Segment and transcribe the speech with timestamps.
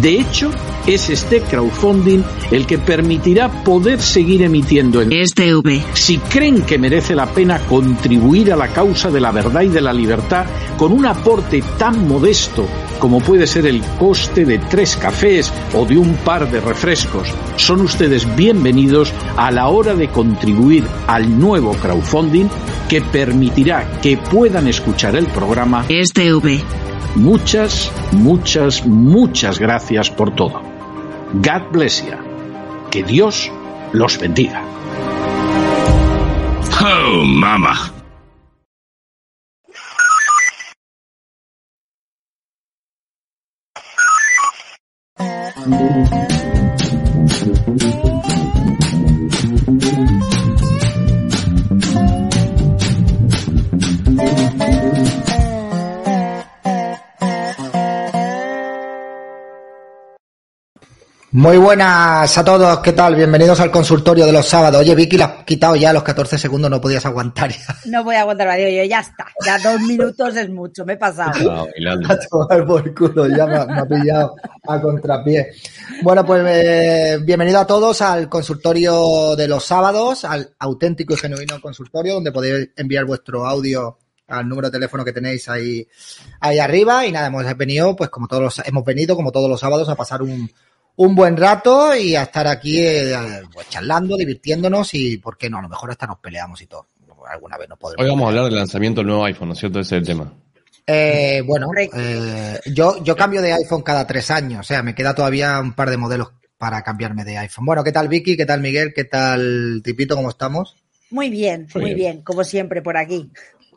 [0.00, 0.50] De hecho,
[0.86, 5.82] es este crowdfunding el que permitirá poder seguir emitiendo en Este V.
[5.92, 9.80] si creen que merece la pena contribuir a la causa de la verdad y de
[9.80, 10.46] la libertad
[10.78, 12.66] con un aporte tan modesto
[13.02, 17.80] como puede ser el coste de tres cafés o de un par de refrescos, son
[17.80, 22.46] ustedes bienvenidos a la hora de contribuir al nuevo crowdfunding
[22.88, 25.84] que permitirá que puedan escuchar el programa.
[25.88, 26.60] Este V.
[27.16, 30.62] Muchas, muchas, muchas gracias por todo.
[31.32, 32.16] God bless you.
[32.88, 33.50] Que Dios
[33.92, 34.62] los bendiga.
[36.80, 38.01] Oh, mama.
[45.64, 45.80] Thank
[48.06, 48.11] you.
[61.34, 63.14] Muy buenas a todos, ¿qué tal?
[63.14, 64.82] Bienvenidos al consultorio de los sábados.
[64.82, 67.74] Oye, Vicky, la has quitado ya los 14 segundos, no podías aguantar ya.
[67.86, 70.96] No voy a aguantar digo yo, ya está, ya dos minutos es mucho, me he
[70.98, 71.32] pasado.
[72.10, 74.34] A tomar por culo, ya me, ha- me ha pillado
[74.68, 75.52] a contrapié.
[76.02, 81.62] Bueno, pues eh, bienvenido a todos al consultorio de los sábados, al auténtico y genuino
[81.62, 83.96] consultorio, donde podéis enviar vuestro audio
[84.28, 85.88] al número de teléfono que tenéis ahí,
[86.40, 87.06] ahí arriba.
[87.06, 89.94] Y nada, hemos venido, pues como todos los, hemos venido, como todos los sábados, a
[89.94, 90.50] pasar un,
[90.96, 93.14] un buen rato y a estar aquí eh,
[93.52, 95.58] pues, charlando, divirtiéndonos y, ¿por qué no?
[95.58, 96.88] A lo mejor hasta nos peleamos y todo.
[97.28, 98.04] Alguna vez no podremos.
[98.04, 99.80] Hoy vamos a hablar del lanzamiento del nuevo iPhone, ¿no es cierto?
[99.80, 100.32] Ese es el tema.
[100.86, 105.14] Eh, bueno, eh, yo, yo cambio de iPhone cada tres años, o sea, me queda
[105.14, 107.64] todavía un par de modelos para cambiarme de iPhone.
[107.64, 108.36] Bueno, ¿qué tal Vicky?
[108.36, 108.92] ¿Qué tal Miguel?
[108.94, 110.16] ¿Qué tal Tipito?
[110.16, 110.76] ¿Cómo estamos?
[111.10, 112.12] Muy bien, Muy muy bien.
[112.14, 113.30] bien, como siempre por aquí.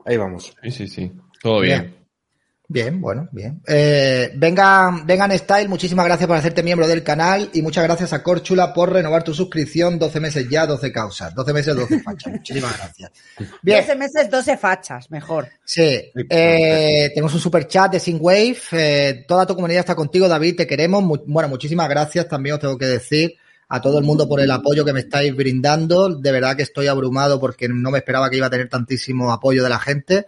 [0.06, 0.56] Ahí vamos.
[0.64, 1.12] Sí, sí, sí.
[1.42, 1.82] Todo bien.
[1.82, 2.05] Bien,
[2.68, 3.62] bueno, bien.
[3.68, 8.24] Eh, vengan, vengan Style, muchísimas gracias por hacerte miembro del canal y muchas gracias a
[8.24, 10.00] Corchula por renovar tu suscripción.
[10.00, 11.34] 12 meses ya, 12 causas.
[11.36, 12.34] 12 meses, 12 fachas.
[12.34, 13.12] Muchísimas gracias.
[13.62, 13.82] Bien.
[13.82, 15.48] 12 meses, 12 fachas, mejor.
[15.64, 18.58] Sí, eh, tenemos un super chat de Synwave.
[18.72, 20.56] Eh, toda tu comunidad está contigo, David.
[20.58, 21.04] Te queremos.
[21.04, 22.28] Mu- bueno, muchísimas gracias.
[22.28, 23.36] También os tengo que decir
[23.68, 26.10] a todo el mundo por el apoyo que me estáis brindando.
[26.10, 29.64] De verdad que estoy abrumado porque no me esperaba que iba a tener tantísimo apoyo
[29.64, 30.26] de la gente.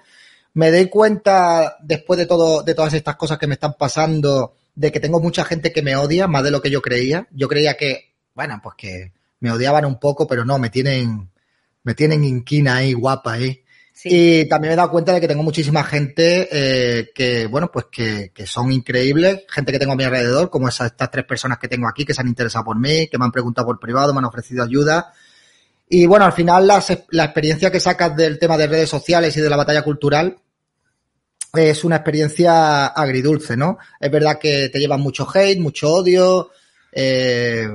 [0.57, 4.91] Me doy cuenta, después de todo, de todas estas cosas que me están pasando, de
[4.91, 7.28] que tengo mucha gente que me odia, más de lo que yo creía.
[7.29, 11.29] Yo creía que, bueno, pues que me odiaban un poco, pero no, me tienen,
[11.84, 13.63] me tienen inquina ahí, guapa ahí.
[13.94, 14.09] Sí.
[14.12, 17.85] Y también me he dado cuenta de que tengo muchísima gente eh, que, bueno, pues
[17.91, 21.59] que, que son increíbles, gente que tengo a mi alrededor, como esas, estas tres personas
[21.59, 24.12] que tengo aquí, que se han interesado por mí, que me han preguntado por privado,
[24.12, 25.13] me han ofrecido ayuda.
[25.88, 29.41] Y bueno, al final las- la experiencia que sacas del tema de redes sociales y
[29.41, 30.35] de la batalla cultural
[31.57, 33.78] es una experiencia agridulce, ¿no?
[34.00, 36.51] Es verdad que te llevan mucho hate, mucho odio,
[36.91, 37.68] eh,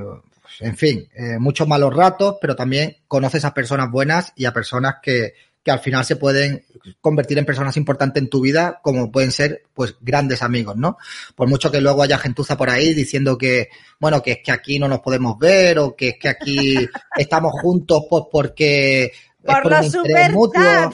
[0.59, 4.95] en fin, eh, muchos malos ratos, pero también conoces a personas buenas y a personas
[5.01, 5.33] que,
[5.63, 6.65] que al final se pueden
[6.99, 10.97] convertir en personas importantes en tu vida, como pueden ser, pues, grandes amigos, ¿no?
[11.35, 14.77] Por mucho que luego haya gentuza por ahí diciendo que, bueno, que es que aquí
[14.77, 16.75] no nos podemos ver o que es que aquí
[17.17, 19.11] estamos juntos pues porque es
[19.43, 20.93] Por un los interés mutuo.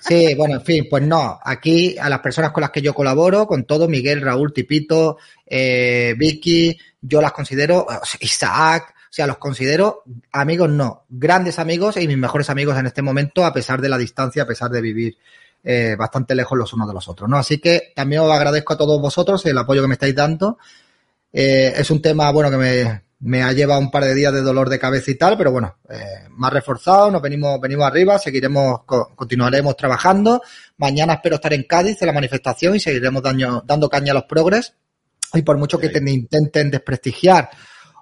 [0.00, 1.38] Sí, bueno, en fin, pues no.
[1.42, 6.14] Aquí a las personas con las que yo colaboro, con todo, Miguel, Raúl, Tipito, eh,
[6.16, 7.86] Vicky, yo las considero,
[8.20, 10.02] Isaac, o sea, los considero
[10.32, 13.98] amigos, no, grandes amigos y mis mejores amigos en este momento, a pesar de la
[13.98, 15.16] distancia, a pesar de vivir
[15.64, 17.38] eh, bastante lejos los unos de los otros, ¿no?
[17.38, 20.58] Así que también os agradezco a todos vosotros el apoyo que me estáis dando.
[21.32, 24.42] Eh, es un tema, bueno, que me, me ha llevado un par de días de
[24.42, 28.80] dolor de cabeza y tal, pero bueno, eh, más reforzado, nos venimos, venimos arriba, seguiremos,
[28.84, 30.42] co- continuaremos trabajando.
[30.76, 34.24] Mañana espero estar en Cádiz en la manifestación y seguiremos daño- dando caña a los
[34.24, 34.74] progres.
[35.32, 37.48] Y por mucho que te intenten desprestigiar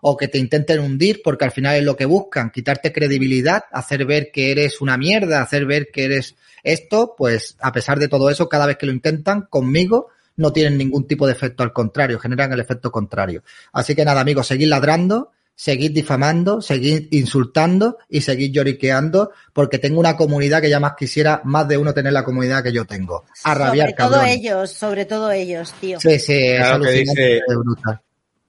[0.03, 4.05] o que te intenten hundir, porque al final es lo que buscan, quitarte credibilidad, hacer
[4.05, 8.29] ver que eres una mierda, hacer ver que eres esto, pues a pesar de todo
[8.29, 12.19] eso, cada vez que lo intentan conmigo, no tienen ningún tipo de efecto, al contrario,
[12.19, 13.43] generan el efecto contrario.
[13.73, 20.01] Así que nada, amigos, seguid ladrando, seguid difamando, seguid insultando y seguid lloriqueando, porque tengo
[20.01, 23.25] una comunidad que ya más quisiera más de uno tener la comunidad que yo tengo.
[23.45, 26.01] A rabiar, sobre todo ellos, sobre todo ellos, tío.
[26.01, 27.99] Sí, sí, es Claro que alucinante, dice- es.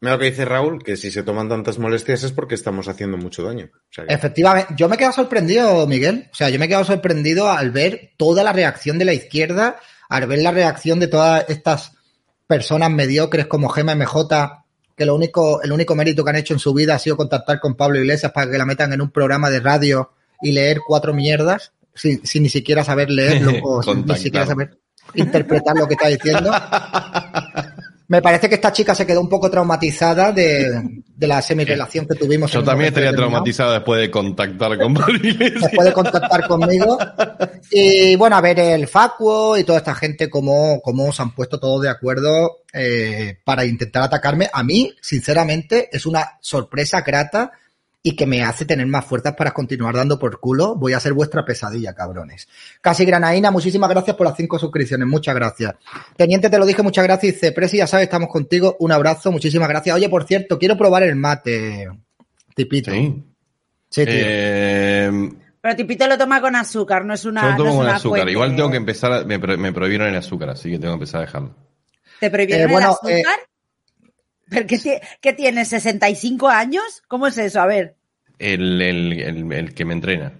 [0.01, 3.17] Mira lo que dice Raúl, que si se toman tantas molestias es porque estamos haciendo
[3.17, 3.69] mucho daño.
[3.73, 6.27] O sea que- Efectivamente, yo me he quedado sorprendido, Miguel.
[6.31, 9.77] O sea, yo me he quedado sorprendido al ver toda la reacción de la izquierda,
[10.09, 11.93] al ver la reacción de todas estas
[12.47, 14.65] personas mediocres como Gema MJ,
[14.95, 17.59] que lo único, el único mérito que han hecho en su vida ha sido contactar
[17.59, 20.11] con Pablo Iglesias para que la metan en un programa de radio
[20.41, 24.77] y leer cuatro mierdas, sin, sin ni siquiera saber leerlo o sin ni siquiera saber
[25.13, 26.51] interpretar lo que está diciendo.
[28.07, 32.15] Me parece que esta chica se quedó un poco traumatizada de, de la semirelación que
[32.15, 32.51] tuvimos.
[32.51, 34.95] Yo también estaría traumatizado después de contactar con
[35.59, 36.97] se puede contactar conmigo.
[37.71, 41.59] Y bueno, a ver el Facuo y toda esta gente, cómo, cómo se han puesto
[41.59, 44.49] todos de acuerdo eh, para intentar atacarme.
[44.53, 47.51] A mí, sinceramente, es una sorpresa grata
[48.07, 50.75] y que me hace tener más fuerzas para continuar dando por culo.
[50.75, 52.47] Voy a ser vuestra pesadilla, cabrones.
[52.79, 55.07] Casi Granaína, muchísimas gracias por las cinco suscripciones.
[55.07, 55.73] Muchas gracias.
[56.15, 57.33] Teniente, te lo dije, muchas gracias.
[57.33, 58.75] Dice, Presi, ya sabes, estamos contigo.
[58.79, 59.95] Un abrazo, muchísimas gracias.
[59.95, 61.89] Oye, por cierto, quiero probar el mate,
[62.53, 62.91] tipito.
[62.91, 63.23] Sí.
[63.89, 64.13] Sí, tío.
[64.15, 65.29] Eh,
[65.61, 67.41] Pero Tipito lo toma con azúcar, no es una.
[67.41, 68.17] yo no tomo es con una azúcar.
[68.19, 68.31] fuente.
[68.33, 70.97] Igual tengo que empezar, a- me, pro- me prohibieron el azúcar, así que tengo que
[70.97, 71.55] empezar a dejarlo.
[72.19, 73.39] ¿Te prohibieron Eh, bueno, el azúcar?
[74.47, 75.73] ¿Pero qué, qué tienes?
[75.73, 77.01] ¿65 años?
[77.07, 77.59] ¿Cómo es eso?
[77.61, 77.94] A ver.
[78.39, 80.33] El, el, el, el que me entrena.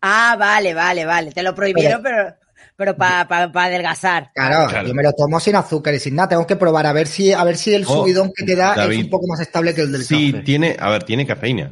[0.00, 1.32] Ah, vale, vale, vale.
[1.32, 2.34] Te lo prohibieron, pero,
[2.76, 4.30] pero para adelgazar.
[4.34, 4.88] Claro, Claro.
[4.88, 6.28] yo me lo tomo sin azúcar y sin nada.
[6.30, 8.74] Tengo que probar a ver si, a ver si el Oh, subidón que te da
[8.76, 8.98] David.
[8.98, 10.44] es un poco más estable que el del Sí, café.
[10.44, 11.70] tiene, a ver, tiene cafeína.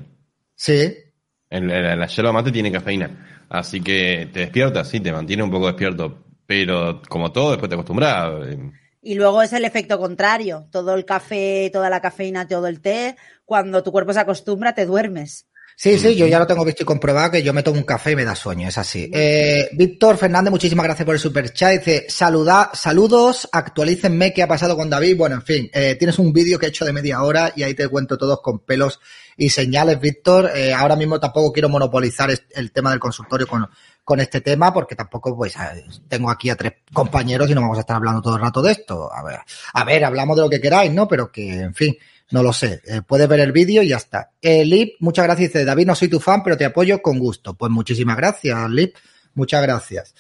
[0.55, 0.97] Sí.
[1.51, 3.45] El, el- la yerba mate tiene cafeína.
[3.49, 6.25] Así que te despierta, sí, te mantiene un poco despierto.
[6.47, 8.33] Pero como todo, después te acostumbras.
[8.49, 8.59] eh,
[9.03, 10.69] Y luego es el efecto contrario.
[10.71, 14.87] Todo el café, toda la cafeína, todo el té, cuando tu cuerpo se acostumbra, te
[14.87, 15.47] duermes.
[15.75, 18.13] Sí, sí, yo ya lo tengo visto y comprobado que yo me tomo un café
[18.13, 19.11] y me da sueño, es así.
[19.13, 21.73] Eh, Víctor Fernández, muchísimas gracias por el super chat.
[21.73, 25.17] Dice, saluda, saludos, actualícenme qué ha pasado con David.
[25.17, 27.75] Bueno, en fin, eh, tienes un vídeo que he hecho de media hora y ahí
[27.75, 29.01] te cuento todos con pelos
[29.37, 30.53] y señales, Víctor.
[30.55, 33.67] Eh, ahora mismo tampoco quiero monopolizar el tema del consultorio con,
[34.05, 35.55] con este tema porque tampoco, pues,
[36.09, 38.73] tengo aquí a tres compañeros y no vamos a estar hablando todo el rato de
[38.73, 39.13] esto.
[39.13, 39.39] A ver,
[39.75, 41.07] a ver, hablamos de lo que queráis, ¿no?
[41.07, 41.97] Pero que, en fin,
[42.31, 42.81] no lo sé.
[42.87, 44.31] Eh, puedes ver el vídeo y ya está.
[44.41, 45.53] Eh, Lip, muchas gracias.
[45.53, 47.55] Dice, David, no soy tu fan, pero te apoyo con gusto.
[47.55, 48.97] Pues muchísimas gracias, Lip.
[49.35, 50.15] Muchas gracias.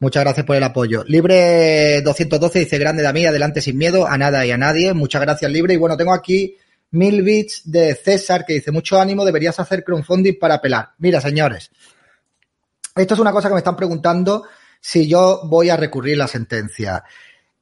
[0.00, 1.04] Muchas gracias por el apoyo.
[1.04, 4.92] Libre 212 dice, grande David, adelante sin miedo a nada y a nadie.
[4.94, 5.74] Muchas gracias, Libre.
[5.74, 6.56] Y bueno, tengo aquí
[6.90, 10.90] mil bits de César que dice, mucho ánimo, deberías hacer crowdfunding para pelar.
[10.98, 11.70] Mira, señores,
[13.02, 14.44] esto es una cosa que me están preguntando
[14.80, 17.04] si yo voy a recurrir la sentencia.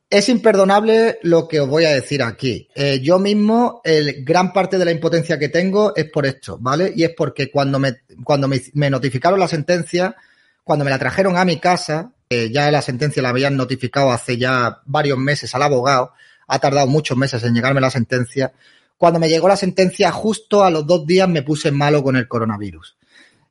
[0.08, 2.68] Es imperdonable lo que os voy a decir aquí.
[2.74, 6.92] Eh, yo mismo, el, gran parte de la impotencia que tengo es por esto, ¿vale?
[6.94, 10.14] Y es porque cuando me, cuando me, notificaron la sentencia,
[10.62, 14.36] cuando me la trajeron a mi casa, eh, ya la sentencia la habían notificado hace
[14.36, 16.12] ya varios meses al abogado,
[16.46, 18.52] ha tardado muchos meses en llegarme la sentencia.
[18.96, 22.28] Cuando me llegó la sentencia, justo a los dos días me puse malo con el
[22.28, 22.96] coronavirus.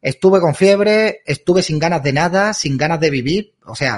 [0.06, 3.98] Estuve con fiebre, estuve sin ganas de nada, sin ganas de vivir, o sea,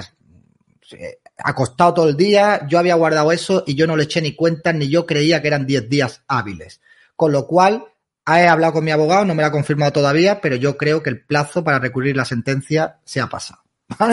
[0.92, 4.34] eh, acostado todo el día, yo había guardado eso y yo no le eché ni
[4.34, 6.80] cuenta, ni yo creía que eran 10 días hábiles.
[7.18, 7.84] Con lo cual,
[8.26, 11.10] he hablado con mi abogado, no me lo ha confirmado todavía, pero yo creo que
[11.10, 13.64] el plazo para recurrir la sentencia se ha pasado.
[14.00, 14.08] O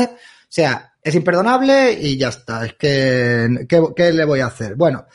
[0.49, 2.67] sea, es imperdonable y ya está.
[2.67, 4.75] Es que, ¿qué, le voy a hacer?
[4.75, 5.07] Bueno,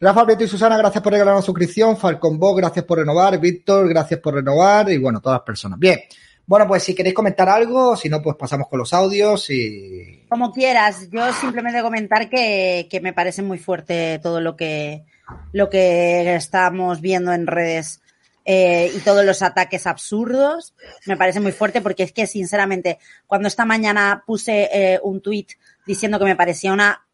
[0.00, 1.96] Rafa Brito y Susana, gracias por regalar una suscripción.
[1.96, 3.40] Falcon gracias por renovar.
[3.40, 4.90] Víctor, gracias por renovar.
[4.90, 5.78] Y bueno, todas las personas.
[5.78, 5.98] Bien.
[6.46, 10.24] Bueno, pues si queréis comentar algo, si no, pues pasamos con los audios y.
[10.28, 15.04] Como quieras, yo simplemente comentar que, que me parece muy fuerte todo lo que,
[15.52, 18.00] lo que estamos viendo en redes
[18.44, 20.72] eh, y todos los ataques absurdos.
[21.04, 25.52] Me parece muy fuerte porque es que, sinceramente, cuando esta mañana puse eh, un tuit
[25.84, 27.06] diciendo que me parecía una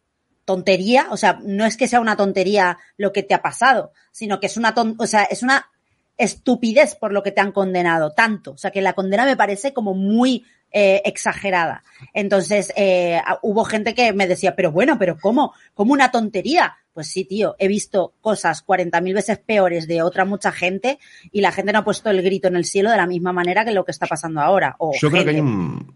[0.45, 4.41] tontería, o sea, no es que sea una tontería lo que te ha pasado, sino
[4.41, 5.72] que es una ton o sea, es una
[6.17, 8.53] estupidez por lo que te han condenado, tanto.
[8.53, 11.83] O sea, que la condena me parece como muy eh, exagerada.
[12.15, 15.53] Entonces, eh, hubo gente que me decía, pero bueno, pero ¿cómo?
[15.75, 16.77] ¿Cómo una tontería?
[16.95, 20.99] Pues sí, tío, he visto cosas 40.000 veces peores de otra mucha gente
[21.31, 23.65] y la gente no ha puesto el grito en el cielo de la misma manera
[23.65, 24.77] que lo que está pasando ahora.
[24.79, 25.95] O Yo creo que hay un,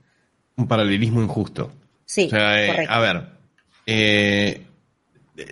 [0.56, 1.72] un paralelismo injusto.
[2.04, 2.92] Sí, O sea, eh, correcto.
[2.92, 3.26] a ver,
[3.86, 4.66] de,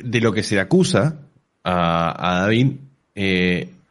[0.02, 1.16] de lo que se le acusa
[1.62, 2.72] a, a David,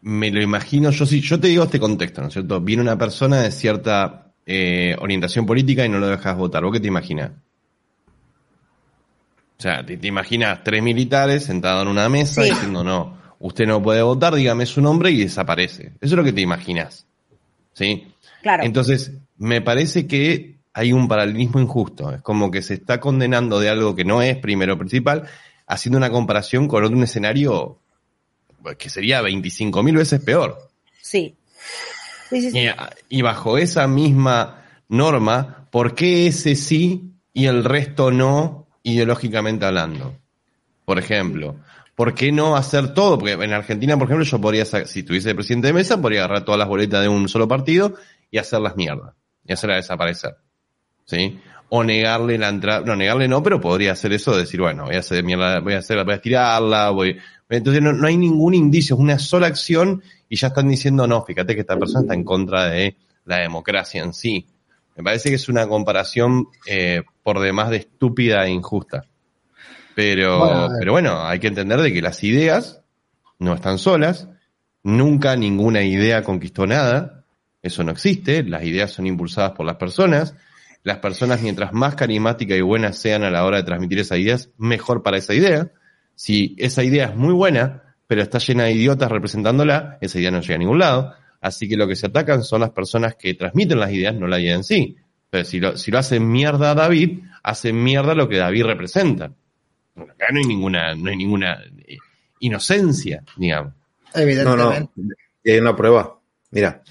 [0.06, 2.60] me lo imagino, yo sí, yo te digo este contexto, ¿no es cierto?
[2.60, 6.64] Viene una persona de cierta eh, orientación política y no lo dejas votar.
[6.64, 7.32] ¿Vos qué te imaginas?
[9.58, 12.50] O sea, te, te imaginas tres militares sentados en una mesa Sí.
[12.50, 15.94] diciendo, no, usted no puede votar, dígame su nombre y desaparece.
[16.02, 17.06] Eso es lo que te imaginas.
[17.72, 18.08] ¿Sí?
[18.42, 18.64] Claro.
[18.64, 22.12] Entonces, me parece que hay un paralelismo injusto.
[22.12, 25.24] Es como que se está condenando de algo que no es primero principal,
[25.66, 27.80] haciendo una comparación con un escenario
[28.78, 30.58] que sería 25 mil veces peor.
[31.02, 31.36] Sí.
[32.30, 32.60] Sí, sí, sí.
[32.60, 39.66] Y, y bajo esa misma norma, ¿por qué ese sí y el resto no, ideológicamente
[39.66, 40.16] hablando?
[40.86, 41.56] Por ejemplo,
[41.96, 43.18] ¿por qué no hacer todo?
[43.18, 46.46] Porque en Argentina, por ejemplo, yo podría, si tuviese de presidente de mesa, podría agarrar
[46.46, 47.96] todas las boletas de un solo partido
[48.30, 49.16] y hacerlas mierda.
[49.46, 50.36] Y hacerlas desaparecer.
[51.06, 51.40] ¿Sí?
[51.70, 54.96] O negarle la entrada, no, negarle no, pero podría hacer eso, de decir, bueno, voy
[54.96, 57.18] a hacer mierda, voy a hacer, voy a estirarla, voy,
[57.58, 61.24] entonces no, no hay ningún indicio, es una sola acción y ya están diciendo, no,
[61.24, 62.96] fíjate que esta persona está en contra de
[63.26, 64.48] la democracia en sí.
[64.96, 69.06] Me parece que es una comparación eh, por demás de estúpida e injusta.
[69.96, 70.78] Pero Bueno, ver.
[70.80, 72.82] pero bueno, hay que entender de que las ideas
[73.40, 74.28] no están solas,
[74.84, 77.26] nunca ninguna idea conquistó nada,
[77.62, 80.36] eso no existe, las ideas son impulsadas por las personas,
[80.84, 84.50] las personas mientras más carismáticas y buenas sean a la hora de transmitir esas ideas,
[84.58, 85.72] mejor para esa idea.
[86.16, 90.42] Si esa idea es muy buena, pero está llena de idiotas representándola, esa idea no
[90.42, 91.14] llega a ningún lado.
[91.42, 94.40] Así que lo que se atacan son las personas que transmiten las ideas, no la
[94.40, 94.96] idea en sí.
[95.30, 99.32] Pero si lo, si lo hacen mierda a David, hacen mierda lo que David representa.
[99.96, 101.98] Acá no hay ninguna, no hay ninguna eh,
[102.40, 103.74] inocencia, digamos.
[103.74, 104.22] No, no.
[104.22, 105.16] Evidentemente.
[105.44, 106.20] Y hay una prueba.
[106.52, 106.82] Mira.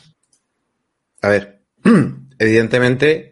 [1.22, 1.60] A ver.
[2.38, 3.31] Evidentemente,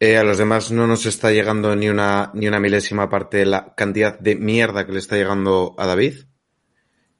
[0.00, 3.46] eh, a los demás no nos está llegando ni una, ni una milésima parte de
[3.46, 6.24] la cantidad de mierda que le está llegando a David.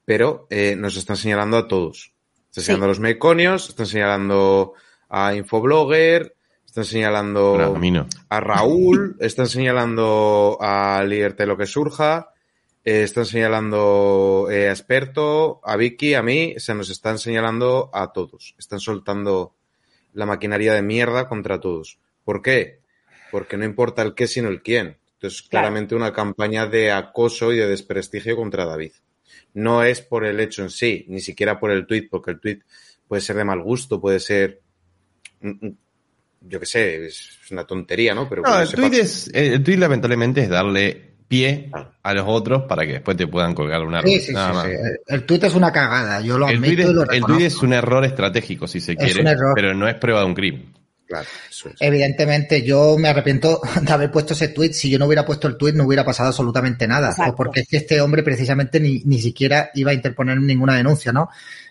[0.05, 2.13] Pero eh, nos están señalando a todos.
[2.49, 2.67] Están Sí.
[2.67, 4.73] señalando a los meconios, están señalando
[5.09, 6.35] a Infoblogger,
[6.67, 8.07] están señalando Bueno, a mí no.
[8.29, 12.31] a Raúl, están señalando a Liberté lo que surja,
[12.85, 18.13] eh, están señalando eh, a Experto, a Vicky, a mí, se nos están señalando a
[18.13, 18.55] todos.
[18.59, 19.55] Están soltando
[20.15, 21.99] la maquinaria de mierda contra todos.
[22.31, 22.79] ¿Por qué?
[23.33, 24.97] Porque no importa el qué, sino el quién.
[25.15, 25.65] Entonces, Claro.
[25.65, 28.93] claramente una campaña de acoso y de desprestigio contra David.
[29.55, 32.63] No es por el hecho en sí, ni siquiera por el tuit, porque el tuit
[33.09, 34.61] puede ser de mal gusto, puede ser,
[35.41, 35.77] mm, mm,
[36.43, 38.29] yo qué sé, es una tontería, ¿no?
[38.29, 41.91] Pero No, el sepa- tweet, es, el tweet lamentablemente es darle pie Ah.
[42.01, 44.67] a los otros para que después te puedan colgar una Sí, sí, nada sí, más.
[45.09, 47.47] El- tuit es una cagada, yo lo El admito tweet, es, y lo el tweet
[47.47, 49.53] es un error estratégico, si se Es quiere, un error.
[49.57, 50.70] pero no es prueba de un crimen.
[51.11, 51.75] Claro, eso es.
[51.81, 54.73] Evidentemente, yo me arrepiento de haber puesto ese tweet.
[54.75, 57.13] Si yo no hubiera puesto el tweet, no hubiera pasado absolutamente nada.
[57.17, 61.11] Pues porque es que este hombre precisamente ni, ni siquiera iba a interponer ninguna denuncia,
[61.13, 61.29] ¿no?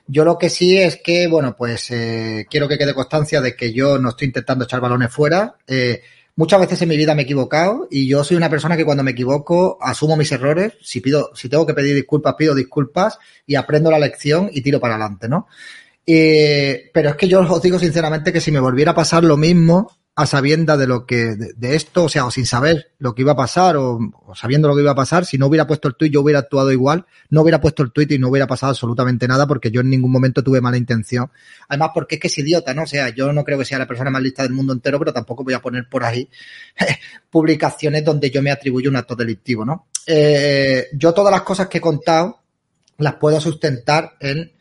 [0.08, 3.72] Yo lo que sí es que, bueno, pues eh, quiero que quede constancia de que
[3.72, 5.55] yo no estoy intentando echar balones fuera.
[5.65, 6.01] Eh,
[6.36, 9.05] muchas veces en mi vida me he equivocado y yo soy una persona que cuando
[9.05, 10.74] me equivoco asumo mis errores.
[10.81, 14.81] Si pido, si tengo que pedir disculpas, pido disculpas y aprendo la lección y tiro
[14.81, 15.48] para adelante, ¿no?
[16.06, 20.00] Pero es que yo os digo sinceramente que si me volviera a pasar lo mismo,
[20.20, 23.32] a sabienda de lo que, de, esto, o sea, o sin saber lo que iba
[23.32, 25.96] a pasar, o, o sabiendo lo que iba a pasar, si no hubiera puesto el
[25.96, 29.29] tuit, yo hubiera actuado igual, no hubiera puesto el tuit y no hubiera pasado absolutamente
[29.29, 31.32] nada, porque yo en ningún momento tuve mala intención.
[31.70, 32.84] Además, porque es que es idiota, ¿no?
[32.84, 35.13] O sea, yo no creo que sea la persona más lista del mundo entero, pero
[35.13, 36.29] tampoco voy a poner por ahí
[37.29, 39.88] publicaciones donde yo me atribuyo un acto delictivo, ¿no?
[40.06, 42.41] Eh, yo todas las cosas que he contado
[42.98, 44.51] las puedo sustentar en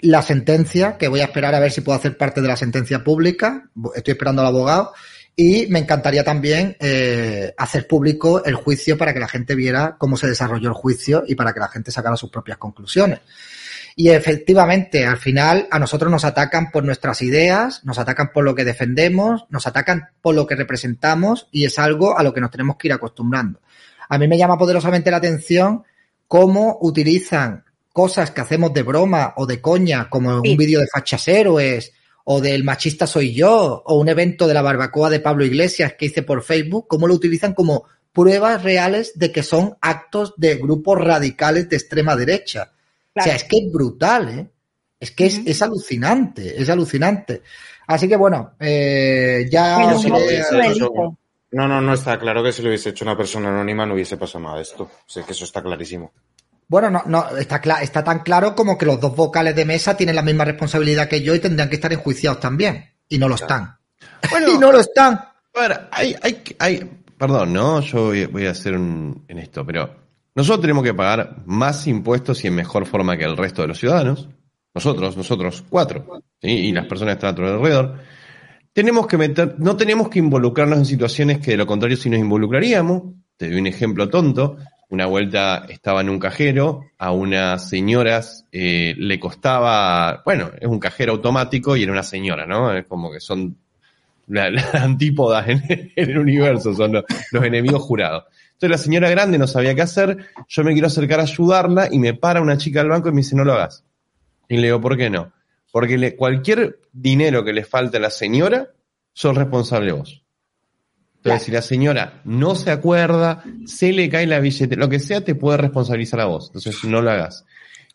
[0.00, 3.02] la sentencia, que voy a esperar a ver si puedo hacer parte de la sentencia
[3.02, 3.68] pública.
[3.94, 4.92] Estoy esperando al abogado.
[5.34, 10.16] Y me encantaría también eh, hacer público el juicio para que la gente viera cómo
[10.16, 13.20] se desarrolló el juicio y para que la gente sacara sus propias conclusiones.
[13.94, 18.54] Y efectivamente, al final a nosotros nos atacan por nuestras ideas, nos atacan por lo
[18.54, 22.50] que defendemos, nos atacan por lo que representamos y es algo a lo que nos
[22.50, 23.60] tenemos que ir acostumbrando.
[24.08, 25.84] A mí me llama poderosamente la atención
[26.26, 30.50] cómo utilizan cosas que hacemos de broma o de coña, como Sí.
[30.50, 31.92] un vídeo de fachas héroes
[32.24, 36.06] o del machista soy yo o un evento de la barbacoa de Pablo Iglesias que
[36.06, 40.98] hice por Facebook, cómo lo utilizan como pruebas reales de que son actos de grupos
[40.98, 42.72] radicales de extrema derecha.
[43.14, 44.50] O sea, es que es brutal, ¿eh?
[45.00, 47.42] Es que es, es alucinante, es alucinante.
[47.86, 50.42] Así que bueno, eh, ya Menos os iré-.
[51.50, 54.16] No, no, no está claro que si lo hubiese hecho una persona anónima no hubiese
[54.18, 54.90] pasado nada de esto.
[55.06, 56.12] Sé que eso está clarísimo.
[56.68, 60.14] Bueno, no, no, está, está tan claro como que los dos vocales de mesa tienen
[60.14, 62.84] la misma responsabilidad que yo y tendrían que estar enjuiciados también.
[63.08, 63.74] Y no lo están.
[64.30, 65.14] Bueno, y no lo están.
[65.14, 67.80] A hay, hay, hay, perdón, ¿no?
[67.80, 69.94] Yo voy, voy a hacer un, en esto, pero
[70.34, 73.78] nosotros tenemos que pagar más impuestos y en mejor forma que el resto de los
[73.78, 74.28] ciudadanos.
[74.72, 76.48] Nosotros, nosotros, cuatro, ¿sí?
[76.48, 77.98] y las personas que están alrededor.
[78.72, 82.20] Tenemos que meter, no tenemos que involucrarnos en situaciones que de lo contrario si nos
[82.20, 83.14] involucraríamos.
[83.36, 84.58] Te doy un ejemplo tonto.
[84.90, 90.78] Una vuelta estaba en un cajero, a unas señoras eh, le costaba, bueno, es un
[90.78, 92.72] cajero automático y era una señora, ¿no?
[92.74, 93.56] Es como que son
[94.28, 98.24] la- las antípodas en, el universo, son los, enemigos jurados.
[98.54, 100.16] Entonces la señora grande no sabía qué hacer,
[100.48, 103.18] yo me quiero acercar a ayudarla y me para una chica del banco y me
[103.18, 103.84] dice, no lo hagas.
[104.48, 105.32] Y le digo, ¿por qué no?
[105.70, 108.68] Porque le- cualquier dinero que le falte a la señora,
[109.12, 110.24] sos responsable vos.
[111.18, 115.22] Entonces, si la señora no se acuerda, se le cae la billetera, lo que sea,
[115.22, 116.46] te puede responsabilizar a vos.
[116.48, 117.44] Entonces, no lo hagas.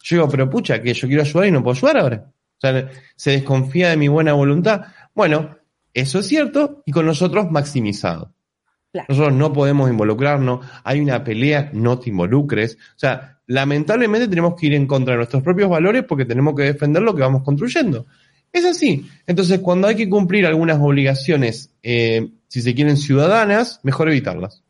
[0.03, 2.25] Yo digo, pero pucha, que yo quiero ayudar y no puedo ayudar ahora.
[2.27, 4.82] O sea, se desconfía de mi buena voluntad.
[5.15, 5.58] Bueno,
[5.94, 8.34] eso es cierto y con nosotros maximizado.
[8.92, 9.08] Claro.
[9.10, 12.75] Nosotros no podemos involucrarnos, hay una pelea, no te involucres.
[12.75, 16.63] O sea, lamentablemente tenemos que ir en contra de nuestros propios valores porque tenemos que
[16.63, 18.06] defender lo que vamos construyendo.
[18.53, 19.10] Es así.
[19.27, 24.62] Entonces, cuando hay que cumplir algunas obligaciones, eh, si se quieren ciudadanas, mejor evitarlas.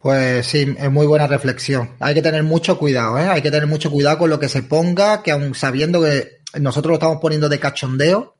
[0.00, 1.90] Pues sí, es muy buena reflexión.
[2.00, 3.28] Hay que tener mucho cuidado, ¿eh?
[3.28, 6.90] Hay que tener mucho cuidado con lo que se ponga, que aun sabiendo que nosotros
[6.90, 8.34] lo estamos poniendo de cachondeo,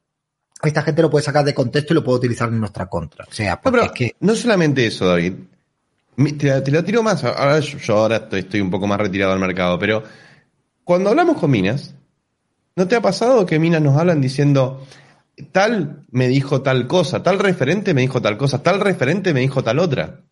[0.62, 3.26] esta gente lo puede sacar de contexto y lo puede utilizar en nuestra contra.
[3.28, 5.34] O sea, No, porque pero es que no solamente eso, David.
[6.38, 7.22] Te, la- te la tiro más.
[7.24, 10.02] Ahora, yo, yo ahora estoy, estoy un poco más retirado del mercado, pero
[10.82, 11.94] cuando hablamos con minas,
[12.80, 14.86] ¿no te ha pasado que minas nos hablan diciendo
[15.52, 19.62] tal me dijo tal cosa, tal referente me dijo tal cosa, tal referente me dijo
[19.62, 20.22] tal otra?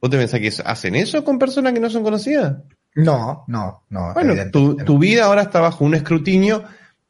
[0.00, 2.58] ¿Vos te pensás que hacen eso con personas que no son conocidas?
[2.94, 4.14] no, no, no.
[4.14, 6.62] Bueno, tu, tu vida ahora está bajo un escrutinio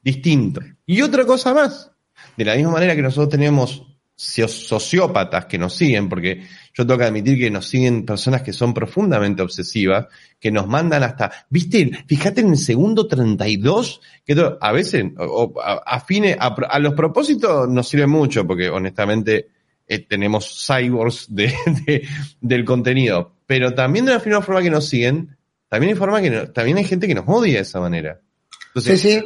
[0.02, 0.62] distinto.
[0.86, 1.90] Y otra cosa más,
[2.38, 3.87] de la misma manera que nosotros tenemos
[4.18, 6.42] sociópatas que nos siguen, porque
[6.74, 10.06] yo tengo que admitir que nos siguen personas que son profundamente obsesivas,
[10.40, 15.60] que nos mandan hasta, viste, fíjate en el segundo 32, que a veces, o, o
[15.60, 19.48] a, a fines, a, pro- a los propósitos nos sirve mucho, porque honestamente
[19.86, 21.46] eh, tenemos cyborgs de,
[21.86, 22.06] de-
[22.40, 25.36] del contenido, pero también de la misma forma que nos siguen,
[25.68, 28.20] también hay forma que no- también hay gente que nos odia de esa manera.
[28.50, 28.58] Sí,
[28.90, 29.20] Entonces, sí,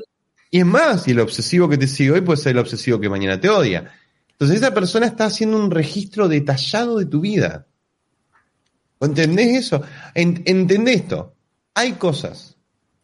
[0.51, 3.09] y es más, y el obsesivo que te sigue hoy puede ser el obsesivo que
[3.09, 3.91] mañana te odia.
[4.43, 7.69] Entonces esa persona está haciendo un registro detallado de tu vida.
[9.01, 9.83] ¿Entendés eso?
[10.17, 11.37] En- entendé esto.
[11.75, 12.57] Hay cosas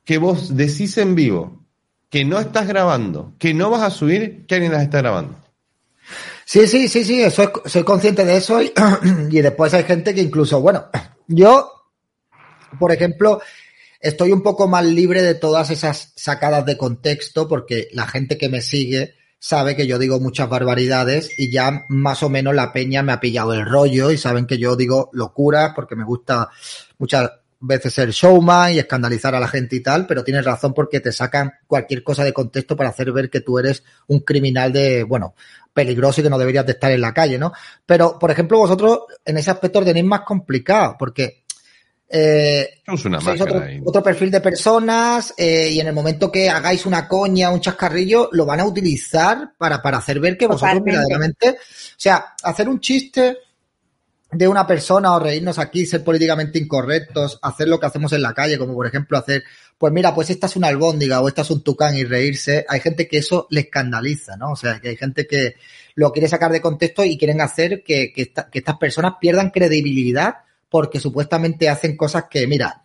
[0.04, 1.64] que vos decís en vivo,
[2.10, 5.36] que no estás grabando, que no vas a subir, que alguien las está grabando.
[6.44, 8.72] Sí, sí, sí, sí, soy, soy consciente de eso y,
[9.30, 10.86] y después hay gente que incluso, bueno,
[11.28, 11.70] yo,
[12.80, 13.40] por ejemplo,
[14.00, 18.48] estoy un poco más libre de todas esas sacadas de contexto porque la gente que
[18.48, 23.02] me sigue sabe que yo digo muchas barbaridades y ya más o menos la peña
[23.02, 26.48] me ha pillado el rollo y saben que yo digo locuras porque me gusta
[26.98, 31.00] muchas veces ser showman y escandalizar a la gente y tal, pero tienes razón porque
[31.00, 35.02] te sacan cualquier cosa de contexto para hacer ver que tú eres un criminal de,
[35.02, 35.34] bueno,
[35.72, 37.52] peligroso y que no deberías de estar en la calle, ¿no?
[37.84, 41.42] Pero, por ejemplo, vosotros en ese aspecto tenéis más complicado porque
[42.10, 46.86] eh, una sois otro, otro perfil de personas eh, y en el momento que hagáis
[46.86, 51.50] una coña, un chascarrillo, lo van a utilizar para, para hacer ver que vosotros verdaderamente,
[51.50, 53.36] o sea, hacer un chiste
[54.30, 58.34] de una persona o reírnos aquí, ser políticamente incorrectos, hacer lo que hacemos en la
[58.34, 59.42] calle, como por ejemplo hacer,
[59.78, 62.80] pues mira, pues esta es una albóndiga o esta es un tucán y reírse, hay
[62.80, 64.52] gente que eso le escandaliza, ¿no?
[64.52, 65.54] O sea, que hay gente que
[65.94, 69.48] lo quiere sacar de contexto y quieren hacer que, que, esta- que estas personas pierdan
[69.50, 70.34] credibilidad
[70.70, 72.82] porque supuestamente hacen cosas que, mira,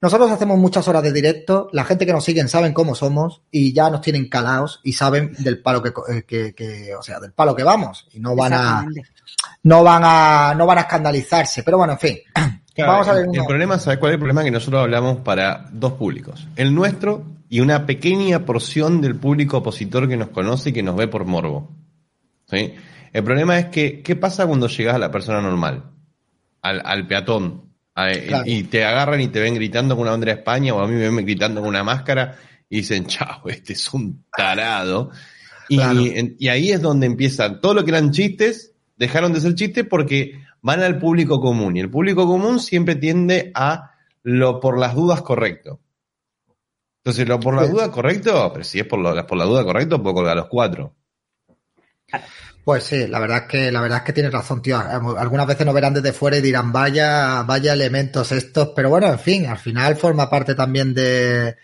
[0.00, 3.72] nosotros hacemos muchas horas de directo, la gente que nos siguen saben cómo somos y
[3.72, 7.18] ya nos tienen calados y saben del palo que, co- eh, que, que- o sea,
[7.18, 8.86] del palo que vamos y no van a,
[9.64, 11.64] no van a, no van a escandalizarse.
[11.64, 12.18] Pero bueno, en fin.
[12.74, 13.40] Claro, Vamos a ver el, uno.
[13.40, 14.44] el problema, ¿sabes cuál es el problema?
[14.44, 16.46] Que nosotros hablamos para dos públicos.
[16.54, 20.94] El nuestro y una pequeña porción del público opositor que nos conoce y que nos
[20.94, 21.70] ve por morbo.
[22.46, 22.72] ¿Sí?
[23.12, 25.82] El problema es que, ¿qué pasa cuando llegas a la persona normal?
[26.62, 27.64] Al, al peatón.
[27.94, 28.44] A- Claro.
[28.46, 30.94] Y te agarran y te ven gritando con una bandera de España o a mí
[30.94, 32.36] me ven gritando con una máscara
[32.70, 35.10] y dicen, chao, este es un tarado.
[35.68, 36.00] Y, Claro.
[36.02, 40.40] y ahí es donde empiezan todo lo que eran chistes, dejaron de ser chistes porque
[40.62, 41.76] van al público común.
[41.76, 43.92] Y el público común siempre tiende a
[44.22, 45.80] lo por las dudas correcto.
[47.04, 50.02] Entonces, lo por las dudas correcto, pero si es por, lo- por la duda correcto,
[50.02, 50.94] puedo colgar a los cuatro.
[52.68, 54.76] Pues sí, la verdad es que, la verdad es que tienes razón, tío.
[54.78, 59.18] Algunas veces nos verán desde fuera y dirán, vaya, vaya elementos estos, pero bueno, en
[59.18, 61.56] fin, al final forma parte también de,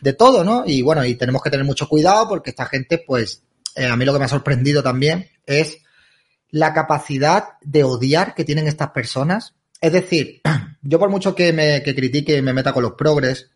[0.00, 0.62] de todo, ¿no?
[0.64, 3.42] Y bueno, y tenemos que tener mucho cuidado porque esta gente, pues,
[3.74, 5.78] eh, a mí lo que me ha sorprendido también es
[6.52, 9.56] la capacidad de odiar que tienen estas personas.
[9.80, 10.40] Es decir,
[10.82, 13.50] yo por mucho que me que critique y me meta con los progres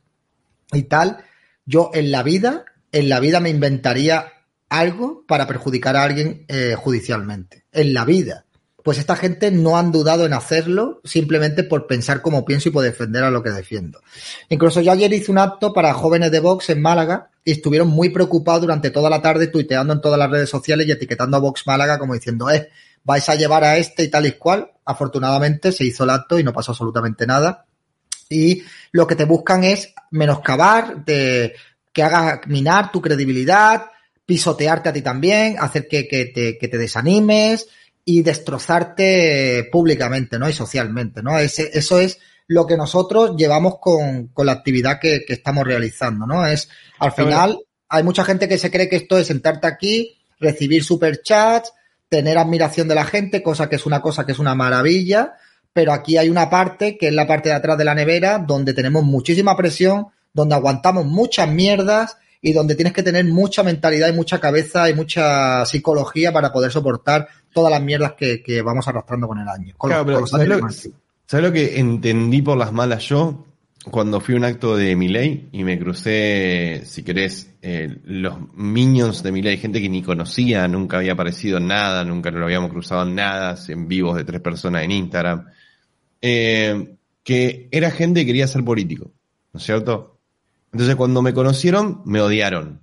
[0.72, 1.18] y tal,
[1.64, 4.32] yo en la vida, en la vida me inventaría
[4.68, 7.64] algo para perjudicar a alguien eh, judicialmente.
[7.72, 8.44] En la vida.
[8.82, 12.84] Pues esta gente no han dudado en hacerlo simplemente por pensar como pienso y por
[12.84, 14.00] defender a lo que defiendo.
[14.48, 18.08] Incluso yo ayer hice un acto para jóvenes de Vox en Málaga y estuvieron muy
[18.10, 21.66] preocupados durante toda la tarde tuiteando en todas las redes sociales y etiquetando a Vox
[21.66, 22.70] Málaga como diciendo, eh,
[23.04, 24.70] vais a llevar a este y tal y cual.
[24.84, 27.66] afortunadamente se hizo el acto y no pasó absolutamente nada.
[28.30, 31.54] Y lo que te buscan es menoscabar, de,
[31.92, 33.86] que haga minar tu credibilidad,
[34.28, 37.66] pisotearte a ti también, hacer que, que, te, que te desanimes
[38.04, 40.46] y destrozarte públicamente, ¿no?
[40.46, 41.38] Y socialmente, ¿no?
[41.38, 46.26] Ese, eso es lo que nosotros llevamos con, con la actividad que, que, estamos realizando,
[46.26, 46.46] ¿no?
[46.46, 50.84] Es, al final, hay mucha gente que se cree que esto es sentarte aquí, recibir
[50.84, 51.72] superchats,
[52.10, 55.36] tener admiración de la gente, cosa que es una cosa que es una maravilla,
[55.72, 58.74] pero aquí hay una parte que es la parte de atrás de la nevera donde
[58.74, 64.12] tenemos muchísima presión, donde aguantamos muchas mierdas y donde tienes que tener mucha mentalidad y
[64.12, 69.26] mucha cabeza y mucha psicología para poder soportar todas las mierdas que, que vamos arrastrando
[69.26, 69.74] con el año.
[69.76, 70.94] Con claro, los, pero con ¿sabes, lo,
[71.26, 73.44] ¿sabes lo, que entendí por las malas yo?
[73.90, 79.22] Cuando fui a un acto de Miley y me crucé, si querés, eh, los minions
[79.22, 83.14] de Miley, gente que ni conocía, nunca había aparecido nada, nunca lo habíamos cruzado en
[83.14, 85.46] nada, en vivos de tres personas en Instagram,
[86.20, 89.10] eh, que era gente que quería ser político,
[89.52, 90.17] ¿no es cierto?
[90.72, 92.82] Entonces cuando me conocieron, me odiaron.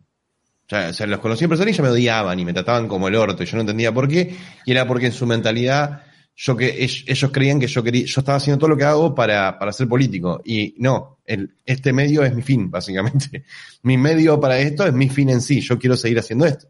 [0.72, 3.16] O sea, los conocí en persona y ya me odiaban y me trataban como el
[3.16, 4.36] orto y yo no entendía por qué.
[4.66, 6.02] Y era porque en su mentalidad
[6.36, 9.58] yo que ellos creían que yo quería, yo estaba haciendo todo lo que hago para,
[9.58, 10.42] para ser político.
[10.44, 13.46] Y no, el, este medio es mi fin, básicamente.
[13.84, 15.62] Mi medio para esto es mi fin en sí.
[15.62, 16.68] Yo quiero seguir haciendo esto.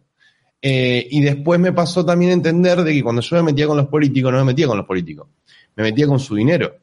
[0.61, 3.87] Eh, y después me pasó también entender de que cuando yo me metía con los
[3.87, 5.27] políticos, no me metía con los políticos,
[5.75, 6.75] me metía con su dinero.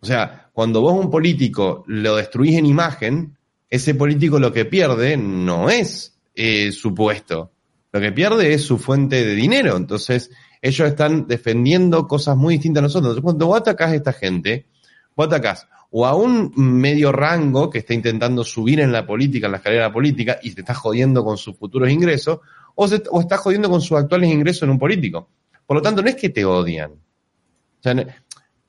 [0.00, 3.36] O sea, cuando vos un político lo destruís en imagen,
[3.70, 7.52] ese político lo que pierde no es eh, su puesto,
[7.92, 9.76] lo que pierde es su fuente de dinero.
[9.76, 10.30] Entonces,
[10.62, 13.10] ellos están defendiendo cosas muy distintas a nosotros.
[13.10, 14.66] Entonces, cuando vos atacás a esta gente,
[15.14, 19.52] vos atacás o a un medio rango que está intentando subir en la política, en
[19.52, 22.40] la escalera política, y te está jodiendo con sus futuros ingresos,
[22.74, 25.30] o, se, o está jodiendo con sus actuales ingresos en un político.
[25.64, 26.90] Por lo tanto, no es que te odian.
[26.90, 27.94] O sea,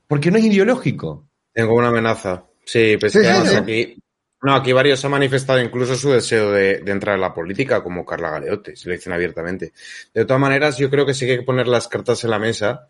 [0.07, 1.27] porque no es ideológico.
[1.53, 2.45] Tengo una amenaza.
[2.63, 3.55] Sí, pues Sí, que sí, además sí.
[3.55, 3.97] aquí.
[4.41, 8.05] No, aquí varios han manifestado incluso su deseo de, de entrar en la política, como
[8.05, 9.73] Carla Galeote, se lo dicen abiertamente.
[10.13, 12.39] De todas maneras, yo creo que sí que hay que poner las cartas en la
[12.39, 12.87] mesa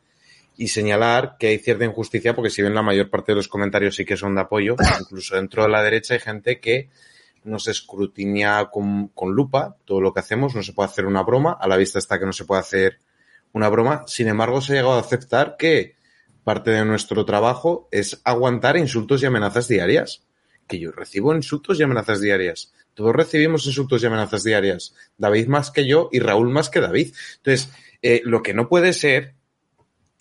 [0.57, 3.95] y señalar que hay cierta injusticia, porque si bien la mayor parte de los comentarios
[3.95, 6.89] sí que son de apoyo, incluso dentro de la derecha hay gente que
[7.43, 11.57] nos escrutinia con, con lupa todo lo que hacemos, no se puede hacer una broma,
[11.59, 12.99] a la vista está que no se puede hacer
[13.53, 15.95] una broma, sin embargo se ha llegado a aceptar que
[16.43, 20.26] parte de nuestro trabajo es aguantar insultos y amenazas diarias.
[20.67, 22.73] Que yo recibo insultos y amenazas diarias.
[22.93, 24.95] Todos recibimos insultos y amenazas diarias.
[25.17, 27.13] David más que yo y Raúl más que David.
[27.37, 27.69] Entonces,
[28.01, 29.35] eh, lo que no puede ser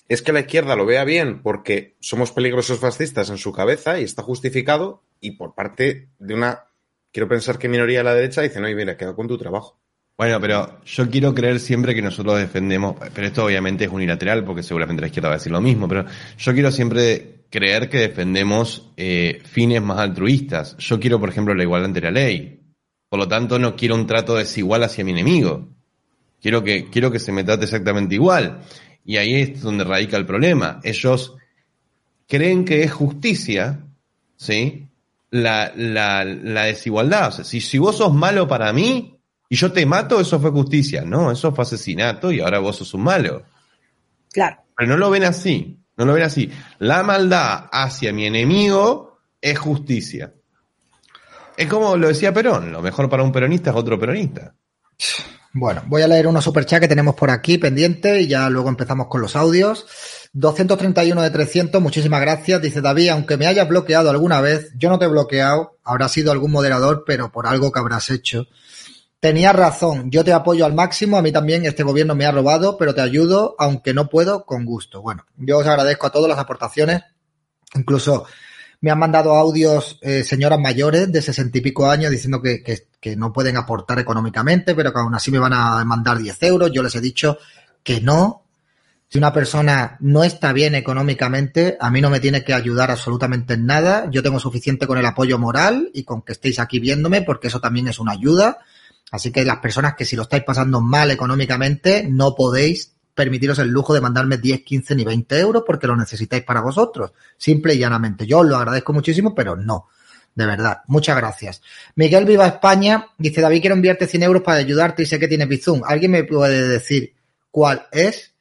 [0.09, 4.05] es que la izquierda lo vea bien porque somos peligrosos fascistas en su cabeza y
[4.05, 6.65] está justificado y por parte de una,
[7.13, 9.81] quiero pensar que minoría de la derecha dicen, oye, mira, queda con tu trabajo.
[10.17, 14.63] Bueno, pero yo quiero creer siempre que nosotros defendemos, pero esto obviamente es unilateral porque
[14.63, 16.07] seguramente la izquierda va a decir lo mismo, pero
[16.39, 20.77] yo quiero siempre creer que defendemos eh, fines más altruistas.
[20.77, 22.61] Yo quiero, por ejemplo, la igualdad ante la ley.
[23.09, 25.67] Por lo tanto, no quiero un trato desigual hacia mi enemigo.
[26.43, 28.61] Quiero que, quiero que se me trate exactamente igual.
[29.07, 30.81] Y ahí es donde radica el problema.
[30.85, 31.35] Ellos
[32.29, 33.87] creen que es justicia,
[34.37, 34.89] ¿sí?
[35.31, 37.29] La, la, la desigualdad.
[37.29, 40.51] O sea, si, si vos sos malo para mí, y yo te mato, eso fue
[40.51, 41.07] justicia.
[41.07, 43.45] No, eso fue asesinato y ahora vos sos un malo.
[44.31, 44.59] Claro.
[44.77, 45.79] Pero no lo ven así.
[45.97, 46.51] No lo ven así.
[46.79, 50.33] La maldad hacia mi enemigo es justicia.
[51.57, 54.55] Es como lo decía Perón, lo mejor para un peronista es otro peronista.
[55.59, 59.07] Bueno, voy a leer unos superchats que tenemos por aquí pendiente y ya luego empezamos
[59.07, 59.87] con los audios.
[60.35, 62.61] 231 de 300, muchísimas gracias.
[62.61, 66.31] Dice David, aunque me hayas bloqueado alguna vez, yo no te he bloqueado, habrá sido
[66.31, 68.47] algún moderador, pero por algo que habrás hecho.
[69.21, 72.77] Tenías razón, yo te apoyo al máximo, a mí también este gobierno me ha robado,
[72.77, 75.01] pero te ayudo, aunque no puedo, con gusto.
[75.01, 77.03] Bueno, yo os agradezco a todos las aportaciones,
[77.75, 78.27] incluso
[78.81, 83.17] me han mandado audios eh, señoras mayores de sesenta y pico años diciendo que, que,
[83.17, 86.71] no pueden aportar económicamente, pero que aún así me van a mandar 10 euros.
[86.73, 87.39] Yo les he dicho
[87.83, 88.43] que no.
[89.09, 93.55] Si una persona no está bien económicamente, a mí no me tiene que ayudar absolutamente
[93.55, 94.09] en nada.
[94.11, 97.61] Yo tengo suficiente con el apoyo moral y con que estéis aquí viéndome, porque eso
[97.61, 98.59] también es una ayuda.
[99.11, 103.69] Así que las personas que si lo estáis pasando mal económicamente, no podéis permitiros el
[103.69, 107.13] lujo de mandarme 10, 15 ni 20 euros porque lo necesitáis para vosotros.
[107.37, 108.27] Simple y llanamente.
[108.27, 109.89] Yo os lo agradezco muchísimo, pero no.
[110.35, 110.83] De verdad.
[110.89, 111.63] Muchas gracias.
[111.95, 115.49] Miguel Viva España dice, David, quiero enviarte 100 euros para ayudarte y sé que tienes
[115.49, 115.81] Bizum.
[115.87, 117.15] ¿Alguien me puede decir
[117.51, 118.35] cuál es?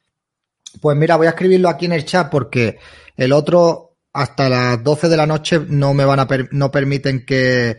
[0.80, 2.78] Pues mira, voy a escribirlo aquí en el chat porque
[3.16, 7.78] el otro hasta las 12 de la noche no me van a no permiten que,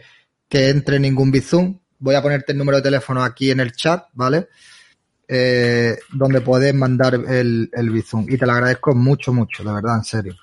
[0.50, 1.78] que entre ningún Bizum.
[2.00, 4.48] Voy a ponerte el número de teléfono aquí en el chat, ¿vale?
[5.28, 8.26] eh, donde puedes mandar el, el Bizum.
[8.30, 10.36] Y te lo agradezco mucho, mucho, de verdad, en serio.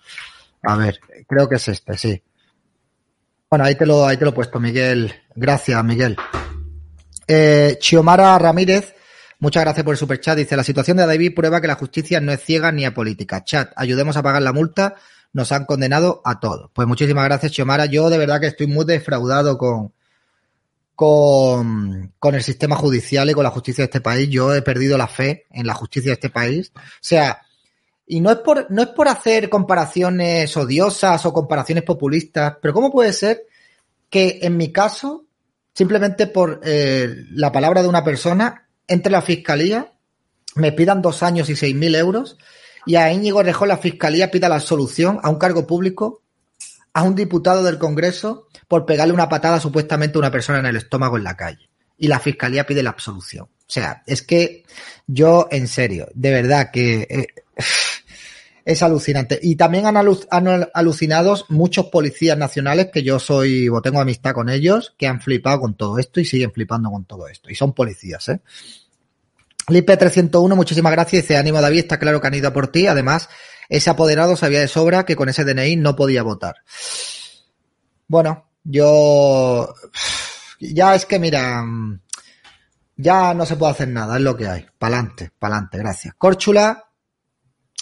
[0.62, 2.22] A ver, creo que es este, sí.
[3.50, 5.12] Bueno, ahí te lo, ahí te lo he puesto, Miguel.
[5.34, 6.16] Gracias, Miguel.
[7.26, 8.94] Eh, Chiomara Ramírez,
[9.38, 10.36] muchas gracias por el superchat.
[10.36, 13.44] Dice, la situación de David prueba que la justicia no es ciega ni apolítica.
[13.44, 14.96] Chat, ayudemos a pagar la multa.
[15.32, 16.70] Nos han condenado a todos.
[16.72, 17.86] Pues muchísimas gracias, Chiomara.
[17.86, 19.92] Yo de verdad que estoy muy defraudado con,
[20.94, 24.28] con, con el sistema judicial y con la justicia de este país.
[24.28, 26.72] Yo he perdido la fe en la justicia de este país.
[26.74, 27.42] O sea,
[28.06, 32.90] y no es por, no es por hacer comparaciones odiosas o comparaciones populistas, pero ¿cómo
[32.90, 33.44] puede ser
[34.10, 35.24] que en mi caso,
[35.72, 39.92] simplemente por eh, la palabra de una persona, entre la fiscalía,
[40.56, 42.36] me pidan dos años y seis mil euros
[42.86, 46.22] y a Íñigo Rejón la fiscalía pida la absolución a un cargo público,
[46.94, 50.76] a un diputado del Congreso, por pegarle una patada supuestamente a una persona en el
[50.76, 51.68] estómago en la calle?
[51.98, 53.44] Y la fiscalía pide la absolución.
[53.44, 54.64] O sea, es que
[55.06, 57.26] yo, en serio, de verdad que eh,
[58.64, 59.38] es alucinante.
[59.42, 64.32] Y también han, alu han, alucinado muchos policías nacionales que yo soy, o tengo amistad
[64.32, 67.50] con ellos, que han flipado con todo esto y siguen flipando con todo esto.
[67.50, 68.40] Y son policías, ¿eh?
[69.68, 71.22] Lipe 301, muchísimas gracias.
[71.22, 72.86] Dice, ánimo David, está claro que han ido por ti.
[72.86, 73.30] Además,
[73.68, 76.56] ese apoderado sabía de sobra que con ese DNI no podía votar.
[78.08, 79.74] Bueno, yo...
[80.60, 81.64] Ya es que, mira,
[82.96, 84.66] ya no se puede hacer nada, es lo que hay.
[84.78, 86.14] Pa'lante, pa'lante, gracias.
[86.14, 86.84] Córchula,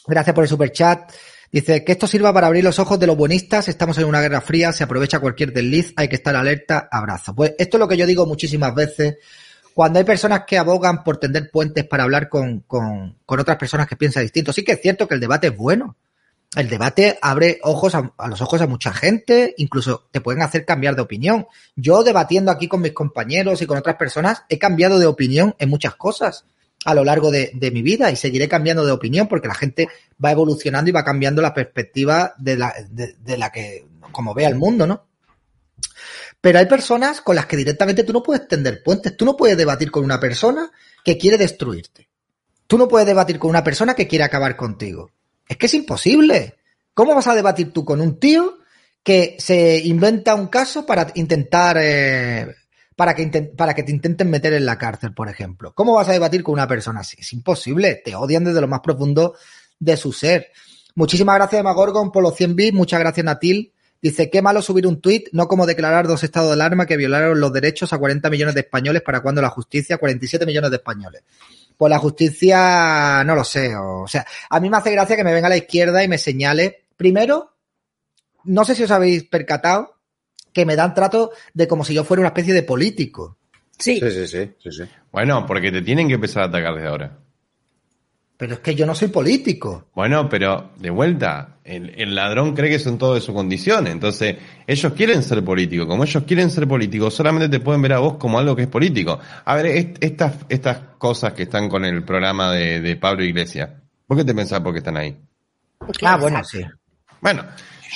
[0.07, 1.13] gracias por el super chat.
[1.51, 3.69] Dice que esto sirva para abrir los ojos de los buenistas.
[3.69, 6.89] Estamos en una guerra fría, se aprovecha cualquier desliz, hay que estar alerta.
[6.91, 7.35] Abrazo.
[7.35, 9.17] Pues esto es lo que yo digo muchísimas veces.
[9.75, 13.97] Cuando hay personas que abogan por tender puentes para hablar con, con, otras personas que
[13.97, 14.53] piensan distinto.
[14.53, 15.97] Sí que es cierto que el debate es bueno.
[16.55, 20.95] El debate abre ojos a, los ojos a mucha gente, incluso te pueden hacer cambiar
[20.97, 21.47] de opinión.
[21.77, 25.71] Yo debatiendo aquí con mis compañeros y con otras personas, he cambiado de opinión en
[25.71, 26.45] muchas cosas
[26.85, 29.89] a lo largo de, de mi vida y seguiré cambiando de opinión porque la gente
[30.23, 34.45] va evolucionando y va cambiando la perspectiva de la, de, de la que, como ve
[34.45, 35.12] el mundo, ¿no?
[36.43, 39.57] Pero hay personas con las que directamente tú no puedes tender puentes, tú no puedes
[39.57, 40.73] debatir con una persona
[41.05, 42.09] que quiere destruirte.
[42.67, 45.13] Tú no puedes debatir con una persona que quiere acabar contigo.
[45.47, 46.57] Es que es imposible.
[46.95, 48.59] ¿Cómo vas a debatir tú con un tío
[49.05, 52.53] que se inventa un caso para intentar, eh,
[52.97, 53.27] para, que
[53.57, 55.73] para que te intenten meter en la cárcel, por ejemplo?
[55.75, 57.19] ¿Cómo vas a debatir con una persona así?
[57.21, 58.03] Es imposible.
[58.05, 59.37] Te odian desde lo más profundo
[59.79, 60.51] de su ser.
[60.97, 62.75] Muchísimas gracias, Magorgon, por los 100 bits.
[62.75, 63.73] Muchas gracias, Natil.
[64.03, 67.39] Dice, qué malo subir un tuit, no como declarar dos estados de alarma que violaron
[67.41, 71.23] los derechos a 40 millones de españoles para cuando la justicia, 47 millones de españoles
[71.83, 73.75] pues la justicia, no lo sé.
[73.75, 76.07] O, o, sea, a mí me hace gracia que me venga a la izquierda y
[76.07, 76.85] me señale.
[76.97, 77.57] Primero,
[78.45, 79.97] no sé si os habéis percatado
[80.53, 83.37] que me dan trato de como si yo fuera una especie de político.
[83.79, 83.99] Sí.
[83.99, 84.51] Sí, sí, sí.
[84.63, 84.85] sí, sí.
[85.11, 87.19] Bueno, porque te tienen que empezar a atacar desde ahora.
[88.43, 89.87] Pero es que yo no soy político.
[89.95, 93.87] Bueno, pero de vuelta, el, el, ladrón cree que son todo de su condición.
[93.87, 94.35] Entonces,
[94.67, 95.87] ellos quieren ser políticos.
[95.87, 98.69] Como ellos quieren ser políticos, solamente te pueden ver a vos como algo que es
[98.69, 99.21] político.
[99.45, 103.71] A ver, est estas, estas cosas que están con el programa de, de Pablo Iglesias,
[104.09, 105.17] ¿por qué te pensás por qué están ahí?
[106.03, 106.63] Ah, bueno, sí.
[107.21, 107.45] Bueno,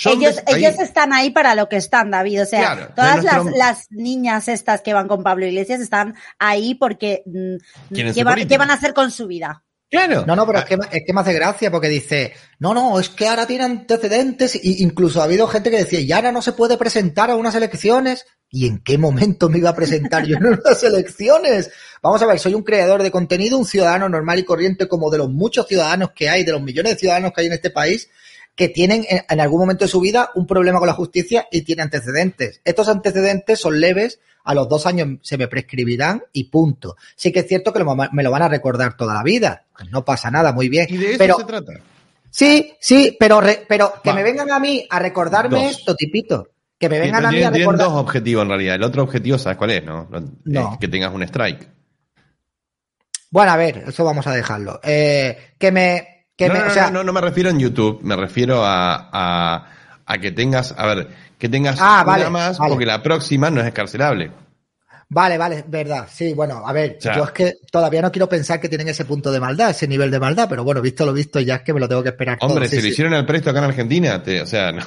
[0.05, 0.65] ellos, ahí...
[0.65, 2.43] ellos están ahí para lo que están, David.
[2.43, 3.45] O sea, claro, todas nuestro...
[3.47, 7.25] las, las, niñas estas que van con Pablo Iglesias están ahí porque
[7.93, 9.65] ¿qué van, ¿qué van a hacer con su vida?
[9.89, 10.25] Claro.
[10.27, 13.09] No, no, pero es que, es que me hace gracia porque dice, no, no, es
[13.09, 16.53] que ahora tiene antecedentes y incluso ha habido gente que decía, y ahora no se
[16.53, 18.27] puede presentar a unas elecciones.
[18.49, 21.71] ¿Y en qué momento me iba a presentar yo en unas elecciones?
[22.03, 25.19] Vamos a ver, soy un creador de contenido, un ciudadano normal y corriente como de
[25.19, 28.09] los muchos ciudadanos que hay, de los millones de ciudadanos que hay en este país,
[28.57, 31.63] que tienen en, en algún momento de su vida un problema con la justicia y
[31.63, 32.61] tienen antecedentes.
[32.65, 36.97] Estos antecedentes son leves, a los dos años se me prescribirán y punto.
[37.17, 39.65] Sí que es cierto que lo, me lo van a recordar toda la vida.
[39.91, 40.87] No pasa nada, muy bien.
[40.89, 41.73] ¿Y de eso pero, se trata?
[42.31, 44.17] Sí, sí, pero, re, pero que Va.
[44.17, 45.79] me vengan a mí a recordarme dos.
[45.79, 46.49] esto, tipito.
[46.79, 47.79] Que me vengan tienen, a mí a recordar.
[47.79, 48.75] Tienen dos objetivos en realidad.
[48.77, 49.85] El otro objetivo, ¿sabes cuál es?
[49.85, 50.09] No.
[50.45, 50.73] no.
[50.73, 51.69] Es que tengas un strike.
[53.31, 54.81] Bueno, a ver, eso vamos a dejarlo.
[54.85, 56.27] Eh, que me.
[56.37, 59.09] Que no, me no, o sea, no, no, me refiero en YouTube, me refiero a,
[59.11, 59.71] a,
[60.05, 62.71] a que tengas, a ver, que tengas ah, una más, vale.
[62.71, 64.31] porque la próxima no es escarcelable.
[65.09, 66.09] Vale, vale, verdad.
[66.11, 68.89] Sí, bueno, a ver, o sea, yo es que todavía no quiero pensar que tienen
[68.89, 71.63] ese punto de maldad, ese nivel de maldad, pero bueno, visto lo visto, ya es
[71.63, 72.39] que me lo tengo que esperar.
[72.41, 72.71] Hombre, todo.
[72.71, 72.89] si Sí, lo sí.
[72.89, 74.83] hicieron al presto acá en Argentina, te, o sea, no.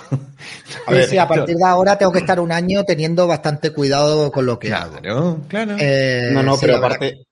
[0.87, 4.29] A ver, sí, a partir de ahora tengo que estar un año teniendo bastante cuidado
[4.29, 5.39] con lo que claro, hago.
[5.47, 7.25] Claro, eh, No, no, sí, pero aparte,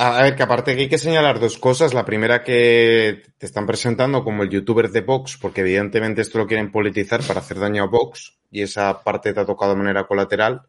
[0.00, 1.92] a ver, que aparte que hay que señalar dos cosas.
[1.92, 6.46] La primera que te están presentando como el youtuber de Vox, porque evidentemente esto lo
[6.46, 10.06] quieren politizar para hacer daño a Vox, y esa parte te ha tocado de manera
[10.06, 10.62] colateral.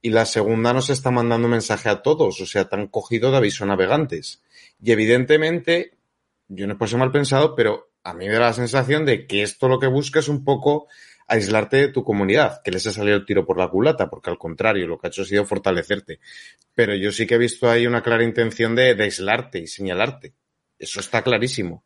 [0.00, 3.38] Y la segunda nos está mandando mensaje a todos, o sea, te han cogido de
[3.38, 4.40] aviso navegantes.
[4.80, 5.98] Y evidentemente,
[6.46, 9.42] yo no puedo ser mal pensado, pero a mí me da la sensación de que
[9.42, 10.86] esto lo que busca es un poco
[11.30, 14.38] aislarte de tu comunidad, que les ha salido el tiro por la culata, porque al
[14.38, 16.18] contrario, lo que ha hecho ha sido fortalecerte.
[16.74, 20.34] Pero yo sí que he visto ahí una clara intención de, de aislarte y señalarte.
[20.78, 21.84] Eso está clarísimo.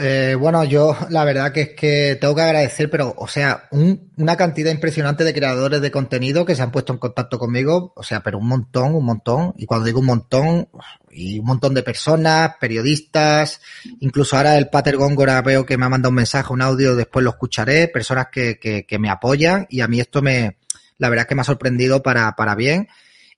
[0.00, 4.12] Eh, bueno, yo la verdad que es que tengo que agradecer, pero, o sea, un-
[4.16, 8.02] una cantidad impresionante de creadores de contenido que se han puesto en contacto conmigo, o
[8.04, 9.54] sea, pero un montón, un montón.
[9.56, 10.68] Y cuando digo un montón,
[11.10, 13.60] y un montón de personas, periodistas,
[14.00, 17.24] incluso ahora el Pater Góngora veo que me ha mandado un mensaje, un audio, después
[17.24, 20.58] lo escucharé, personas que, que, que me apoyan y a mí esto me,
[20.98, 22.88] la verdad es que me ha sorprendido para, para bien.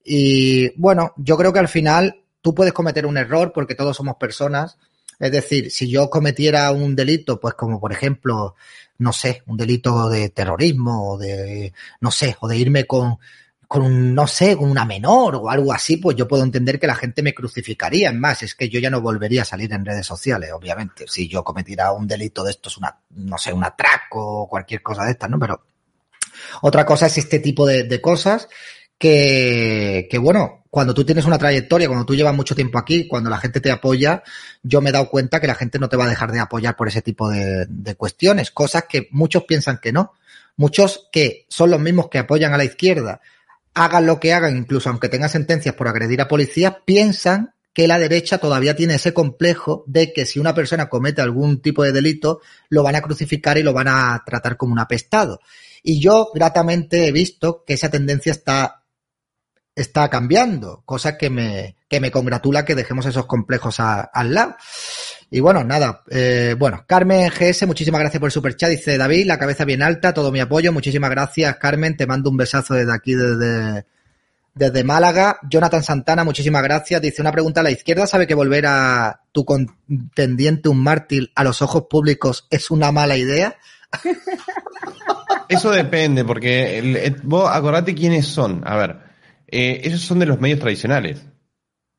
[0.04, 4.16] Y bueno, yo creo que al final tú puedes cometer un error porque todos somos
[4.16, 4.76] personas.
[5.20, 8.56] Es decir, si yo cometiera un delito, pues como por ejemplo,
[8.98, 13.18] no sé, un delito de terrorismo o de, no sé, o de irme con,
[13.68, 16.86] con un, no sé, con una menor o algo así, pues yo puedo entender que
[16.86, 18.08] la gente me crucificaría.
[18.08, 21.04] Es más, es que yo ya no volvería a salir en redes sociales, obviamente.
[21.06, 25.04] Si yo cometiera un delito de estos, una, no sé, un atraco o cualquier cosa
[25.04, 25.38] de estas, ¿no?
[25.38, 25.62] Pero
[26.62, 28.48] otra cosa es este tipo de, de cosas
[29.00, 33.30] que, que, bueno, cuando tú tienes una trayectoria, cuando tú llevas mucho tiempo aquí, cuando
[33.30, 34.22] la gente te apoya,
[34.62, 36.76] yo me he dado cuenta que la gente no te va a dejar de apoyar
[36.76, 40.12] por ese tipo de, cuestiones, cosas que muchos piensan que no.
[40.58, 43.22] Muchos que son los mismos que apoyan a la izquierda,
[43.72, 47.98] hagan lo que hagan, incluso aunque tengan sentencias por agredir a policías, piensan que la
[47.98, 52.42] derecha todavía tiene ese complejo de que si una persona comete algún tipo de delito,
[52.68, 55.40] lo van a crucificar y lo van a tratar como un apestado.
[55.82, 58.79] Y yo gratamente he visto que esa tendencia está
[59.80, 64.56] está cambiando, cosa que me, que me congratula que dejemos esos complejos a, al lado.
[65.30, 69.38] Y bueno, nada, eh, bueno, Carmen GS, muchísimas gracias por el superchat, dice David, la
[69.38, 73.14] cabeza bien alta, todo mi apoyo, muchísimas gracias Carmen, te mando un besazo desde aquí,
[73.14, 73.86] desde,
[74.54, 75.38] desde Málaga.
[75.48, 80.68] Jonathan Santana, muchísimas gracias, dice una pregunta, ¿la izquierda sabe que volver a tu contendiente,
[80.68, 83.56] un mártir, a los ojos públicos es una mala idea?
[85.48, 88.62] Eso depende, porque el, vos acordate quiénes son.
[88.64, 89.09] A ver,
[89.52, 91.26] eh, ellos son de los medios tradicionales.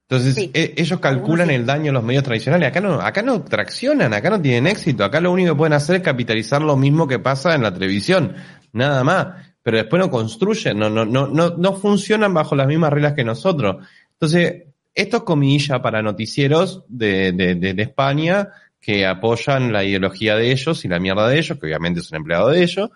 [0.10, 0.52] Entonces, Sí.
[0.54, 1.54] eh, ellos calculan sí.
[1.56, 2.68] el daño a los medios tradicionales.
[2.68, 5.06] Acá no, acá no traccionan, acá no tienen éxito.
[5.06, 8.36] Acá lo único que pueden hacer es capitalizar lo mismo que pasa en la televisión.
[8.74, 9.28] Nada más.
[9.64, 13.24] Pero después no construyen, no, no, no, no, no funcionan bajo las mismas reglas que
[13.24, 13.86] nosotros.
[14.14, 18.50] Entonces, esto es comilla para noticieros de, de, de, de España
[18.82, 22.52] que apoyan la ideología de ellos y la mierda de ellos, que obviamente son empleados
[22.52, 22.90] de ellos,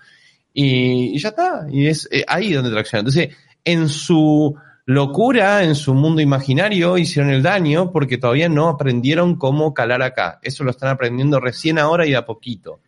[0.52, 1.68] y, y ya está.
[1.72, 3.02] Y es eh, ahí donde tracciona.
[3.02, 3.30] Entonces,
[3.66, 9.74] en su locura, en su mundo imaginario, hicieron el daño porque todavía no aprendieron cómo
[9.74, 10.40] calar acá.
[10.44, 12.80] Eso lo están aprendiendo recién ahora y de a poquito.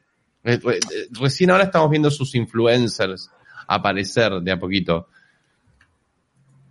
[0.43, 0.79] Eh, eh,
[1.19, 3.29] Recién ahora estamos viendo sus influencers
[3.67, 5.09] aparecer de a poquito.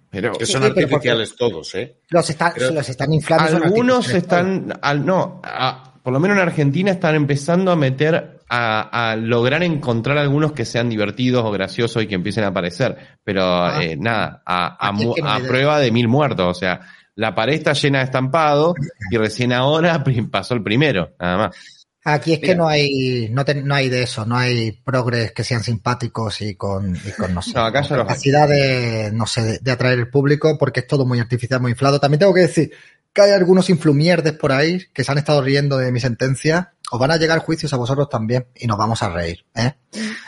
[0.08, 1.96] Pero Que son sí, pero artificiales todos, ¿eh?
[2.08, 3.56] Los están, Pero los están inflando.
[3.64, 9.10] algunos están, al, no, a- por lo menos en Argentina están empezando a meter, a,
[9.10, 12.96] a lograr encontrar algunos que sean divertidos o graciosos y que empiecen a aparecer.
[13.24, 13.82] Pero Ah.
[13.82, 16.06] eh, nada, a, a Aquí es mu- que no a hay de- prueba de mil
[16.06, 16.46] muertos.
[16.46, 16.78] O sea,
[17.16, 18.76] la pared está llena de estampado
[19.10, 21.56] y recién ahora pasó el primero, nada más.
[22.04, 25.42] Aquí es que no hay, no, te- no hay de eso, no hay progres que
[25.42, 29.42] sean simpáticos y con, y con no sé, No, acá con capacidad de, no sé,
[29.42, 31.98] de, de atraer el público, porque es todo muy artificial, muy inflado.
[31.98, 32.70] También tengo que decir
[33.16, 36.74] que hay algunos influmierdes por ahí que se han estado riendo de mi sentencia.
[36.92, 39.72] Os van a llegar juicios a vosotros también y nos vamos a reír, ¿eh?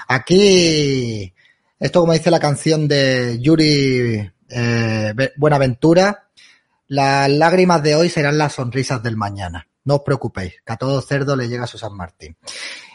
[0.09, 1.35] Aquí,
[1.79, 6.31] esto como dice la canción de Yuri eh, Buenaventura,
[6.87, 9.68] las lágrimas de hoy serán las sonrisas del mañana.
[9.88, 12.37] No os preocupéis, que a todo cerdo le llega su San Martín.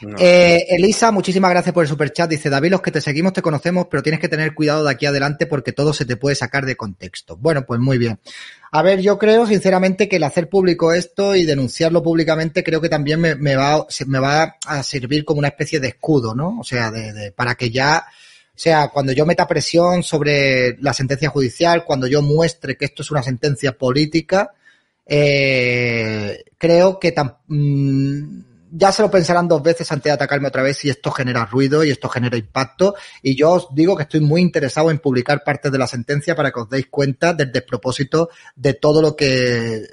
[0.02, 0.16] No.
[0.20, 2.30] Eh, Elisa, muchísimas gracias por el superchat.
[2.30, 5.08] Dice, David, los que te seguimos te conocemos, pero tienes que tener cuidado de aquí
[5.08, 7.36] adelante porque todo se te puede sacar de contexto.
[7.36, 8.20] Bueno, pues muy bien.
[8.72, 12.90] A ver, yo creo sinceramente que el hacer público esto y denunciarlo públicamente creo que
[12.90, 16.60] también me, me va, me va a servir como una especie de escudo, ¿no?
[16.60, 20.94] O sea, de, de- para que ya, o sea, cuando yo meta presión sobre la
[20.94, 24.52] sentencia judicial, cuando yo muestre que esto es una sentencia política,
[25.06, 28.44] eh, creo que tam- mm,
[28.76, 31.84] ya se lo pensarán dos veces antes de atacarme otra vez si esto genera ruido
[31.84, 32.96] y esto genera impacto.
[33.22, 36.52] Y yo os digo que estoy muy interesado en publicar partes de la sentencia para
[36.52, 39.84] que os deis cuenta del despropósito de todo lo que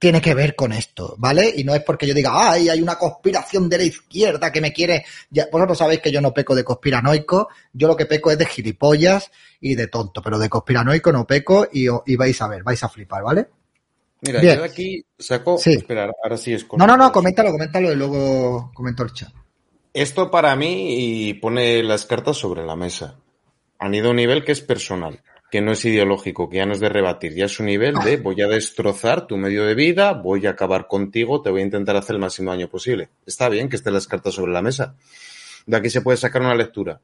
[0.00, 1.50] tiene que ver con esto, ¿vale?
[1.56, 4.72] Y no es porque yo diga, ay, hay una conspiración de la izquierda que me
[4.72, 5.04] quiere.
[5.30, 8.44] Ya, vosotros sabéis que yo no peco de conspiranoico, yo lo que peco es de
[8.46, 12.82] gilipollas y de tonto, pero de conspiranoico no peco y, y vais a ver, vais
[12.82, 13.46] a flipar, ¿vale?
[14.24, 14.56] Mira, Bien.
[14.56, 15.58] yo de aquí saco.
[15.58, 15.72] Sí.
[15.74, 16.78] Espera, ahora sí es con.
[16.78, 19.32] No, no, no, coméntalo, coméntalo y luego comento el chat.
[19.92, 23.18] Esto para mí y pone las cartas sobre la mesa.
[23.78, 25.20] Han ido a un nivel que es personal.
[25.50, 28.16] que no es ideológico, que ya no es de rebatir, ya es un nivel de
[28.16, 31.94] voy a destrozar tu medio de vida, voy a acabar contigo, te voy a intentar
[31.96, 33.10] hacer el máximo daño posible.
[33.24, 34.96] Está bien que estén las cartas sobre la mesa.
[35.64, 37.00] De aquí se puede sacar una lectura.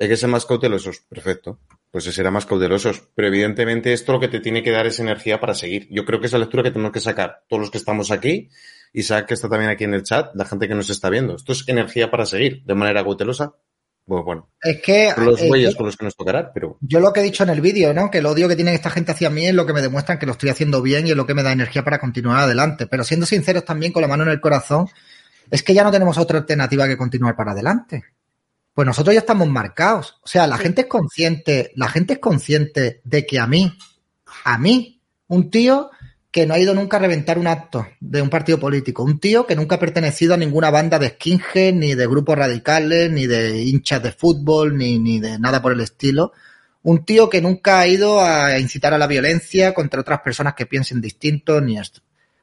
[0.00, 1.00] Hay que ser más cautelosos.
[1.08, 1.58] Perfecto.
[1.90, 3.02] Pues se será más cautelosos.
[3.14, 5.88] Pero evidentemente esto lo que te tiene que dar es energía para seguir.
[5.90, 8.50] Yo creo que esa lectura que tenemos que sacar todos los que estamos aquí,
[8.92, 11.36] Isaac que está también aquí en el chat, la gente que nos está viendo.
[11.36, 13.54] Esto es energía para seguir de manera cautelosa.
[14.08, 15.12] Pues bueno, Es que.
[15.18, 17.50] los es bueyes con los que nos tocará, pero yo lo que he dicho en
[17.50, 18.10] el vídeo, ¿no?
[18.10, 20.24] Que el odio que tiene esta gente hacia mí es lo que me demuestran que
[20.24, 22.86] lo estoy haciendo bien y es lo que me da energía para continuar adelante.
[22.86, 24.86] Pero siendo sinceros también, con la mano en el corazón,
[25.50, 28.02] es que ya no tenemos otra alternativa que continuar para adelante.
[28.78, 30.20] Pues nosotros ya estamos marcados.
[30.22, 30.62] O sea, la Sí.
[30.62, 33.76] gente es consciente, la gente es consciente de que a mí,
[34.44, 35.90] a mí, un tío
[36.30, 39.48] que no ha ido nunca a reventar un acto de un partido político, un tío
[39.48, 43.60] que nunca ha pertenecido a ninguna banda de skinhead, ni de grupos radicales, ni de
[43.64, 46.30] hinchas de fútbol, ni, ni de nada por el estilo.
[46.84, 50.66] Un tío que nunca ha ido a incitar a la violencia contra otras personas que
[50.66, 52.02] piensen distinto, ni esto.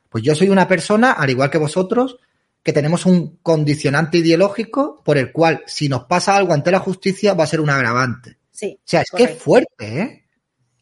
[0.10, 2.18] Pues yo soy una persona, al igual que vosotros,
[2.66, 7.36] que tenemos un condicionante ideológico por el cual, si nos pasa algo ante la justicia,
[7.36, 8.40] va a ser un agravante.
[8.50, 8.80] Sí.
[8.80, 10.26] O sea, es que es fuerte, ¿eh?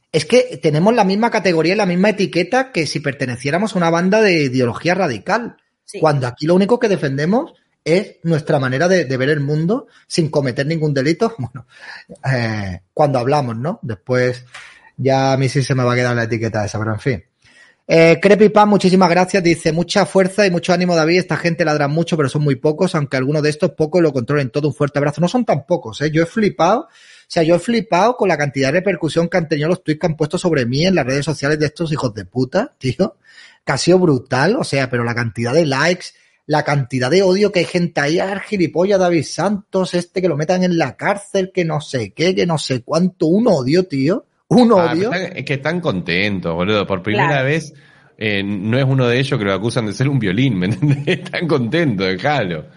[0.10, 3.90] Es que tenemos la misma categoría y la misma etiqueta que si perteneciéramos a una
[3.90, 5.58] banda de ideología radical.
[5.84, 6.00] Sí.
[6.00, 7.52] Cuando aquí lo único que defendemos
[7.84, 11.36] es nuestra manera de, de ver el mundo sin cometer ningún delito.
[11.38, 11.68] Bueno,
[12.34, 13.80] eh, cuando hablamos, ¿no?
[13.82, 14.46] Después
[14.96, 17.24] ya a mí sí se me va a quedar la etiqueta esa, pero en fin.
[17.86, 19.44] Eh, Creepy Pan, muchísimas gracias.
[19.44, 21.20] Dice, mucha fuerza y mucho ánimo, David.
[21.20, 24.50] Esta gente ladra mucho, pero son muy pocos, aunque algunos de estos pocos lo controlen
[24.50, 24.70] todo.
[24.70, 25.20] Un fuerte abrazo.
[25.20, 26.10] No son tan pocos, ¿eh?
[26.12, 26.82] Yo he flipado.
[26.82, 26.88] O
[27.28, 30.06] sea, yo he flipado con la cantidad de repercusión que han tenido los tweets que
[30.06, 33.18] han puesto sobre mí en las redes sociales de estos hijos de puta, tío.
[33.66, 34.56] Que ha sido brutal.
[34.58, 36.08] O sea, pero la cantidad de likes,
[36.46, 40.38] la cantidad de odio que hay gente ahí, ah, gilipollas David Santos, este que lo
[40.38, 43.26] metan en la cárcel, que no sé qué, que no sé cuánto.
[43.26, 44.26] Un odio, tío.
[44.50, 45.12] Un Ah, odio.
[45.14, 46.86] es que están contentos, boludo.
[46.86, 47.46] Por primera Claro.
[47.46, 47.74] vez
[48.18, 51.08] eh, no es uno de ellos que lo acusan de ser un violín, ¿me entendés?
[51.08, 52.68] Están contentos, déjalo.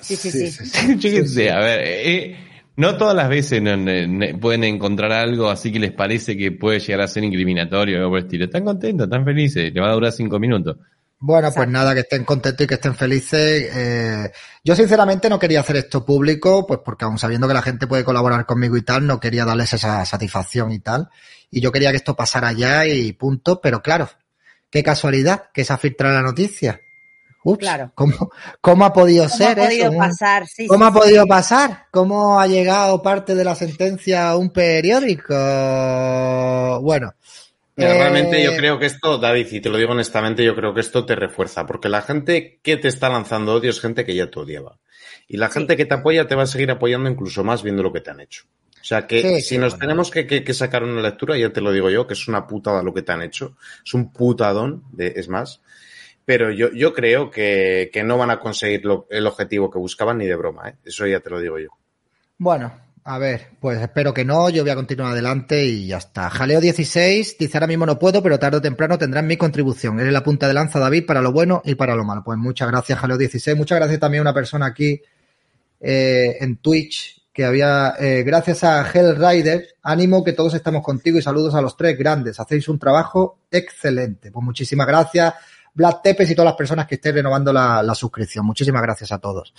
[0.00, 0.96] Sí, sí, sí.
[0.98, 2.36] Yo qué sé, a ver, eh,
[2.76, 6.50] no todas las veces no- no- no- pueden encontrar algo así que les parece que
[6.52, 8.44] puede llegar a ser incriminatorio o algo por el estilo.
[8.46, 10.76] Están contentos, están felices, le va a durar cinco minutos.
[11.22, 13.68] Bueno, pues nada, que estén contentos y que estén felices.
[13.74, 14.32] Eh,
[14.64, 18.04] yo sinceramente no quería hacer esto público, pues porque aun sabiendo que la gente puede
[18.04, 21.10] colaborar conmigo y tal, no quería darles esa satisfacción y tal.
[21.50, 24.08] Y yo quería que esto pasara ya y punto, pero claro,
[24.70, 26.80] qué casualidad que se ha filtrado la noticia.
[27.42, 27.92] Ups, Claro.
[27.94, 29.98] ¿cómo, cómo ha podido ¿Cómo ser ha podido eso?
[29.98, 30.46] pasar?
[30.46, 30.98] Sí, ¿Cómo sí, ha sí.
[31.00, 31.86] podido pasar?
[31.90, 35.34] ¿Cómo ha llegado parte de la sentencia a un periódico?
[36.82, 37.14] Bueno.
[37.76, 40.74] Mira, eh, realmente yo creo que esto, David, y te lo digo honestamente, yo creo
[40.74, 44.14] que esto te refuerza, porque la gente que te está lanzando odio es gente que
[44.14, 44.78] ya te odiaba.
[45.28, 47.92] Y la gente que te apoya te va a seguir apoyando incluso más viendo lo
[47.92, 48.44] que te han hecho.
[48.80, 49.80] O sea que Sí, si sí, nos bueno.
[49.82, 52.46] tenemos que, que- que sacar una lectura, ya te lo digo yo, que es una
[52.46, 53.56] putada lo que te han hecho.
[53.84, 55.60] Es un putadón, de, es más.
[56.24, 60.18] Pero yo, yo creo que, que no van a conseguir lo- el objetivo que buscaban
[60.18, 60.74] ni de broma, ¿eh?
[60.84, 61.68] Eso ya te lo digo yo.
[62.38, 62.72] Bueno,
[63.12, 66.30] a ver, pues espero que no, yo voy a continuar adelante y ya está.
[66.30, 69.98] Jaleo 16 dice ahora mismo no puedo, pero tarde o temprano tendrán mi contribución.
[69.98, 72.22] Eres la punta de lanza, David, para lo bueno y para lo malo.
[72.22, 73.56] Pues muchas gracias, Jaleo 16.
[73.56, 75.02] Muchas gracias también a una persona aquí
[75.80, 81.22] eh, en Twitch que había, eh, gracias a Hellrider, ánimo que todos estamos contigo y
[81.22, 82.38] saludos a los tres grandes.
[82.38, 84.30] Hacéis un trabajo excelente.
[84.30, 85.34] Pues muchísimas gracias.
[85.74, 88.44] Vlad Tepes y todas las personas que estén renovando la, la suscripción.
[88.44, 89.52] Muchísimas gracias a todos.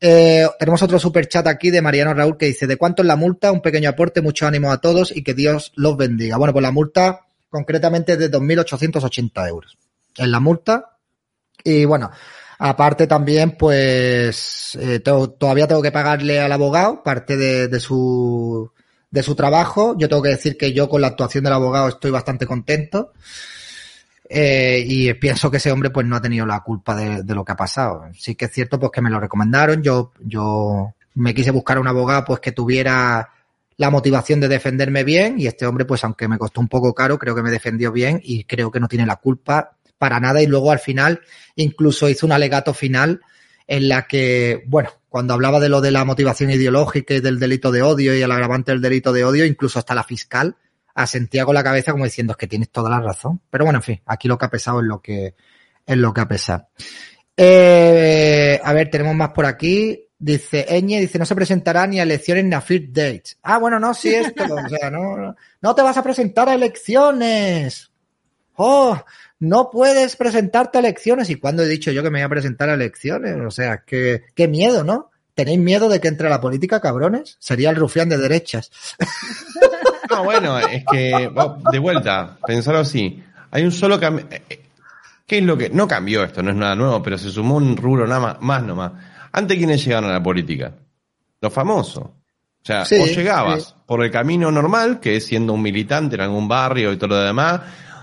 [0.00, 3.16] Eh, tenemos otro super chat aquí de Mariano Raúl que dice, ¿de cuánto es la
[3.16, 3.52] multa?
[3.52, 6.36] Un pequeño aporte, mucho ánimo a todos y que Dios los bendiga.
[6.36, 7.20] Bueno, pues la multa
[7.50, 9.78] concretamente es de 2.880 euros.
[10.16, 10.96] Es la multa.
[11.64, 12.10] Y bueno,
[12.58, 18.70] aparte también, pues eh, todavía tengo que pagarle al abogado parte de, de su
[19.10, 19.96] de su trabajo.
[19.98, 23.12] Yo tengo que decir que yo con la actuación del abogado estoy bastante contento.
[24.28, 27.52] Eh, y pienso que ese hombre pues no ha tenido la culpa de, lo que
[27.52, 28.04] ha pasado.
[28.12, 29.82] Sí que es cierto pues que me lo recomendaron.
[29.82, 33.30] Yo, yo me quise buscar un abogado pues que tuviera
[33.76, 37.16] la motivación de defenderme bien y este hombre pues aunque me costó un poco caro
[37.16, 40.48] creo que me defendió bien y creo que no tiene la culpa para nada y
[40.48, 41.20] luego al final
[41.54, 43.20] incluso hizo un alegato final
[43.68, 47.70] en la que, bueno, cuando hablaba de lo de la motivación ideológica y del delito
[47.70, 50.56] de odio y el agravante del delito de odio, incluso hasta la fiscal
[50.98, 53.40] asentía con la cabeza como diciendo es que tienes toda la razón.
[53.50, 55.34] Pero bueno, en fin, aquí lo que ha pesado es lo que,
[55.86, 56.68] es lo que ha pesado.
[57.36, 60.04] Eh, a ver, tenemos más por aquí.
[60.18, 63.38] Dice Eñe, dice, no se presentará ni a elecciones ni a first dates.
[63.42, 67.92] Ah, bueno, no, sí esto, o sea, no, no te vas a presentar a elecciones.
[68.56, 69.00] Oh,
[69.38, 71.30] no puedes presentarte a elecciones.
[71.30, 73.36] ¿Y cuándo he dicho yo que me voy a presentar a elecciones?
[73.46, 75.12] O sea, que, qué miedo, ¿no?
[75.34, 77.36] ¿Tenéis miedo de que entre a la política, cabrones?
[77.38, 78.72] Sería el rufián de derechas.
[80.18, 81.30] No, bueno, es que,
[81.72, 83.22] de vuelta, pensarlo así.
[83.50, 84.26] Hay un solo cambio.
[85.26, 85.70] ¿Qué es lo que.?
[85.70, 88.62] No cambió esto, no es nada nuevo, pero se sumó un rubro nada más, más
[88.62, 88.92] nomás.
[89.32, 90.72] Antes, ¿quiénes llegaron a la política?
[91.40, 92.04] Los famosos.
[92.04, 92.12] O
[92.62, 93.74] sea, Sí, vos llegabas sí.
[93.86, 97.16] por el camino normal, que es siendo un militante en algún barrio y todo lo
[97.22, 97.60] demás,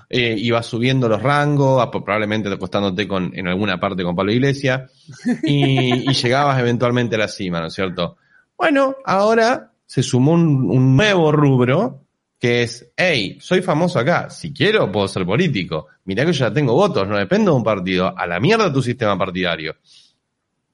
[0.09, 4.89] eh, ibas subiendo los rangos, a- probablemente acostándote con, en alguna parte con Pablo Iglesias,
[5.43, 8.17] y, y llegabas eventualmente a la cima, ¿no es cierto?
[8.57, 12.04] Bueno, ahora se sumó un, un nuevo rubro
[12.45, 16.53] que es, hey, soy famoso acá, si quiero puedo ser político, mirá que yo ya
[16.53, 19.75] tengo votos, no dependo de un partido, a la mierda tu sistema partidario.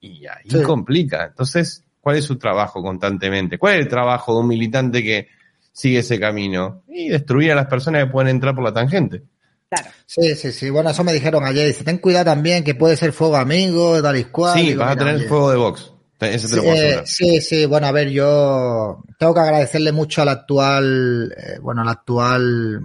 [0.01, 0.61] Y ahí Sí.
[0.63, 1.27] complica.
[1.27, 3.57] Entonces, ¿cuál es su trabajo constantemente?
[3.57, 5.29] ¿Cuál es el trabajo de un militante que
[5.71, 6.83] sigue ese camino?
[6.89, 9.23] Y destruir a las personas que pueden entrar por la tangente.
[9.69, 9.89] Claro.
[10.05, 10.69] Sí, sí, sí.
[10.69, 11.67] Bueno, eso me dijeron ayer.
[11.67, 14.59] Dice, ten cuidado también que puede ser fuego amigo, tal y cual.
[14.59, 15.90] sí, vas a tener fuego de box.
[16.21, 20.29] Te lo puedo eh, sí, sí, bueno, a ver, yo tengo que agradecerle mucho al
[20.29, 22.81] actual, eh, bueno, al actual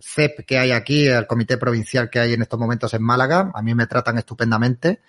[0.00, 3.50] CEP que hay aquí, al comité provincial que hay en estos momentos en Málaga.
[3.52, 5.00] A mí me tratan estupendamente,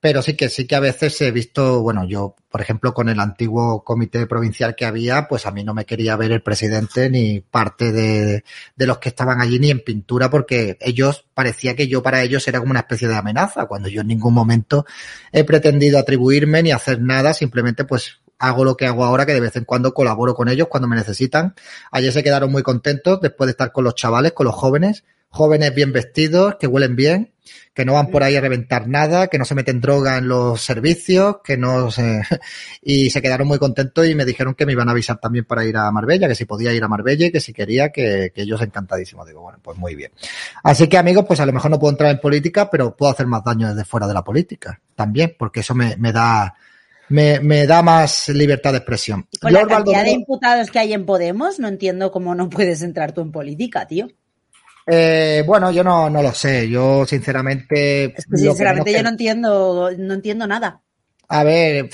[0.00, 3.20] pero sí que sí que a veces he visto, bueno, yo, por ejemplo, con el
[3.20, 7.40] antiguo comité provincial que había, pues a mí no me quería ver el presidente ni
[7.40, 8.42] parte de,
[8.76, 12.48] de los que estaban allí ni en pintura, porque ellos parecía que yo para ellos
[12.48, 14.86] era como una especie de amenaza, cuando yo en ningún momento
[15.32, 19.40] he pretendido atribuirme ni hacer nada, simplemente pues hago lo que hago ahora, que de
[19.40, 21.54] vez en cuando colaboro con ellos cuando me necesitan.
[21.92, 25.74] Ayer se quedaron muy contentos después de estar con los chavales, con los jóvenes, jóvenes
[25.74, 27.32] bien vestidos, que huelen bien,
[27.72, 30.60] que no van por ahí a reventar nada, que no se meten droga en los
[30.60, 32.22] servicios, que no se...
[32.82, 35.64] y se quedaron muy contentos y me dijeron que me iban a avisar también para
[35.64, 38.42] ir a Marbella, que si podía ir a Marbella y que si quería, que, que
[38.42, 39.26] ellos encantadísimos.
[39.26, 40.10] Digo, bueno, pues muy bien.
[40.64, 43.26] Así que amigos, pues a lo mejor no puedo entrar en política, pero puedo hacer
[43.26, 46.54] más daño desde fuera de la política también, porque eso me, me da
[47.08, 49.26] me, me da más libertad de expresión.
[49.40, 52.82] Con la Lord cantidad de imputados que hay en Podemos, no entiendo cómo no puedes
[52.82, 54.08] entrar tú en política, tío.
[54.86, 56.68] Eh, bueno, yo no, no lo sé.
[56.68, 58.04] Yo, sinceramente.
[58.16, 60.80] Es que sinceramente menos yo que- no entiendo, no entiendo nada.
[61.28, 61.88] A ver,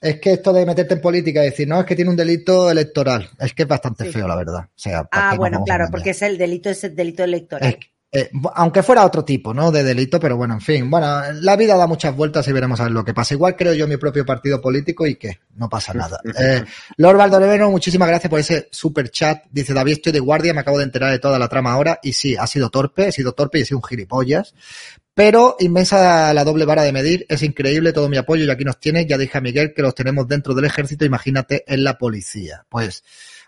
[0.00, 2.70] es que esto de meterte en política y decir, no, es que tiene un delito
[2.70, 3.28] electoral.
[3.38, 4.12] Es que es bastante Sí.
[4.12, 4.60] feo, la verdad.
[4.64, 7.68] O sea, ¿para Ah, bueno, claro, porque es el delito, es el delito electoral.
[7.68, 9.70] Es que, eh, aunque fuera otro tipo, ¿no?
[9.70, 10.90] De delito, pero bueno, en fin.
[10.90, 13.34] Bueno, la vida da muchas vueltas y veremos a ver lo que pasa.
[13.34, 16.18] Igual creo yo mi propio partido político y que no pasa nada.
[16.40, 16.64] Eh,
[16.98, 19.44] Lord Valdoreveno, muchísimas gracias por ese super chat.
[19.50, 21.98] Dice, David, estoy de guardia, me acabo de enterar de toda la trama ahora.
[22.02, 24.54] Y sí, ha sido torpe, he sido torpe y he sido un gilipollas.
[25.18, 28.78] Pero inmensa la doble vara de medir, es increíble todo mi apoyo y aquí nos
[28.78, 29.04] tiene.
[29.04, 32.64] Ya dije a Miguel que los tenemos dentro del ejército, imagínate en la policía.
[32.68, 33.02] Pues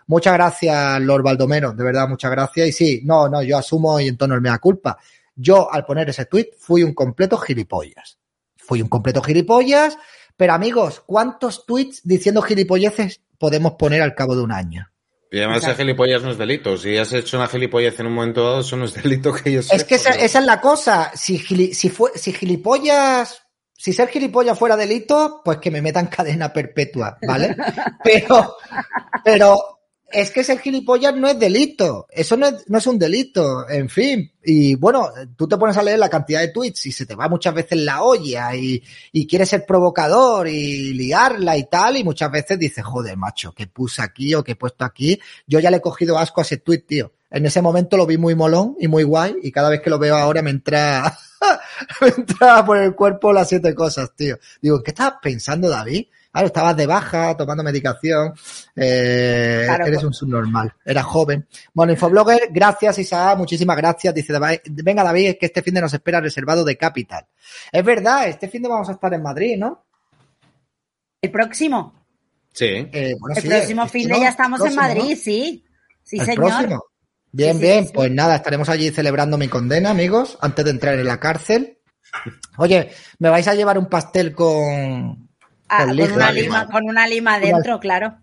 [0.05, 2.67] muchas gracias, Lord Baldomero, de verdad, muchas gracias.
[2.67, 4.97] Y sí, no, no, yo asumo y en tono el mea culpa.
[5.33, 8.19] Yo al poner ese tweet fui un completo gilipollas.
[8.57, 9.97] Fui un completo gilipollas,
[10.35, 14.90] pero amigos, ¿cuántos tweets diciendo gilipolleces podemos poner al cabo de un año?
[15.33, 15.75] Y además Exacto.
[15.75, 16.75] ese gilipollas no es delito.
[16.77, 19.59] Si has hecho una gilipollez en un momento dado, eso no es delito que yo
[19.61, 21.11] Es sepa, que esa, es la cosa.
[21.15, 23.41] Si, gili- si, fue, si gilipollas,
[23.77, 27.55] si ser gilipollas fuera delito, pues que me metan cadena perpetua, ¿vale?
[28.03, 28.57] Pero,
[29.23, 29.80] pero
[30.11, 32.07] es que ser gilipollas no es delito.
[32.09, 33.67] Eso no es, no es un delito.
[33.69, 34.31] En fin.
[34.43, 37.29] Y bueno, tú te pones a leer la cantidad de tweets y se te va
[37.29, 38.81] muchas veces la olla y,
[39.11, 41.97] y quieres ser provocador y liarla y tal.
[41.97, 45.19] Y muchas veces dices, joder, macho, que puse aquí o que he puesto aquí.
[45.47, 47.13] Yo ya le he cogido asco a ese tweet, tío.
[47.31, 49.97] En ese momento lo vi muy molón y muy guay y cada vez que lo
[49.97, 51.17] veo ahora me entra,
[52.01, 54.37] me entra por el cuerpo las siete cosas, tío.
[54.61, 56.07] Digo, ¿en qué estabas pensando, David?
[56.31, 58.33] Claro, estabas de baja, tomando medicación,
[58.75, 60.05] eh, Claro, eres pues.
[60.05, 61.45] un subnormal, eras joven.
[61.73, 64.13] Bueno, Infoblogger, gracias Isaac, muchísimas gracias.
[64.13, 67.27] Dice, David, venga David, es que este fin de nos espera reservado de Capital.
[67.71, 69.83] Es verdad, este fin de vamos a estar en Madrid, ¿no?
[71.21, 71.93] El próximo,
[72.53, 72.65] Sí.
[72.65, 74.15] Eh, bueno, el sí, próximo fin ¿no?
[74.15, 74.75] de ya estamos en.
[74.75, 75.63] Madrid, sí.
[76.03, 76.47] Sí, el señor.
[76.47, 76.83] próximo.
[77.31, 77.81] Bien, Sí, bien.
[77.83, 77.93] sí, sí.
[77.93, 81.77] Pues nada, estaremos allí celebrando mi condena, amigos, antes de entrar en la cárcel.
[82.57, 85.29] Oye, ¿me vais a llevar un pastel con,
[85.73, 86.67] Ah, con una lima.
[86.67, 88.17] con una lima dentro, claro.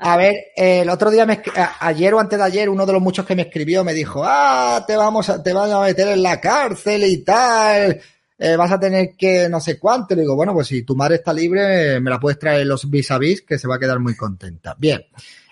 [0.00, 1.40] A ver, eh, el otro día, me,
[1.78, 4.84] ayer o antes de ayer, uno de los muchos que me escribió me dijo, ah,
[4.86, 8.00] te vamos a, te van a meter en la cárcel y tal,
[8.38, 10.16] eh, vas a tener que no sé cuánto.
[10.16, 13.12] Le digo, bueno, pues si tu madre está libre, me la puedes traer los vis
[13.12, 14.74] a vis, que se va a quedar muy contenta.
[14.76, 15.06] Bien.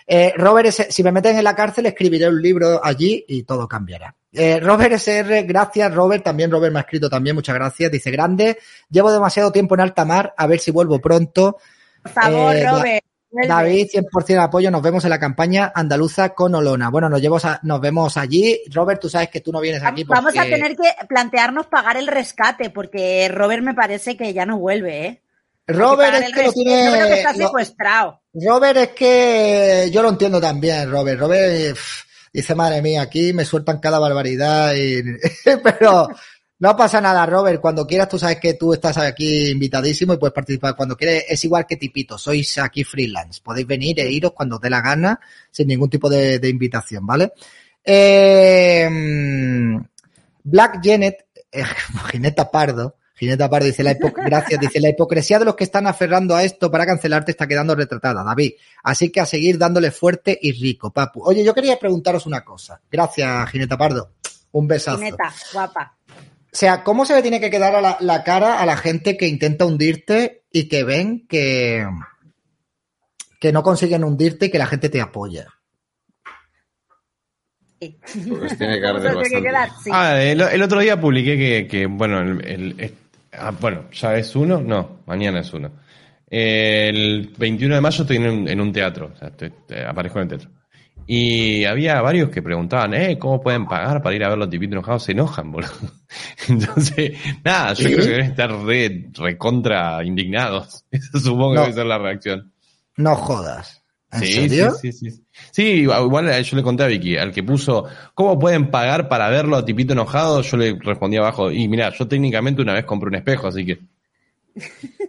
[0.09, 4.15] Eh, Robert, si me meten en la cárcel, escribiré un libro allí y todo cambiará.
[4.31, 6.23] Eh, Robert SR, gracias, Robert.
[6.23, 7.91] También Robert me ha escrito también, muchas gracias.
[7.91, 8.57] Dice, grande,
[8.89, 11.57] llevo demasiado tiempo en alta mar, a ver si vuelvo pronto.
[12.03, 13.03] Por favor, Eh, Robert.
[13.29, 14.71] David, 100% de apoyo.
[14.71, 16.89] Nos vemos en la campaña andaluza con Olona.
[16.89, 18.61] Bueno, nos, llevamos a- nos vemos allí.
[18.73, 20.05] Robert, tú sabes que tú no vienes aquí.
[20.05, 24.57] Vamos a tener que plantearnos pagar el rescate, porque Robert me parece que ya no
[24.57, 25.21] vuelve, ¿eh?
[25.67, 26.45] Robert es que lo.
[26.45, 27.13] Yo creo que tiene.
[27.19, 28.21] está lo- secuestrado.
[28.39, 31.19] Robert es que yo lo entiendo también, Robert.
[31.19, 35.01] Robert pff, dice, madre mía, aquí me sueltan cada barbaridad y...
[35.63, 36.07] pero
[36.59, 37.59] no pasa nada, Robert.
[37.59, 41.25] Cuando quieras, tú sabes que tú estás aquí invitadísimo y puedes participar cuando quieres.
[41.29, 43.41] Es igual que Tipito, sois aquí freelance.
[43.43, 45.19] Podéis venir e iros cuando os dé la gana
[45.51, 47.33] sin ningún tipo de, invitación, ¿vale?
[47.83, 48.89] Eh,
[50.43, 51.63] Black Janet, eh,
[52.11, 53.93] Gineta Pardo, Gineta Pardo dice la
[54.25, 57.75] gracias, dice la hipocresía de los que están aferrando a esto para cancelarte está quedando
[57.75, 58.53] retratada, David.
[58.83, 61.23] Así que a seguir dándole fuerte y rico, papu.
[61.23, 62.79] Oye, yo quería preguntaros una cosa.
[62.91, 64.11] Gracias, Gineta Pardo.
[64.51, 64.99] Un besazo.
[64.99, 65.97] Neta, guapa.
[66.09, 69.17] O sea, ¿cómo se le tiene que quedar a la, la cara a la gente
[69.17, 71.85] que intenta hundirte y que ven que,
[73.39, 75.47] que no consiguen hundirte y que la gente te apoya?
[77.79, 77.99] Sí.
[78.29, 79.69] Pues tiene que ¿Cómo se arder tiene que quedar?
[79.83, 79.89] Sí.
[79.93, 82.95] Ah, el, el otro día publiqué que, que, bueno, el,
[83.33, 85.71] ah, bueno, ya es uno, no, mañana es uno.
[86.29, 89.53] El 21 de mayo estoy en un, en un teatro, o sea, estoy-
[89.87, 90.49] aparezco en el teatro.
[91.09, 94.73] Y había varios que preguntaban, eh, ¿cómo pueden pagar para ir a ver los tipitos
[94.73, 95.03] enojados?
[95.03, 95.71] Se enojan, boludo.
[96.49, 97.13] Entonces,
[97.45, 97.93] nada, yo ¿Sí?
[97.93, 100.83] creo que deben estar re, recontra indignados.
[100.91, 101.61] Eso supongo que No.
[101.61, 102.51] debe ser la reacción.
[102.97, 103.83] No jodas.
[104.11, 104.71] ¿En Sí, serio?
[104.71, 105.23] sí, sí, sí.
[105.51, 109.29] Sí, igual eh, yo le conté a Vicky, al que puso, ¿cómo pueden pagar para
[109.29, 110.41] verlo a tipito enojado?
[110.41, 113.79] Yo le respondí abajo, y mira, yo técnicamente una vez compré un espejo, así que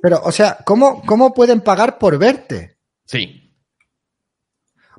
[0.03, 2.77] Pero, o sea, ¿cómo, ¿cómo pueden pagar por verte?
[3.07, 3.55] sí,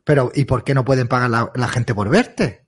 [0.04, 2.66] Pero, ¿y por qué no pueden pagar la, la gente por verte?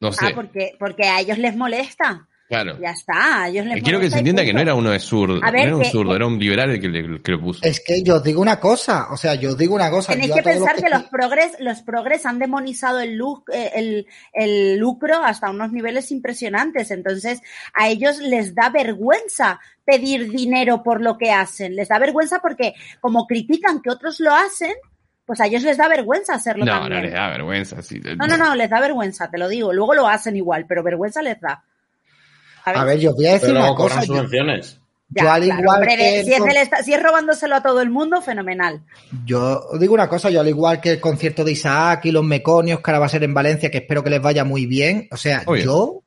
[0.00, 2.28] no sé, Ah, porque, porque a ellos les molesta.
[2.50, 2.78] Claro.
[2.78, 5.40] Ya está, a ellos les Quiero que se entienda que no era uno de zurdo,
[5.42, 7.32] A ver, no era un que- zurdo, que- era un liberal el que, le, que
[7.32, 7.60] lo puso.
[7.64, 10.12] Es que yo os digo una cosa, o sea, yo os digo una cosa.
[10.12, 14.06] Tenéis que los pensar que los progres, los progres han demonizado el, lu- eh, el,
[14.34, 16.90] el lucro hasta unos niveles impresionantes.
[16.90, 17.40] Entonces,
[17.72, 21.74] a ellos les da vergüenza pedir dinero por lo que hacen.
[21.76, 24.72] Les da vergüenza porque, como critican que otros lo hacen,
[25.24, 26.92] pues a ellos les da vergüenza hacerlo No, también.
[26.94, 27.82] no les da vergüenza.
[27.82, 28.00] sí.
[28.16, 29.72] No, no, no, les da vergüenza, te lo digo.
[29.72, 31.62] Luego lo hacen igual, pero vergüenza les da.
[32.64, 32.80] ¿Sabes?
[32.80, 34.04] A ver, yo os voy a decir Pero una cosa.
[34.04, 34.14] yo-.
[35.12, 37.62] Ya, al claro, igual hombre, que si, es con- el esta- si es robándoselo a
[37.62, 38.82] todo el mundo, fenomenal.
[39.24, 42.22] Yo os digo una cosa, yo al igual que el concierto de Isaac y los
[42.22, 45.08] Meconios, que ahora va a ser en Valencia, que espero que les vaya muy bien,
[45.10, 45.64] o sea, Obvio.
[45.64, 46.02] yo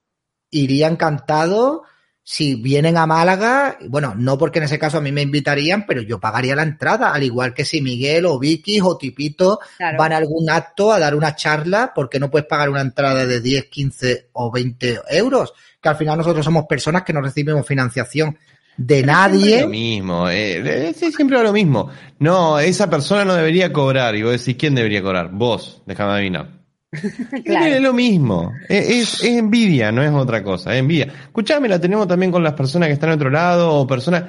[0.51, 1.83] iría encantado
[2.25, 6.01] si vienen a Málaga, bueno, no porque en ese caso a mí me invitarían, pero
[6.01, 9.97] yo pagaría la entrada, al igual que si Miguel o Vicky o Tipito Claro.
[9.97, 13.41] van a algún acto a dar una charla, porque no puedes pagar una entrada de
[13.41, 18.37] 10, 15 o 20 euros, que al final nosotros somos personas que no recibimos financiación
[18.77, 19.61] de nadie.
[19.61, 21.89] lo mismo, eh, eh, sí, siempre lo mismo.
[22.19, 24.15] No, esa persona no debería cobrar.
[24.15, 25.29] Y vos decís, ¿quién debería cobrar?
[25.31, 26.62] Vos, déjame adivinar.
[27.45, 27.65] Claro.
[27.75, 28.51] Es lo mismo.
[28.69, 30.73] Es, es- envidia, no es otra cosa.
[30.73, 31.05] Es envidia.
[31.25, 34.25] Escuchame, la tenemos también con las personas que están a otro lado o personas.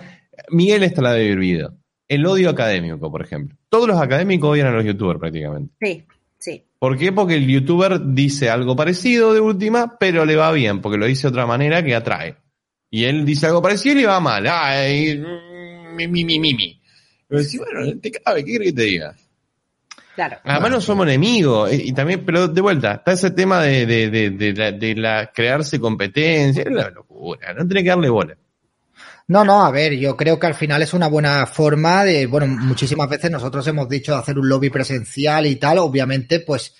[0.50, 1.76] Miguel esta la haber vivido.
[2.08, 3.56] El odio académico, por ejemplo.
[3.68, 5.72] Todos los académicos odian a los youtubers prácticamente.
[5.80, 6.04] Sí,
[6.38, 6.64] sí.
[6.78, 7.12] ¿Por qué?
[7.12, 11.22] Porque el youtuber dice algo parecido de última, pero le va bien, porque lo dice
[11.22, 12.36] de otra manera que atrae.
[12.90, 14.46] Y él dice algo parecido y le va mal.
[14.48, 15.20] Ay,
[15.96, 16.80] mi, mi, mi, mi.
[17.26, 19.16] Pero decís, bueno, te cabe, ¿qué querés que te diga?
[20.14, 20.38] Claro.
[20.44, 24.30] Además no somos enemigos, y también, pero de vuelta, está ese tema de, de, de,
[24.30, 28.36] de la, de la crearse competencia, es la locura, no tiene que darle bola.
[29.26, 32.46] No, no, a ver, yo creo que al final es una buena forma de, bueno,
[32.46, 36.74] muchísimas veces nosotros hemos dicho de hacer un lobby presencial y tal, obviamente, pues,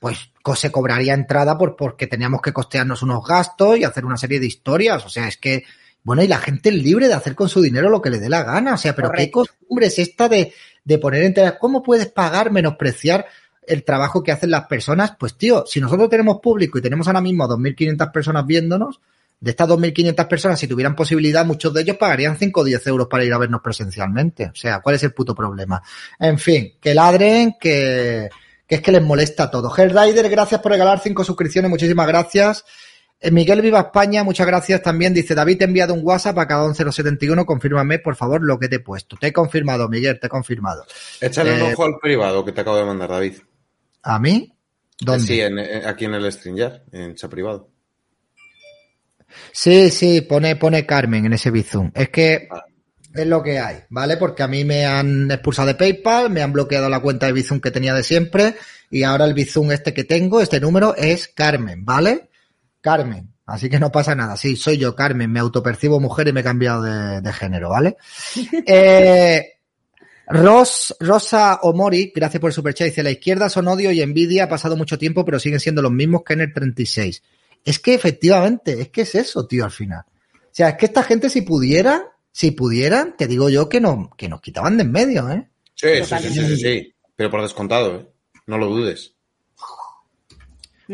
[0.00, 4.40] pues se cobraría entrada por, porque teníamos que costearnos unos gastos y hacer una serie
[4.40, 5.62] de historias, o sea, es que,
[6.02, 8.28] bueno, y la gente es libre de hacer con su dinero lo que le dé
[8.28, 10.52] la gana, o sea, pero qué costumbre es esta de,
[10.84, 13.26] de poner entre, ¿cómo puedes pagar, menospreciar
[13.66, 15.14] el trabajo que hacen las personas?
[15.18, 19.00] Pues tío, si nosotros tenemos público y tenemos ahora mismo 2.500 personas viéndonos,
[19.40, 23.08] de estas 2.500 personas, si tuvieran posibilidad, muchos de ellos pagarían 5 o 10 euros
[23.08, 24.46] para ir a vernos presencialmente.
[24.46, 25.82] O sea, ¿cuál es el puto problema?
[26.18, 28.28] En fin, que ladren, que,
[28.66, 29.74] que es que les molesta todo.
[29.74, 32.64] Hellrider, gracias por regalar 5 suscripciones, muchísimas gracias.
[33.22, 35.12] Eh, Miguel Viva España, muchas gracias también.
[35.12, 38.68] Dice, David, te he enviado un WhatsApp a cada 11071, confírmame, por favor, lo que
[38.68, 39.16] te he puesto.
[39.20, 40.84] Te he confirmado, Miguel, te he confirmado.
[41.20, 43.34] Échale un Eh, ojo al privado que te acabo de mandar, David.
[44.02, 44.54] ¿A mí?
[44.98, 45.26] ¿Dónde?
[45.26, 47.68] Sí, en- en- aquí en el StreamYard, en chat privado.
[49.52, 51.90] Sí, sí, pone, pone Carmen en ese Bizum.
[51.94, 52.64] Es que Ah.
[53.14, 54.16] es lo que hay, ¿vale?
[54.16, 57.60] Porque a mí me han expulsado de PayPal, me han bloqueado la cuenta de Bizum
[57.60, 58.54] que tenía de siempre
[58.90, 62.29] y ahora el Bizum este que tengo, este número es Carmen, ¿vale?
[62.80, 63.32] Carmen.
[63.46, 64.36] Así que no pasa nada.
[64.36, 65.30] Sí, soy yo, Carmen.
[65.30, 67.96] Me autopercibo mujer y me he cambiado de, de género, ¿vale?
[68.66, 69.54] Eh,
[70.28, 74.48] Ros, Rosa Omori, gracias por el superchat, dice, la izquierda son odio y envidia, ha
[74.48, 77.20] pasado mucho tiempo, pero siguen siendo los mismos que en el 36.
[77.64, 80.04] Es que efectivamente, es que es eso, tío, al final.
[80.36, 84.10] O sea, es que esta gente si pudiera, si pudieran, te digo yo que no,
[84.16, 85.48] que nos quitaban de en medio, ¿eh?
[85.74, 86.94] Sí, sí, sí, sí, sí.
[87.16, 88.08] Pero por descontado, ¿eh?
[88.46, 89.14] No lo dudes.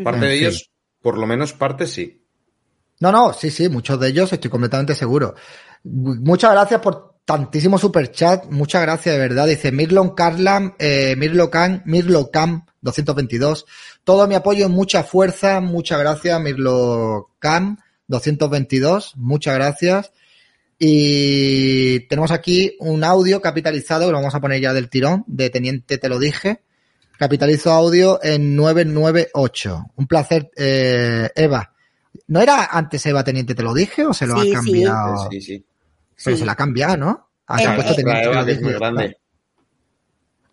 [0.03, 0.37] Parte En de fin.
[0.39, 0.69] ellos,
[1.01, 2.23] por lo menos parte sí.
[2.99, 5.35] No, no, sí, sí, muchos de ellos estoy completamente seguro.
[5.83, 9.47] Muchas gracias por tantísimo superchat, muchas gracias de verdad.
[9.47, 13.65] Dice Mirlon Carlam, eh, Mirlo Can, Mirlo Cam 222.
[14.03, 17.77] Todo mi apoyo, mucha fuerza, muchas gracias, Mirlo Cam
[18.07, 20.11] 222, muchas gracias.
[20.79, 25.49] Y tenemos aquí un audio capitalizado que lo vamos a poner ya del tirón, de
[25.49, 26.61] Teniente Te lo dije.
[27.17, 29.91] Capitalizo audio en 998.
[29.95, 31.73] Un placer, eh, Eva.
[32.27, 35.29] ¿No era antes Eva Teniente Te lo dije o se lo Sí, ha cambiado?
[35.31, 35.65] Sí, sí.
[36.23, 36.39] Pero Sí.
[36.41, 37.29] se la ha cambiado, ¿no?
[37.47, 39.17] Ah, se ha puesto Teniente Te Eva, que es muy grande.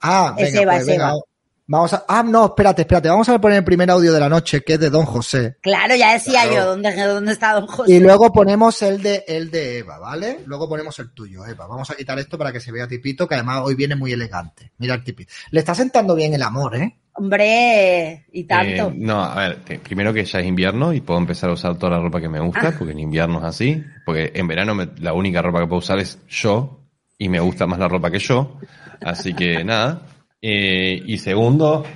[0.00, 1.08] Ah, Es venga, Eva, pues es venga.
[1.10, 1.18] Eva.
[1.66, 2.04] Vamos a.
[2.06, 3.08] Ah, no, espérate, espérate.
[3.08, 5.56] Vamos a poner el primer audio de la noche, que es de Don José.
[5.62, 6.52] Claro, ya decía Claro.
[6.54, 7.90] yo dónde, dónde está Don José.
[7.94, 10.40] Y luego ponemos el de el de Eva, ¿vale?
[10.44, 11.66] Luego ponemos el tuyo, Eva.
[11.66, 14.72] Vamos a quitar esto para que se vea Tipito, que además hoy viene muy elegante.
[14.78, 15.32] Mira el Tipito.
[15.52, 16.98] Le está sentando bien el amor, ¿eh?
[17.16, 18.88] Hombre, y tanto.
[18.88, 21.76] Eh, no, a ver, que- primero que ya es invierno y puedo empezar a usar
[21.78, 22.74] toda la ropa que me gusta, Ah.
[22.76, 25.98] porque en invierno es así, porque en verano me- la única ropa que puedo usar
[26.00, 26.80] es yo
[27.16, 28.58] y me gusta más la ropa que yo,
[29.00, 30.02] así que nada.
[30.46, 31.86] Eh, y segundo,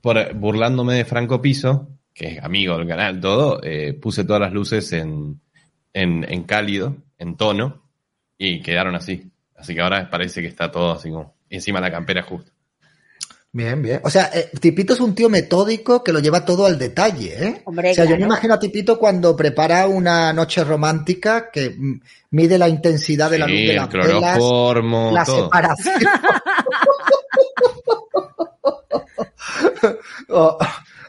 [0.00, 4.52] por, burlándome de Franco Piso, que es amigo del canal, todo, eh, puse todas las
[4.52, 5.40] luces en,
[5.92, 7.82] en, en cálido, en tono,
[8.38, 9.32] y quedaron así.
[9.56, 12.52] Así que ahora parece que está todo así como encima de la campera justo.
[13.52, 14.00] Bien, bien.
[14.04, 17.62] O sea, eh, Tipito es un tío metódico que lo lleva todo al detalle, ¿eh?
[17.64, 21.74] Hombre, o sea, yo me imagino a Tipito cuando prepara una noche romántica que
[22.30, 25.44] mide la intensidad de la luz de el las velas, cloroformo, la todo.
[25.44, 25.96] separación.
[30.28, 30.56] Oh,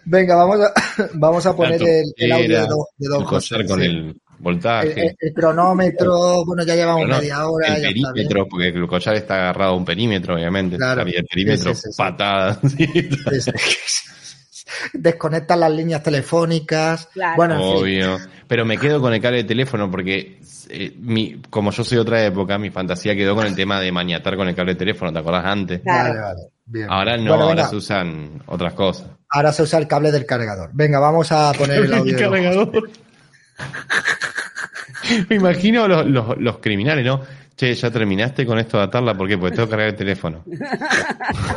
[0.06, 0.74] venga, vamos a,
[1.14, 3.66] vamos a poner el, el audio de, Don- de Don el José.
[3.66, 3.86] con sí.
[3.86, 5.08] el voltaje.
[5.08, 7.68] el- el cronómetro, bueno, ya llevamos media hora.
[7.68, 8.06] el ya está bien.
[8.14, 10.78] perímetro, porque el collar está agarrado a un perímetro, obviamente.
[10.78, 11.04] Claro.
[11.04, 12.88] El perímetro, Sí,
[14.94, 17.08] Desconectan las líneas telefónicas.
[17.14, 17.36] Claro.
[17.38, 17.84] Bueno, en fin.
[17.84, 18.20] Obvio.
[18.48, 22.02] Pero me quedo con el cable de teléfono porque, eh, mi, como yo soy de
[22.02, 25.12] otra época, mi fantasía quedó con el tema de maniatar con el cable de teléfono,
[25.14, 25.82] ¿te acordás antes?
[25.82, 26.10] Claro.
[26.10, 26.42] Vale, vale.
[26.66, 26.88] Bien.
[26.90, 29.08] Ahora no, Bueno, ahora venga, se usan otras cosas.
[29.30, 30.70] ahora se usa el cable del cargador.
[30.74, 32.18] Venga, vamos a poner el audio.
[32.18, 32.72] cargador.
[35.30, 37.22] Me imagino los, los, los criminales, ¿no?
[37.56, 39.38] Che, ya terminaste con esto de atarla, ¿por qué?
[39.38, 40.44] Porque tengo que cargar el teléfono.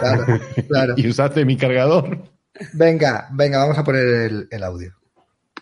[0.01, 0.95] Claro, claro.
[0.97, 2.19] Y usaste mi cargador.
[2.73, 4.95] Venga, venga, vamos a poner el, el audio.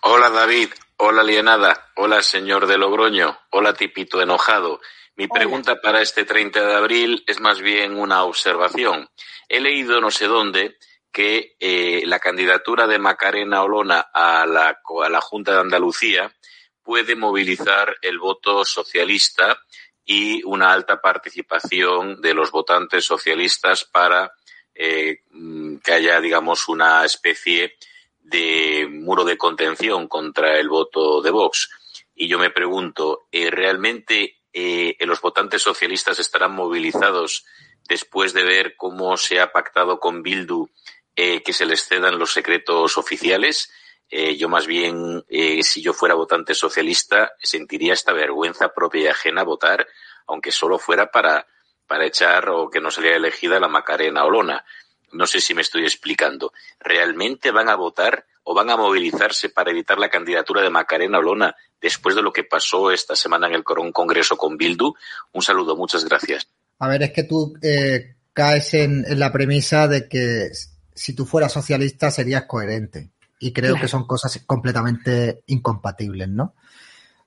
[0.02, 4.80] Hola David, hola Lienada, hola señor de Logroño, hola tipito enojado.
[5.16, 9.08] Mi pregunta para este 30 de abril es más bien una observación.
[9.48, 10.78] He leído no sé dónde
[11.12, 16.34] que eh, la candidatura de Macarena Olona a la, a la Junta de Andalucía
[16.82, 19.58] puede movilizar el voto socialista
[20.04, 24.32] y una alta participación de los votantes socialistas para
[24.74, 27.76] eh, mm, que haya, digamos, una especie
[28.18, 31.70] de muro de contención contra el voto de Vox.
[32.14, 37.44] Y yo me pregunto, ¿eh, ¿realmente eh, los votantes socialistas estarán movilizados
[37.88, 40.68] después de ver cómo se ha pactado con Bildu
[41.14, 43.70] que se les cedan los secretos oficiales?
[44.10, 45.22] Yo más bien,
[45.62, 49.86] si yo fuera votante socialista, sentiría esta vergüenza propia y ajena votar,
[50.26, 51.46] aunque solo fuera para,
[51.92, 54.64] para echar o que no saliera elegida la Macarena Olona.
[55.12, 56.54] No sé si me estoy explicando.
[56.80, 61.54] ¿Realmente van a votar o van a movilizarse para evitar la candidatura de Macarena Olona
[61.82, 64.94] después de lo que pasó esta semana en el Corón Congreso con Bildu?
[65.32, 66.48] Un saludo, muchas gracias.
[66.78, 70.48] A ver, es que tú eh, caes en, en la premisa de que
[70.94, 73.10] si tú fueras socialista serías coherente.
[73.38, 76.54] Y creo que son cosas completamente incompatibles, ¿no?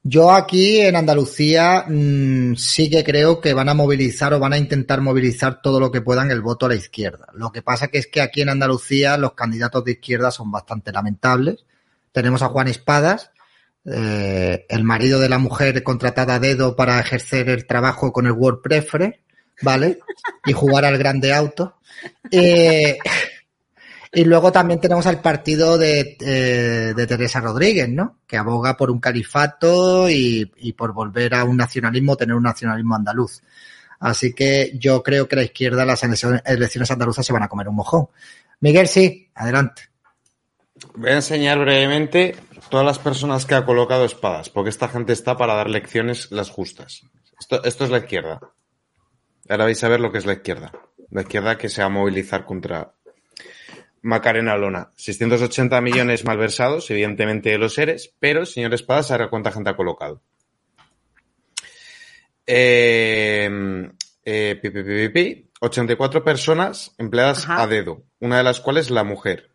[0.08, 4.58] Yo aquí en Andalucía mmm, sí que creo que van a movilizar o van a
[4.60, 7.26] intentar movilizar todo lo que puedan el voto a la izquierda.
[7.34, 11.66] Lo que pasa es que aquí en Andalucía los candidatos de izquierda son bastante lamentables.
[12.12, 13.32] Tenemos a Juan Espadas,
[13.84, 18.34] eh, el marido de la mujer contratada a dedo para ejercer el trabajo con el
[18.34, 18.62] World
[19.64, 19.98] ¿vale?
[20.46, 21.80] Y jugar al grande auto.
[22.30, 23.00] Eh,
[24.16, 28.20] y luego también tenemos al partido de, eh, de, Teresa Rodríguez, ¿no?
[28.26, 30.46] Que aboga por un califato y,
[30.78, 33.42] por volver a un nacionalismo, tener un nacionalismo andaluz.
[34.00, 37.68] Así que yo creo que la izquierda, las elecciones, elecciones andaluzas se van a comer
[37.68, 38.08] un mojón.
[38.62, 39.84] Miguel, sí, adelante.
[40.96, 42.38] Voy a enseñar brevemente
[42.70, 46.50] todas las personas que ha colocado espadas, porque esta gente está para dar lecciones las
[46.50, 47.04] justas.
[47.38, 48.40] Esto, esto es la izquierda.
[49.50, 50.72] Ahora vais a ver lo que es la izquierda.
[51.10, 52.94] La izquierda que se va a movilizar contra
[54.06, 54.92] Macarena Lona.
[54.96, 60.22] 680 millones malversados, evidentemente de los seres, pero señor Espadas sabrá cuánta gente ha colocado.
[62.46, 63.50] Eh,
[64.24, 67.64] eh, pi, pi, pi, pi, pi, 84 personas empleadas Ajá.
[67.64, 69.50] a dedo, una de las cuales la mujer.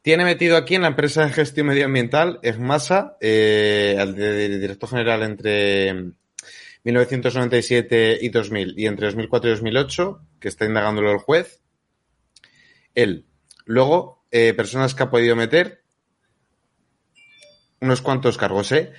[0.00, 6.12] Tiene metido aquí en la empresa de gestión medioambiental ESMASA, eh, al director general entre
[6.84, 11.60] 1997 y 2000 y entre 2004 y 2008, que está indagándolo el juez.
[12.94, 13.26] Él.
[13.64, 15.82] Luego, eh, personas que ha podido meter,
[17.80, 18.92] unos cuantos cargos, ¿eh?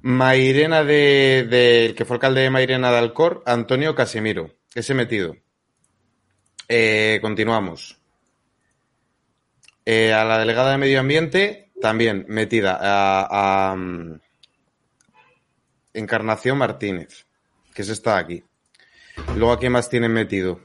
[0.00, 4.54] Mairena de, de- que fue alcalde de Mairena de Alcor, Antonio Casimiro.
[4.74, 5.36] Ese metido.
[6.68, 7.98] Eh, continuamos.
[9.84, 14.20] Eh, a la delegada de Medio Ambiente, también metida a, mm,
[15.94, 17.26] Encarnación Martínez,
[17.74, 18.42] que se está aquí.
[19.36, 20.60] Luego, ¿a quién más tienen metido?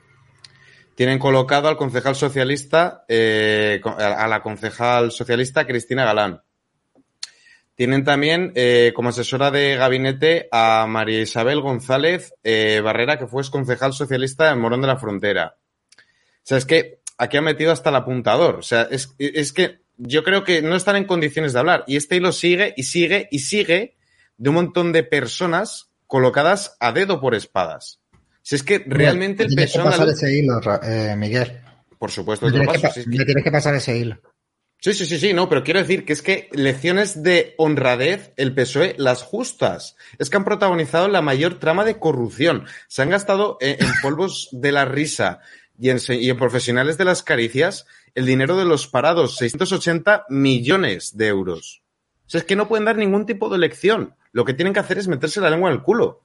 [0.98, 6.42] Tienen colocado al concejal socialista, eh, a la concejal socialista Cristina Galán.
[7.76, 13.44] Tienen también eh, como asesora de gabinete a María Isabel González eh, Barrera, que fue
[13.52, 15.58] concejal socialista en Morón de la Frontera.
[15.94, 18.56] O sea, es que aquí ha metido hasta el apuntador.
[18.56, 21.84] O sea, es que yo creo que no están en condiciones de hablar.
[21.86, 23.98] Y este hilo sigue y sigue y sigue
[24.38, 28.02] de un montón de personas colocadas a dedo por espadas.
[28.48, 31.60] Si es que realmente el Tienes que pasar ese hilo, eh, Miguel.
[32.00, 33.98] Por supuesto, te lo tienes, que, paso, pa- si es que- tienes que pasar ese
[33.98, 34.22] hilo.
[34.80, 38.54] Sí, sí, sí, sí, no, pero quiero decir que es que lecciones de honradez, el
[38.54, 39.98] PSOE, las justas.
[40.18, 42.64] Es que han protagonizado la mayor trama de corrupción.
[42.88, 45.40] Se han gastado en, en polvos de la risa
[45.78, 47.86] y en, se- y en profesionales de las caricias
[48.16, 51.84] el dinero de los parados, 680 millones de euros.
[52.26, 54.16] O sea, es que no pueden dar ningún tipo de lección.
[54.32, 56.24] Lo que tienen que hacer es meterse la lengua en el culo.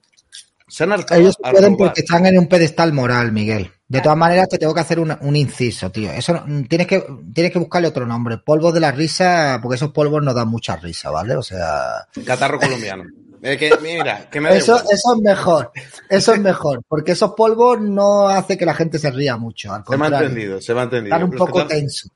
[0.72, 3.70] Se han hartado Ellos pueden porque están en un pedestal moral, Miguel.
[3.88, 6.10] De todas maneras, te tengo que hacer un, un inciso, tío.
[6.10, 7.04] Eso no- tienes que
[7.34, 8.38] tienes que buscarle otro nombre.
[8.38, 11.36] Polvo de la risa, porque esos polvos no dan mucha risa, ¿vale?
[11.36, 13.04] O sea, Catarro colombiano.
[13.44, 15.72] Eh, que, mira, que me da eso, eso es mejor.
[16.08, 19.72] Eso es mejor, porque esos polvos no hace que la gente se ría mucho.
[19.74, 21.16] Al Se me ha entendido, se me ha entendido.
[21.16, 22.08] están un poco tenso.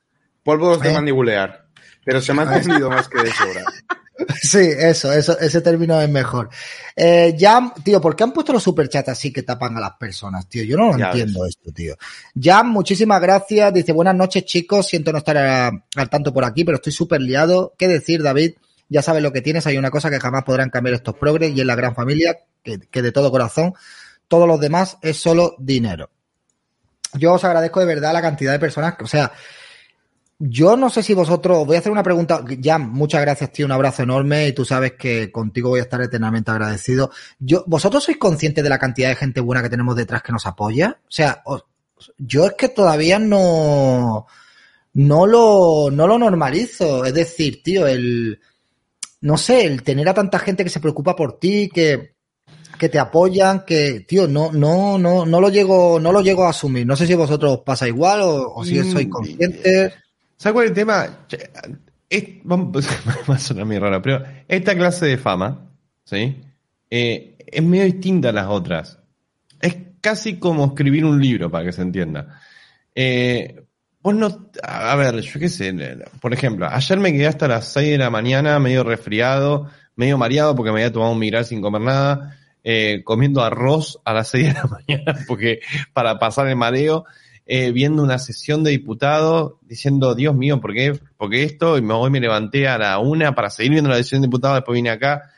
[0.44, 0.92] Polvos de ¿Eh?
[0.92, 1.66] mandibulear.
[2.04, 3.64] Pero se me ha entendido más que de sobra.
[4.42, 6.48] Sí, eso, eso, ese término es mejor.
[6.94, 10.48] Eh, Jam, tío, ¿por qué han puesto los superchats así que tapan a las personas,
[10.48, 10.64] tío?
[10.64, 11.96] Yo no lo Ya entiendo esto, tío.
[12.40, 13.74] Jam, muchísimas gracias.
[13.74, 14.86] Dice, buenas noches, chicos.
[14.86, 17.74] Siento no estar a- al tanto por aquí, pero estoy súper liado.
[17.76, 18.52] ¿Qué decir, David?
[18.88, 19.66] Ya sabes lo que tienes.
[19.66, 22.78] Hay una cosa que jamás podrán cambiar estos progres y es la gran familia, que,
[22.78, 23.74] que de todo corazón.
[24.28, 26.08] Todos los demás es solo dinero.
[27.14, 29.32] Yo os agradezco de verdad la cantidad de personas, que- o sea,
[30.38, 33.72] yo no sé si vosotros, voy a hacer una pregunta, Jan, muchas gracias, tío, un
[33.72, 37.10] abrazo enorme y tú sabes que contigo voy a estar eternamente agradecido.
[37.38, 40.44] Yo, ¿Vosotros sois conscientes de la cantidad de gente buena que tenemos detrás que nos
[40.46, 40.98] apoya?
[41.04, 41.64] O sea, os-
[42.18, 44.26] yo es que todavía no,
[44.94, 47.04] no lo, no lo normalizo.
[47.06, 48.40] Es decir, tío, el,
[49.22, 52.14] no sé, el tener a tanta gente que se preocupa por ti, que,
[52.78, 56.50] que te apoyan, que, tío, no, no, no, no lo llego, no lo llego a
[56.50, 56.86] asumir.
[56.86, 59.94] No sé si vosotros os pasa igual o, o si Mm, sois conscientes.
[60.36, 61.06] ¿Sabes cuál es el tema?
[62.08, 65.70] Es- va a sonar muy raro, pero esta clase de fama,
[66.04, 66.40] ¿sí?
[66.90, 68.98] Eh, es medio distinta a las otras.
[69.60, 72.40] Es casi como escribir un libro, para que se entienda.
[72.94, 73.64] Eh,
[74.00, 75.74] vos no, a ver, yo qué sé,
[76.20, 80.54] por ejemplo, ayer me quedé hasta las 6 de la mañana medio resfriado, medio mareado
[80.54, 84.48] porque me había tomado un migral sin comer nada, eh, comiendo arroz a las 6
[84.48, 85.60] de la mañana porque
[85.92, 87.04] para pasar el mareo
[87.48, 91.78] eh, viendo una sesión de diputados, diciendo, Dios mío, ¿por qué, ¿por qué esto?
[91.78, 94.56] Y me, hoy me levanté a la una para seguir viendo la sesión de diputados,
[94.56, 95.30] después vine acá.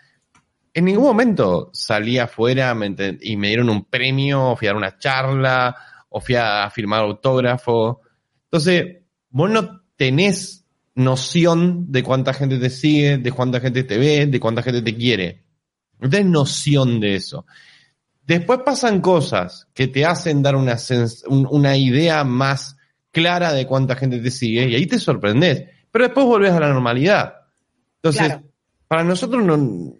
[0.72, 2.74] En ningún momento salí afuera
[3.20, 5.76] y me dieron un premio, o fui a dar una charla,
[6.08, 8.00] o fui a firmar autógrafo.
[8.44, 14.26] Entonces, vos no tenés noción de cuánta gente te sigue, de cuánta gente te ve,
[14.26, 15.44] de cuánta gente te quiere.
[15.98, 17.44] No tenés noción de eso.
[18.28, 20.76] Después pasan cosas que te hacen dar una,
[21.28, 22.76] un- una idea más
[23.10, 25.64] clara de cuánta gente te sigue y ahí te sorprendes.
[25.90, 27.34] Pero después volvés a la normalidad.
[27.96, 28.42] Entonces, Claro.
[28.86, 29.94] para nosotros no,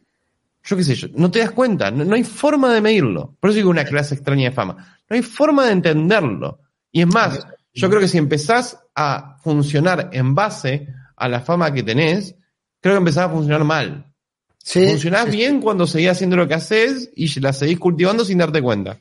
[0.63, 3.35] yo qué sé yo, no te das cuenta, no, no hay forma de medirlo.
[3.41, 4.77] Por eso digo una clase extraña de fama.
[5.09, 6.61] No hay forma de entenderlo.
[6.93, 11.73] Y es más, yo creo que si empezás a funcionar en base a la fama
[11.73, 12.35] que tenés,
[12.81, 14.08] creo que empezás a funcionar mal.
[14.71, 18.61] Sí, Funcionás bien cuando seguís haciendo lo que haces y la seguís cultivando sin darte
[18.61, 18.99] cuenta.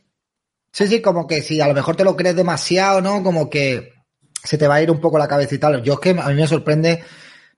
[0.72, 3.22] Sí, sí, como que si a lo mejor te lo crees demasiado, ¿no?
[3.22, 3.92] Como que
[4.46, 5.84] se te va a ir un poco la cabeza y tal.
[5.84, 7.04] Yo es que a mí me sorprende,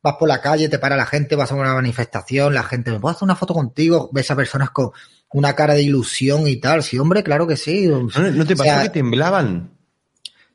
[0.02, 3.00] vas por la calle, te para la gente, vas a una manifestación, la gente, ¿me
[3.00, 4.10] puedo hacer una foto contigo?
[4.12, 4.90] Ves a personas con
[5.34, 6.82] una cara de ilusión y tal.
[6.82, 7.86] Sí, hombre, claro que sí.
[7.86, 9.70] ¿No, no te O pasó sea, que temblaban?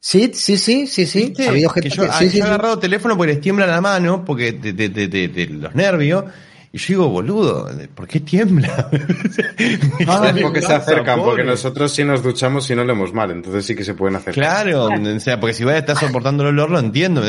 [0.00, 1.26] Sí, sí, sí, sí, sí.
[1.26, 1.46] ¿Viste?
[1.46, 3.80] Ha habido Que yo, que, sí, yo sí, he agarrado teléfono porque les tiembla la
[3.80, 6.24] mano, porque de, de- de- de- de los nervios,
[6.74, 8.90] Y yo digo, boludo, ¿por qué tiembla?
[10.08, 13.76] Ah, porque se acercan, porque nosotros sí nos duchamos y no leemos mal, entonces sí
[13.76, 14.34] que se pueden hacer.
[14.34, 17.22] Claro, o sea, porque si voy a estar soportando el olor, lo entiendo.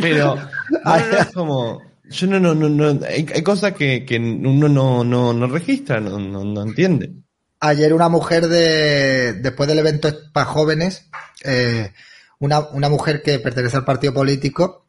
[0.00, 0.38] Pero,
[1.18, 5.32] es como, yo no, no, no, no, hay, hay cosas que, que uno no, no,
[5.32, 7.10] no registra, no, no, no entiende.
[7.58, 11.10] Ayer una mujer de, después del evento para jóvenes,
[11.42, 11.90] eh,
[12.38, 14.83] una, una mujer que pertenece al partido político,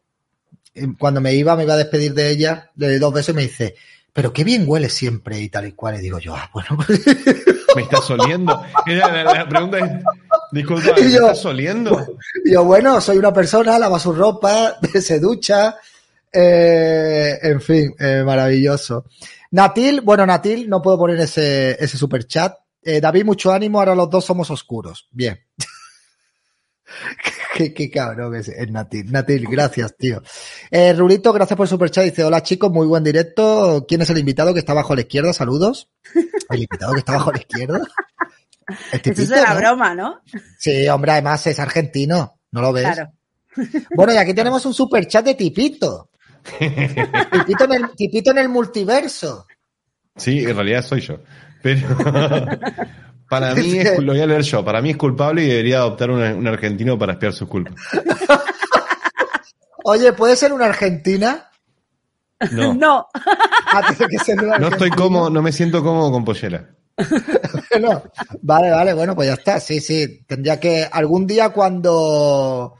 [0.97, 3.75] cuando me iba, me iba a despedir de ella, di dos besos y me dice,
[4.13, 5.95] pero qué bien huele siempre y tal y cual.
[5.95, 6.77] Y digo yo, ah, bueno,
[7.75, 8.63] ¿Me estás oliendo?
[8.85, 9.91] La, la pregunta es,
[10.51, 12.05] disculpa, ¿me yo- estás oliendo?
[12.45, 15.75] Y yo, bueno, soy una persona, lava su ropa, se ducha,
[16.31, 19.05] eh, en fin, eh, maravilloso.
[19.51, 22.53] Natil, bueno, Natil, no puedo poner ese, ese super chat.
[22.81, 25.07] Eh, David, mucho ánimo, ahora los dos somos oscuros.
[25.11, 25.39] Bien.
[27.55, 29.11] Qué, qué cabrón que es, es Natil.
[29.11, 30.21] Natil, gracias, tío.
[30.71, 32.05] Eh, Rulito, gracias por el super chat.
[32.05, 33.85] Dice, hola chicos, muy buen directo.
[33.87, 35.33] ¿Quién es el invitado que está bajo a la izquierda?
[35.33, 35.89] Saludos.
[36.49, 37.79] ¿El invitado que está bajo a la izquierda?
[38.67, 39.59] El Eso tipito, es la ¿no?
[39.59, 40.21] broma, ¿no?
[40.57, 42.39] Sí, hombre, además es argentino.
[42.51, 42.83] ¿No lo ves?
[42.83, 43.11] Claro.
[43.95, 46.09] Bueno, y aquí tenemos un super chat de Tipito.
[46.59, 49.45] Tipito en el, tipito en el multiverso.
[50.15, 51.19] Sí, en realidad soy yo.
[51.61, 51.87] Pero
[53.29, 56.11] para mí, es, lo voy a leer yo, para mí es culpable y debería adoptar
[56.11, 57.75] un, un argentino para espiar sus culpas.
[59.83, 61.51] Oye, ¿puede ser una argentina?
[62.51, 63.07] No, no, No.
[63.13, 66.69] Ah, tiene que ser una estoy cómodo, no me siento cómodo con pollera.
[67.79, 68.03] No.
[68.41, 69.59] Vale, vale, bueno, pues ya está.
[69.59, 70.23] Sí, sí.
[70.25, 72.75] Tendría que algún día cuando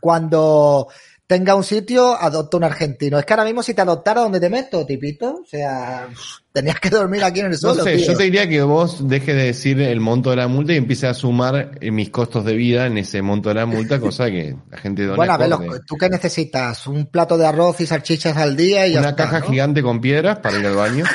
[0.00, 0.88] cuando
[1.26, 3.18] tenga un sitio, adopta un argentino.
[3.18, 5.40] Es que ahora mismo si te adoptara, ¿dónde te meto, tipito?
[5.42, 6.06] O sea,
[6.52, 7.82] tenías que dormir aquí en el No suelo.
[7.82, 8.06] sé, tío.
[8.06, 11.10] yo te diría que vos dejes de decir el monto de la multa y empieces
[11.10, 14.56] a sumar eh, mis costos de vida en ese monto de la multa, cosa que
[14.70, 16.86] la gente no Bueno, a ver, los- ¿tú qué necesitas?
[16.86, 19.46] Un plato de arroz y salchichas al día y ya Una está, caja ¿no?
[19.46, 21.04] gigante con piedras para ir al baño.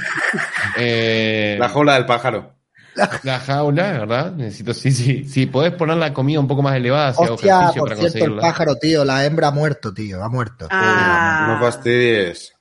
[0.77, 2.53] Eh, La jaula del pájaro.
[3.23, 4.31] la jaula, ¿verdad?
[4.33, 5.23] Necesito, sí, sí.
[5.25, 7.99] Si podés poner la comida un poco más elevada, si hago Hostia, ejercicio por para
[7.99, 8.41] cierto, el conseguirla.
[8.41, 10.67] pájaro, tío, la hembra ha muerto, tío, ha muerto.
[10.69, 11.47] Ah.
[11.59, 12.53] No fastidies.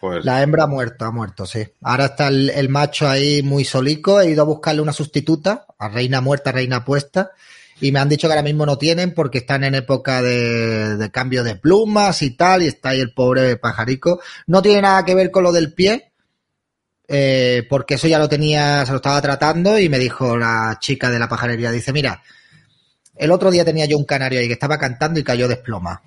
[0.00, 1.66] Pues La hembra ha muerto, ha muerto, sí.
[1.82, 4.20] Ahora está el, el macho ahí muy solico.
[4.20, 7.32] He ido a buscarle una sustituta, a reina muerta, reina puesta.
[7.80, 11.10] Y me han dicho que ahora mismo no tienen porque están en época de, de
[11.10, 12.62] cambio de plumas y tal.
[12.62, 14.20] Y está ahí el pobre pajarico.
[14.46, 16.07] No tiene nada que ver con lo del pie.
[17.08, 19.78] Eh, porque eso ya lo tenía, se lo estaba tratando.
[19.78, 22.22] Y me dijo la chica de la pajarería, dice, mira,
[23.16, 26.02] el otro día tenía yo un canario ahí que estaba cantando y cayó desploma.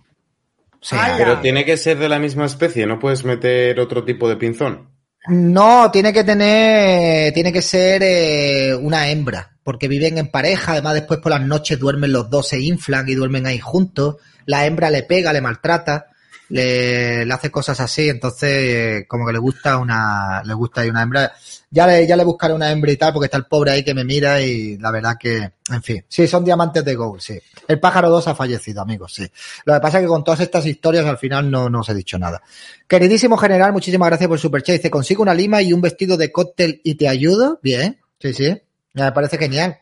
[0.74, 1.18] O sea, ¡Hala!
[1.18, 4.90] Pero tiene que ser de la misma especie, no puedes meter otro tipo de pinzón.
[5.28, 10.96] No, tiene que tener, tiene que ser eh, una hembra, porque viven en pareja, además
[10.96, 14.90] después por las noches duermen los dos, se inflan y duermen ahí juntos, la hembra
[14.90, 16.08] le pega, le maltrata,
[16.52, 20.90] le, le hace cosas así, entonces eh, como que le gusta una, le gusta ahí
[20.90, 21.32] una hembra.
[21.70, 23.94] Ya le, ya le buscaré una hembra y tal, porque está el pobre ahí que
[23.94, 27.40] me mira y la verdad que, en fin, sí, son diamantes de gold, sí.
[27.66, 29.26] El pájaro 2 ha fallecido, amigos, sí.
[29.64, 31.94] Lo que pasa es que con todas estas historias al final no, no os he
[31.94, 32.42] dicho nada.
[32.88, 34.76] Queridísimo general, muchísimas gracias por el superchat.
[34.76, 37.60] Dice, consigo una lima y un vestido de cóctel y te ayudo.
[37.64, 38.62] Bien, sí, sí.
[38.94, 39.80] Me parece genial.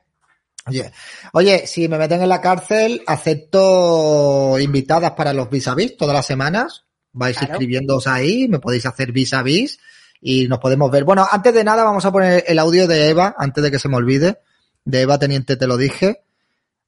[0.69, 0.91] Oye,
[1.33, 6.13] oye, si me meten en la cárcel, acepto invitadas para los vis a vis todas
[6.15, 6.85] las semanas.
[7.11, 7.53] Vais Claro.
[7.53, 9.79] inscribiéndoos ahí, me podéis hacer vis a vis
[10.21, 11.03] y nos podemos ver.
[11.03, 13.89] Bueno, antes de nada vamos a poner el audio de Eva, antes de que se
[13.89, 14.39] me olvide.
[14.85, 16.21] De Eva Teniente te lo dije.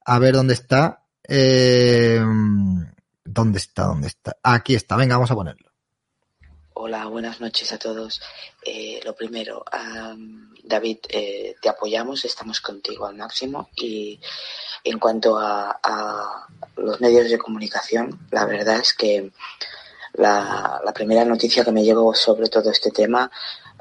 [0.05, 1.03] A ver dónde está.
[1.27, 2.21] Eh,
[3.23, 3.83] ¿Dónde está?
[3.83, 4.37] ¿Dónde está?
[4.43, 4.95] Aquí está.
[4.95, 5.70] Venga, vamos a ponerlo.
[6.83, 8.19] Hola, buenas noches a todos.
[8.63, 9.63] Eh, lo primero,
[10.63, 14.19] David, eh, te apoyamos, estamos contigo al máximo y
[14.83, 19.31] en cuanto a, a los medios de comunicación, la verdad es que
[20.13, 23.29] la, la primera noticia que me llegó sobre todo este tema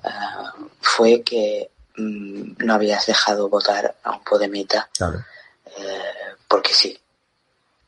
[0.04, 5.24] ah, fue que mm, no habías dejado votar a un Podemita Claro.
[5.74, 7.00] eh, porque sí,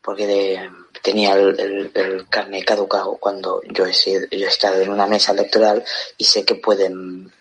[0.02, 0.70] porque de-
[1.02, 5.32] tenía el, el, el caducado cuando yo he, sido- yo he estado en una mesa
[5.32, 5.84] electoral
[6.16, 7.32] y sé que pueden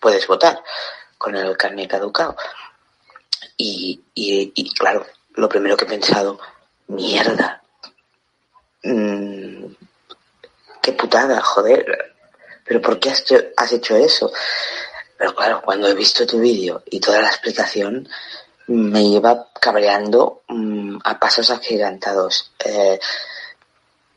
[0.00, 0.62] puedes votar
[1.18, 2.36] con el carne caducado.
[3.56, 6.38] Y, y, y claro, lo primero que he pensado,
[6.88, 7.62] mierda,
[8.82, 9.64] mm,
[10.82, 12.14] qué putada, joder,
[12.64, 13.24] pero ¿por qué has,
[13.56, 14.32] has hecho eso?
[15.16, 18.08] Pero claro, cuando he visto tu vídeo y toda la explicación,
[18.68, 22.52] me iba cabreando mm, a pasos agigantados.
[22.64, 22.98] Eh,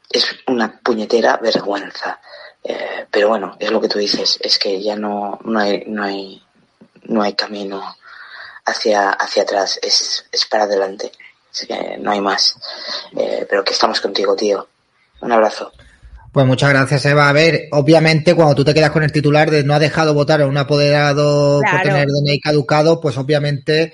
[0.09, 2.19] es una puñetera vergüenza.
[2.63, 6.03] Eh, pero bueno, es lo que tú dices, es que ya no, no hay, no
[6.03, 6.43] hay,
[7.03, 7.81] no hay camino
[8.65, 11.11] hacia, hacia atrás, es, es para adelante.
[11.51, 12.55] Así que no hay más.
[13.17, 14.67] Eh, pero que estamos contigo, tío.
[15.21, 15.71] Un abrazo.
[16.31, 17.29] Pues muchas gracias, Eva.
[17.29, 20.41] A ver, obviamente, cuando tú te quedas con el titular de no ha dejado votar
[20.41, 23.93] a un apoderado por tener DNI caducado, pues obviamente,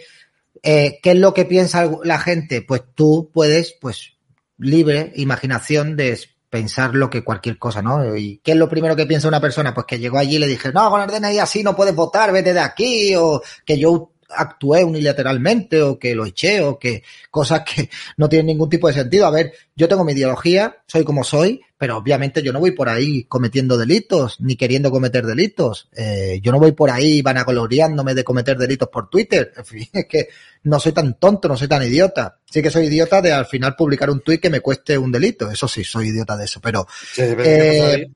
[0.64, 2.62] eh, ¿qué es lo que piensa la gente?
[2.62, 4.14] Pues tú puedes, pues,
[4.58, 6.18] libre imaginación de
[6.50, 8.16] pensar lo que cualquier cosa, ¿no?
[8.16, 9.74] ¿Y qué es lo primero que piensa una persona?
[9.74, 12.32] Pues que llegó allí y le dije, no, con el DNI así no puedes votar,
[12.32, 17.62] vete de aquí, o que yo actué unilateralmente, o que lo eché, o que cosas
[17.62, 19.26] que no tienen ningún tipo de sentido.
[19.26, 22.88] A ver, yo tengo mi ideología, soy como soy, pero obviamente yo no voy por
[22.88, 25.90] ahí cometiendo delitos, ni queriendo cometer delitos.
[25.96, 29.52] Eh, yo no voy por ahí vanagloriándome de cometer delitos por Twitter.
[29.58, 30.28] En fin, es que
[30.64, 32.40] no soy tan tonto, no soy tan idiota.
[32.46, 35.52] Sí que soy idiota de al final publicar un tuit que me cueste un delito.
[35.52, 38.12] Eso sí, soy idiota de eso, pero Sí, sí, pero ¿qué pasa eh,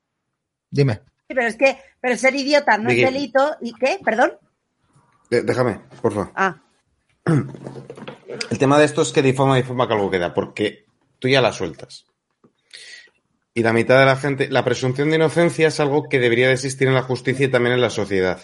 [0.69, 0.93] dime.
[1.27, 3.57] Sí, pero es que, pero ser idiota no es delito.
[3.61, 3.99] ¿Y qué?
[4.03, 4.31] ¿Perdón?
[5.29, 6.31] De- Déjame, por favor.
[6.35, 6.61] Ah,
[8.49, 10.85] El tema de esto es que difama, difama que algo queda, porque
[11.19, 12.05] tú ya la sueltas.
[13.53, 16.53] Y la mitad de la gente, la presunción de inocencia es algo que debería de
[16.53, 18.39] existir en la justicia y también en la sociedad.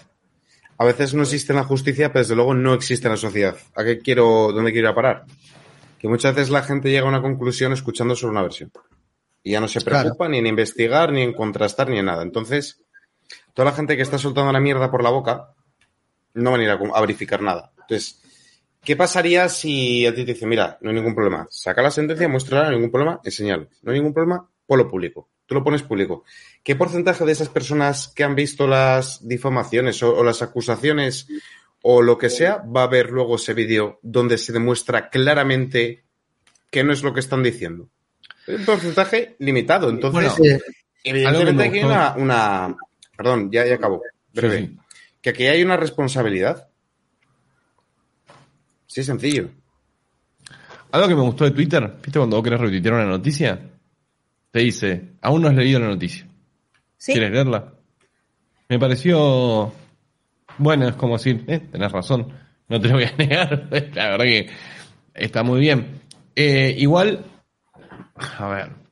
[0.78, 3.56] A veces no existe en la justicia, pero desde luego no existe en la sociedad.
[3.76, 5.26] ¿A qué quiero, dónde quiero ir a parar?
[6.00, 8.72] Que muchas veces la gente llega a una conclusión escuchando solo una versión.
[9.44, 10.02] Y ya no se Claro.
[10.06, 12.24] preocupa ni en investigar, ni en contrastar, ni en nada.
[12.24, 12.82] Entonces,
[13.54, 15.50] toda la gente que está soltando la mierda por la boca
[16.36, 17.72] no van a ir a, a verificar nada.
[17.82, 18.20] Entonces,
[18.86, 22.28] ¿Qué pasaría si a ti te dicen, mira, no hay ningún problema, saca la sentencia,
[22.28, 23.70] muéstrala, no hay ningún problema, enseñalo.
[23.82, 25.30] No hay ningún problema, ponlo público.
[25.46, 26.26] Tú lo pones público.
[26.62, 31.28] ¿Qué porcentaje de esas personas que han visto las difamaciones o, o las acusaciones
[31.82, 36.04] o lo que sea va a ver luego ese vídeo donde se demuestra claramente
[36.70, 37.88] que no es lo que están diciendo?
[38.46, 39.90] Es un porcentaje limitado.
[39.90, 40.60] Entonces, Bueno,
[41.06, 42.78] evidentemente aquí me hay una, una-
[43.16, 44.02] Perdón, ya, ya acabo.
[44.34, 44.58] Breve.
[44.60, 44.78] Sí, sí.
[45.24, 46.68] Que aquí hay una responsabilidad.
[48.86, 49.50] Sí, sencillo.
[50.92, 53.60] Algo que me gustó de Twitter, ¿viste cuando vos querés retuitear una noticia?
[54.52, 56.28] Te dice, aún no has leído la noticia.
[56.98, 57.14] sí.
[57.14, 57.74] ¿Quieres leerla?
[58.70, 59.74] Me pareció.
[60.58, 62.32] Bueno, es como decir, eh, tenés razón,
[62.68, 63.70] no te lo voy a negar.
[63.94, 64.50] La verdad que
[65.16, 66.02] está muy bien.
[66.36, 67.26] Eh, igual,
[68.38, 68.83] a ver.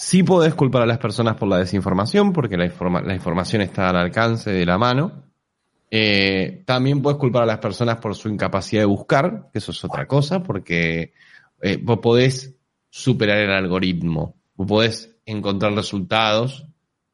[0.00, 3.88] Sí podés culpar a las personas por la desinformación, porque la, informa- la información está
[3.90, 5.24] al alcance de la mano.
[5.90, 9.84] Eh, también puedes culpar a las personas por su incapacidad de buscar, que eso es
[9.84, 11.14] otra cosa, porque
[11.60, 12.54] eh, vos podés
[12.88, 16.64] superar el algoritmo, vos podés encontrar resultados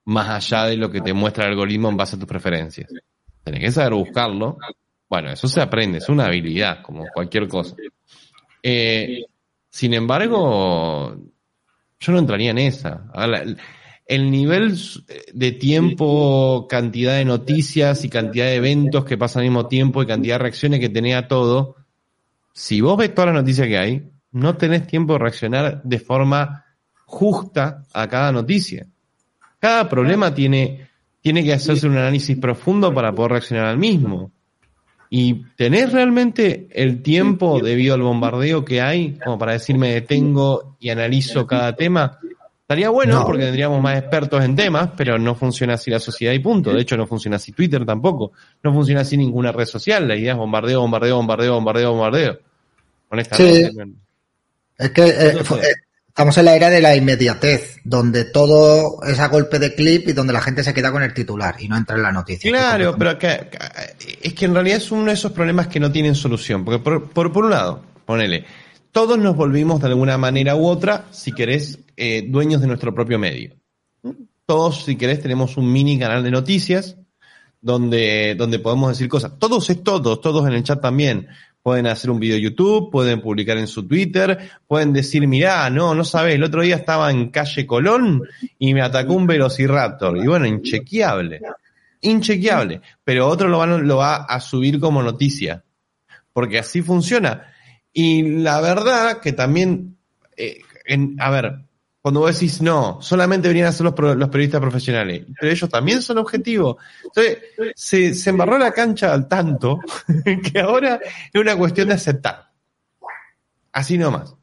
[0.05, 2.93] más allá de lo que te muestra el algoritmo en base a tus preferencias.
[3.43, 4.59] Tenés que saber buscarlo.
[5.09, 7.77] Bueno, eso se aprende, es una habilidad, como cualquier cosa.
[8.63, 9.25] Eh,
[9.71, 11.17] sin embargo,
[12.05, 13.05] yo no entraría en esa.
[14.07, 14.79] El nivel
[15.33, 20.07] de tiempo, cantidad de noticias y cantidad de eventos que pasan al mismo tiempo y
[20.07, 21.77] cantidad de reacciones que tenés a todo,
[22.53, 26.65] si vos ves todas las noticias que hay, no tenés tiempo de reaccionar de forma
[27.07, 28.87] justa a cada noticia.
[29.59, 30.89] Cada problema tiene,
[31.21, 34.31] tiene que hacerse un análisis profundo para poder reaccionar al mismo.
[35.17, 40.91] Y tenés realmente el tiempo debido al bombardeo que hay como para decirme detengo y
[40.91, 42.19] analizo cada tema.
[42.63, 43.25] Estaría bueno No.
[43.25, 46.73] porque tendríamos más expertos en temas, pero no funciona así la sociedad y punto.
[46.73, 48.33] De hecho, no funciona así Twitter tampoco.
[48.65, 50.09] No funciona así ninguna red social.
[50.09, 52.39] La idea es bombardeo, bombardeo, bombardeo, bombardeo, bombardeo.
[53.11, 53.71] Honestamente.
[53.71, 53.95] Sí.
[54.79, 55.45] Es que eh, eh,
[56.15, 60.13] estamos en la era de la inmediatez, donde todo es a golpe de clip y
[60.13, 62.53] donde la gente se queda con el titular y no entra en la noticia.
[62.53, 65.91] Claro, pero que, que- es que en realidad es uno de esos problemas que no
[65.91, 66.65] tienen solución.
[66.65, 68.45] Porque por, por, por un lado, ponele,
[68.93, 73.19] todos nos volvimos de alguna manera u otra, si querés, eh, dueños de nuestro propio
[73.19, 73.57] medio.
[74.47, 76.97] Todos, si querés, tenemos un mini canal de noticias
[77.61, 79.33] donde, donde podemos decir cosas.
[79.41, 81.27] Todos es todos, todos en el chat también.
[81.65, 86.05] Pueden hacer un video YouTube, pueden publicar en su Twitter, pueden decir, mirá, no, no
[86.05, 88.23] sabés, el otro día estaba en calle Colón
[88.59, 90.19] y me atacó un velociraptor.
[90.19, 91.41] Y bueno, inchequeable.
[92.03, 92.83] Inchequeable.
[93.03, 95.65] Pero otro lo, va a subir como noticia.
[96.35, 97.47] Porque así funciona.
[97.95, 99.97] Y la verdad que también,
[100.37, 101.61] eh, en- a ver,
[102.05, 106.03] cuando vos decís no, solamente deberían hacer los, pro- los periodistas profesionales, pero ellos también
[106.03, 106.77] son objetivos.
[107.03, 107.39] Entonces,
[107.75, 109.79] se, se embarró la cancha al tanto
[110.53, 111.01] que ahora
[111.33, 112.51] es una cuestión de aceptar.
[113.73, 114.35] Así nomás.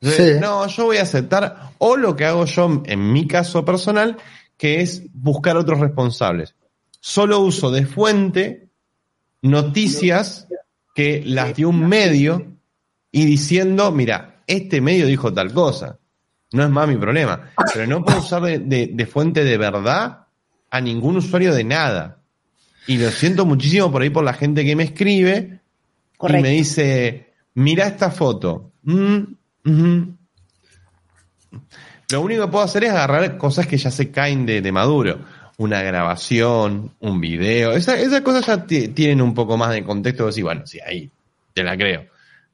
[0.00, 0.40] Entonces, Sí.
[0.40, 4.16] No, yo voy a aceptar, o lo que hago yo en mi caso personal,
[4.56, 6.56] que es buscar otros responsables.
[6.98, 8.70] Solo uso de fuente
[9.40, 10.48] noticias
[10.96, 12.56] que las dio un medio
[13.12, 15.98] y diciendo, mira, este medio dijo tal cosa.
[16.52, 17.50] No es más mi problema.
[17.74, 20.26] Pero no puedo usar de, de- de fuente de verdad
[20.70, 22.18] a ningún usuario de nada.
[22.86, 25.60] Y lo siento muchísimo por ahí por la gente que me escribe
[26.20, 28.72] y me dice, mira esta foto.
[28.82, 29.22] Mm.
[32.10, 35.18] Lo único que puedo hacer es agarrar cosas que ya se caen de, de Maduro.
[35.58, 37.72] Una grabación, un video.
[37.72, 40.26] Esa- esas cosas ya ti- tienen un poco más de contexto.
[40.26, 41.10] decir, bueno, sí, ahí
[41.52, 42.06] te la creo.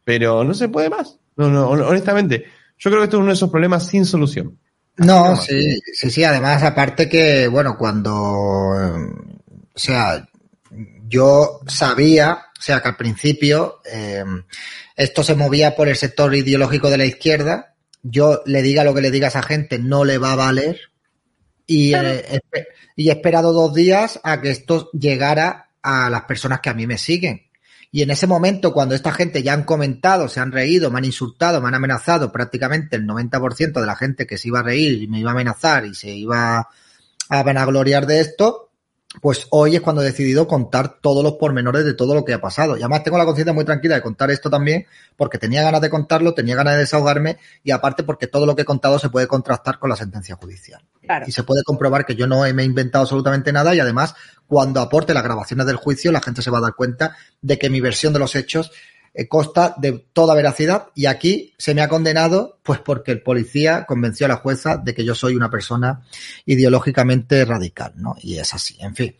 [0.03, 1.19] Pero no se puede más.
[1.37, 2.47] No, no, hon- honestamente,
[2.85, 4.59] yo creo que esto es uno de esos problemas sin solución.
[4.99, 6.23] No, sí, sí, sí.
[6.23, 9.09] Además, aparte que, bueno, cuando, o
[9.75, 10.29] sea,
[11.09, 14.23] yo sabía, o sea, que al principio eh,
[14.97, 17.75] esto se movía por el sector ideológico de la izquierda.
[18.03, 20.79] Yo le diga lo que le diga a esa gente, no le va a valer.
[21.67, 22.43] Y, eh,
[22.97, 26.87] y he esperado dos días a que esto llegara a las personas que a mí
[26.87, 27.47] me siguen.
[27.95, 31.05] Y en ese momento, cuando esta gente ya han comentado, se han reído, me han
[31.05, 35.01] insultado, me han amenazado, prácticamente el 90% de la gente que se iba a reír
[35.01, 36.69] y me iba a amenazar y se iba
[37.29, 38.71] a vanagloriar de esto,
[39.21, 42.41] pues hoy es cuando he decidido contar todos los pormenores de todo lo que ha
[42.41, 42.77] pasado.
[42.77, 44.87] Y además tengo la conciencia muy tranquila de contar esto también,
[45.17, 48.63] porque tenía ganas de contarlo, tenía ganas de desahogarme y aparte porque todo lo que
[48.63, 50.83] he contado se puede contrastar con la sentencia judicial.
[51.03, 51.25] Claro.
[51.29, 54.15] Y se puede comprobar que yo no me he inventado absolutamente nada y además
[54.47, 57.71] cuando aporte las grabaciones del juicio la gente se va a dar cuenta de que
[57.71, 58.73] mi versión de los hechos
[59.15, 63.85] eh, consta de toda veracidad y aquí se me ha condenado pues porque el policía
[63.87, 66.03] convenció a la jueza de que yo soy una persona
[66.47, 68.17] ideológicamente radical, ¿no?
[68.21, 69.17] Y es así, en fin.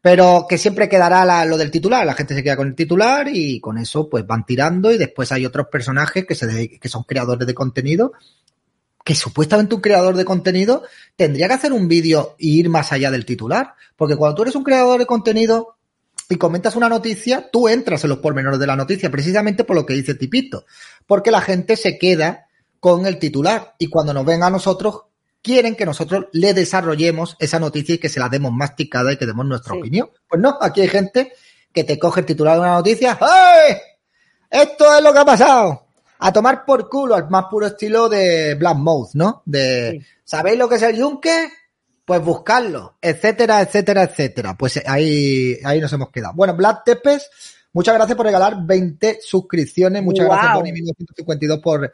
[0.00, 3.28] Pero que siempre quedará la- lo del titular, la gente se queda con el titular
[3.32, 7.04] y con eso pues van tirando y después hay otros personajes que, se que son
[7.04, 8.12] creadores de contenido
[9.04, 10.82] que supuestamente un creador de contenido
[11.14, 13.74] tendría que hacer un vídeo e ir más allá del titular.
[13.94, 15.75] Porque cuando tú eres un creador de contenido
[16.28, 19.86] y comentas una noticia, tú entras en los pormenores de la noticia, precisamente por lo
[19.86, 20.64] que dice Tipito.
[21.06, 22.46] Porque la gente se queda
[22.80, 25.02] con el titular y cuando nos ven a nosotros,
[25.42, 29.26] quieren que nosotros le desarrollemos esa noticia y que se la demos masticada y que
[29.26, 29.78] demos nuestra Sí.
[29.78, 30.10] opinión.
[30.28, 31.32] Pues no, aquí hay gente
[31.72, 33.16] que te coge el titular de una noticia.
[33.20, 33.76] ¡Ay!
[34.50, 35.86] Esto es lo que ha pasado.
[36.18, 39.42] A tomar por culo al más puro estilo de Black Mouth, ¿no?
[39.44, 40.06] De, Sí.
[40.24, 41.48] ¿sabéis lo que es el yunque?
[42.06, 44.56] Pues buscarlo, etcétera, etcétera, etcétera.
[44.56, 46.34] Pues ahí, ahí nos hemos quedado.
[46.34, 47.28] Bueno, Black Tepes,
[47.72, 50.02] muchas gracias por regalar 20 suscripciones.
[50.04, 50.54] Muchas gracias.
[50.54, 51.92] Bonnie 1952 por,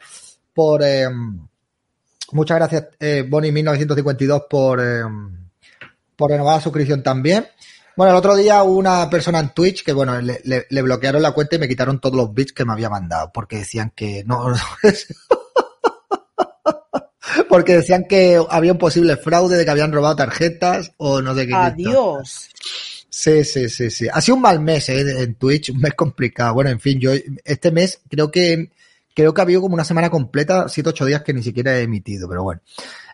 [0.52, 1.08] por, eh,
[2.32, 5.02] muchas gracias, eh, Bonnie 1952 por, eh,
[6.14, 7.46] por renovar la suscripción también.
[7.96, 11.22] Bueno, el otro día hubo una persona en Twitch que, bueno, le, le- le bloquearon
[11.22, 14.24] la cuenta y me quitaron todos los bits que me había mandado porque decían que
[14.24, 14.44] no.
[17.48, 21.46] porque decían que había un posible fraude, de que habían robado tarjetas o no sé
[21.46, 21.54] qué.
[21.54, 22.48] Adiós.
[23.08, 24.08] Sí, sí, sí, sí.
[24.12, 25.22] Ha sido un mal mes ¿eh?
[25.22, 26.54] en Twitch, un mes complicado.
[26.54, 27.10] Bueno, en fin, yo
[27.44, 28.70] este mes creo que
[29.14, 31.82] creo que ha habido como una semana completa, siete, ocho días que ni siquiera he
[31.82, 32.62] emitido, pero bueno.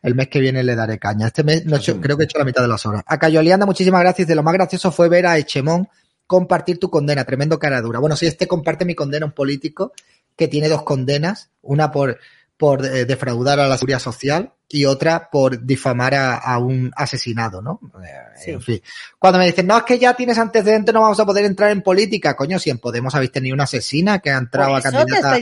[0.00, 1.26] El mes que viene le daré caña.
[1.26, 3.02] Este mes no he hecho- creo que he hecho la mitad de las horas.
[3.06, 4.28] A Cayolianda, muchísimas gracias.
[4.28, 5.88] De lo más gracioso fue ver a Echemón
[6.28, 7.24] compartir tu condena.
[7.24, 7.98] Tremendo cara dura.
[7.98, 9.92] Bueno, sí, este comparte mi condena, un político
[10.36, 11.50] que tiene dos condenas.
[11.62, 12.20] Una por,
[12.58, 17.62] por eh, defraudar a la seguridad social y otra por difamar a, a un asesinado,
[17.62, 17.80] ¿no?
[18.04, 18.08] Eh,
[18.44, 18.50] Sí.
[18.52, 18.80] En fin.
[19.18, 21.82] Cuando me dicen, no, es que ya tienes antecedentes, no vamos a poder entrar en
[21.82, 22.36] política.
[22.36, 25.34] Coño, si en Podemos habéis tenido una asesina que ha entrado a candidata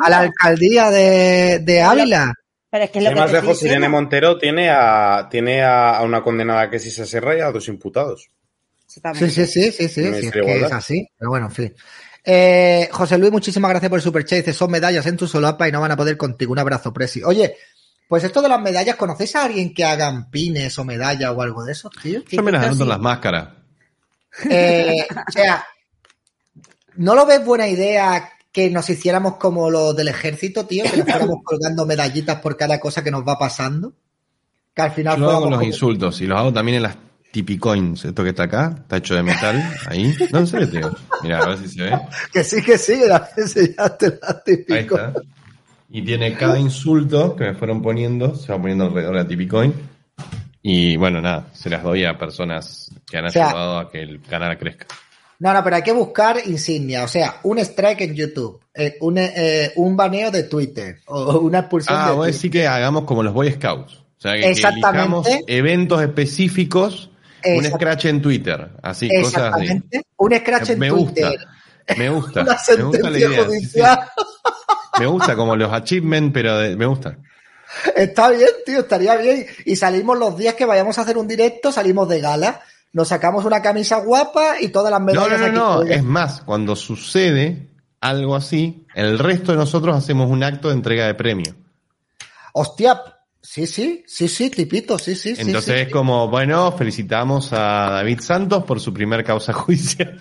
[0.00, 2.32] a la alcaldía de, de Ávila.
[2.70, 3.88] Pero es que es lo que más te lejos, Irene.
[3.88, 7.66] Montero tiene a, tiene a, a una condenada que es Isa Serra y a dos
[7.68, 8.30] imputados.
[8.86, 11.08] Sí, sí, sí, sí, sí, sí, es que es así.
[11.18, 11.74] Pero bueno, en fin.
[12.24, 14.38] Eh, José Luis, muchísimas gracias por el superchat.
[14.38, 16.52] Dice, son medallas en tu solapa y no van a poder contigo.
[16.52, 17.22] Un abrazo, Presi.
[17.22, 17.56] Oye,
[18.08, 21.64] pues esto de las medallas, ¿conocéis a alguien que hagan pines o medallas o algo
[21.64, 22.22] de eso, tío?
[22.30, 23.48] Yo me las las máscaras.
[24.48, 25.64] Eh, o sea,
[26.96, 30.84] ¿no lo ves buena idea que nos hiciéramos como los del ejército, tío?
[30.84, 33.92] Que nos fuéramos colgando medallitas por cada cosa que nos va pasando.
[34.74, 36.96] Que al final Yo lo hago los como- insultos y los hago también en las
[37.34, 38.04] tipicoins.
[38.04, 40.14] Esto que está acá, está hecho de metal, ahí.
[40.32, 40.96] No, en serio, tío.
[41.22, 41.98] Mira, a ver si se ve.
[42.32, 44.96] Que sí, que sí, que las enseñaste las Ahí típico.
[44.96, 45.12] está.
[45.90, 49.74] Y tiene cada insulto que me fueron poniendo, se va poniendo alrededor de la tipicoin.
[50.62, 54.00] Y bueno, nada, se las doy a personas que han O sea, ayudado a que
[54.00, 54.86] el canal crezca.
[55.40, 59.18] No, no, pero hay que buscar insignia, o sea, un strike en YouTube, eh, un,
[59.18, 62.34] eh, un baneo de Twitter o una expulsión Ah, de vos Twitter.
[62.40, 63.94] decís que hagamos como los Boy Scouts.
[63.94, 64.88] O sea, que, que Exactamente.
[64.96, 67.10] elijamos eventos específicos,
[67.44, 69.80] un scratch en Twitter, así, cosas así.
[70.16, 71.46] Un scratch en Me gusta, Twitter.
[71.98, 72.44] me gusta,
[72.76, 73.28] me gusta la idea.
[73.28, 73.44] sí, sí.
[73.46, 73.98] judicial.
[74.98, 77.16] Me gusta como los achievements, pero de- me gusta.
[77.96, 79.46] Está bien, tío, estaría bien.
[79.64, 82.60] Y salimos los días que vayamos a hacer un directo, salimos de gala,
[82.92, 85.66] nos sacamos una camisa guapa y todas las No, medallas no, no, aquí no.
[85.78, 85.96] colgadas.
[85.98, 91.06] Es más, cuando sucede algo así, el resto de nosotros hacemos un acto de entrega
[91.06, 91.54] de premio.
[92.52, 93.00] Hostia,
[93.46, 95.36] Sí, sí, sí, sí, tipito, sí, sí.
[95.36, 100.18] sí, Entonces sí, es como, bueno, felicitamos a David Santos por su primer causa judicial.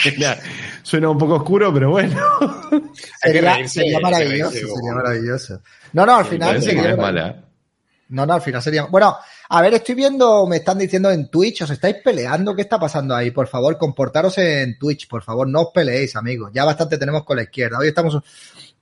[0.00, 0.36] suena,
[0.84, 2.16] suena un poco oscuro, pero bueno.
[3.20, 5.60] Sería, reírse, maravilloso, reírse, sería maravilloso.
[5.92, 6.54] No, no, al final.
[6.54, 7.02] No sería es maravilloso.
[7.02, 7.44] mala.
[8.10, 8.84] No, no, al final sería.
[8.84, 9.16] Bueno,
[9.48, 13.14] a ver, estoy viendo, me están diciendo en Twitch, os estáis peleando, ¿qué está pasando
[13.14, 13.32] ahí?
[13.32, 16.50] Por favor, comportaros en Twitch, por favor, no os peleéis, amigos.
[16.54, 17.78] Ya bastante tenemos con la izquierda.
[17.78, 18.18] Hoy estamos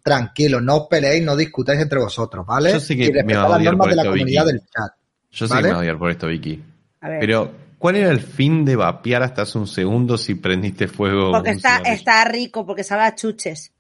[0.07, 2.71] tranquilos, no os peleéis, no discutáis entre vosotros, ¿vale?
[2.73, 4.61] Yo sé que y me vas a las odiar normas por de la comunidad del
[4.61, 4.93] chat.
[5.33, 5.63] Yo sé ¿Vale?
[5.65, 6.63] que me voy a odiar por esto, Vicky.
[7.01, 7.19] A ver.
[7.21, 11.33] Pero, ¿cuál era el fin de vapear hasta hace un segundo si prendiste fuego?
[11.33, 13.73] porque está, está rico, porque sabe a chuches.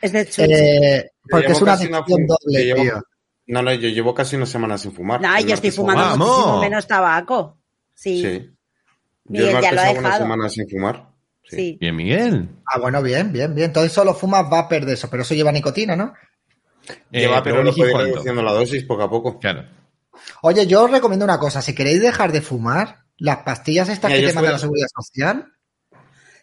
[0.00, 0.48] Es de chuches.
[0.50, 3.02] Eh, porque Llevo es una casi una adicción doble, llevo- tío.
[3.48, 5.20] No, no, yo llevo casi una semana sin fumar.
[5.20, 7.58] no, yo estoy fumando muchísimo menos tabaco.
[7.94, 8.50] Sí, Sí.
[9.24, 11.11] Miguel yo el ya lo hago una semana sin fumar.
[11.56, 11.78] Sí.
[11.80, 12.48] Bien, Miguel.
[12.66, 13.66] Ah, bueno, bien, bien, bien.
[13.68, 16.12] Entonces solo fumas vapor de eso, pero eso lleva nicotina, ¿no?
[17.10, 19.38] Lleva, Eh, pero lo puedo ir reduciendo la dosis poco a poco.
[19.38, 19.64] Claro.
[20.42, 21.62] Oye, yo os recomiendo una cosa.
[21.62, 25.46] Si queréis dejar de fumar, las pastillas estas Mira, que te manda la Seguridad Social.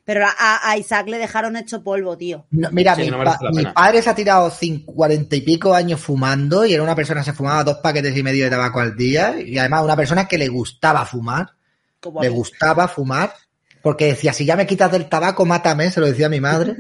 [0.06, 2.48] Pero a, a Isaac le dejaron hecho polvo, tío.
[2.50, 3.38] no, mira, Sí, mi, no pa-
[3.76, 4.52] padre se ha tirado
[4.86, 8.24] cuarenta y pico años fumando y era una persona que se fumaba dos paquetes y
[8.24, 11.52] medio de tabaco al día y además una persona que le gustaba fumar,
[12.00, 12.36] Como le mí.
[12.36, 13.34] gustaba fumar
[13.82, 16.76] porque decía, si ya me quitas del tabaco, mátame, se lo decía mi madre.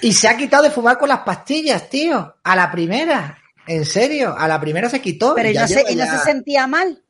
[0.00, 3.38] y se ha quitado de fumar con las pastillas, tío, a la primera.
[3.66, 5.34] En serio, a la primera se quitó.
[5.34, 7.00] Pero y no, se, y no ya- se sentía mal.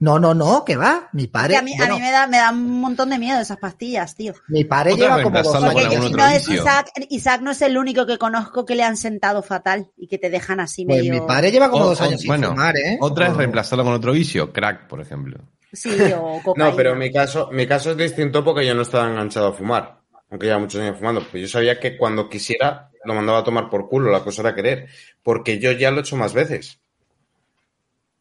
[0.00, 1.08] No, no, no, que va.
[1.12, 4.16] Mi padre, a mí, a me, da, me da un montón de miedo esas pastillas,
[4.16, 4.34] tío.
[4.48, 6.48] mi padre Otra lleva como dos Porque no es.
[6.48, 10.18] Isaac, Isaac no es el único que conozco que le han sentado fatal y que
[10.18, 11.12] te dejan así Pues medio.
[11.14, 12.98] mi padre lleva como O- dos o- años sin bueno, fumar, ¿eh?
[13.00, 15.38] Otra es O- reemplazarlo con otro vicio, crack, por ejemplo.
[15.72, 16.70] Sí, o cocaína.
[16.70, 20.00] No, pero mi caso, mi caso es distinto porque yo no estaba enganchado a fumar.
[20.30, 21.22] Aunque lleva muchos años fumando.
[21.30, 24.54] Pues yo sabía que cuando quisiera lo mandaba a tomar por culo, la cosa era
[24.54, 24.88] querer.
[25.22, 26.81] Porque yo ya lo he hecho más veces.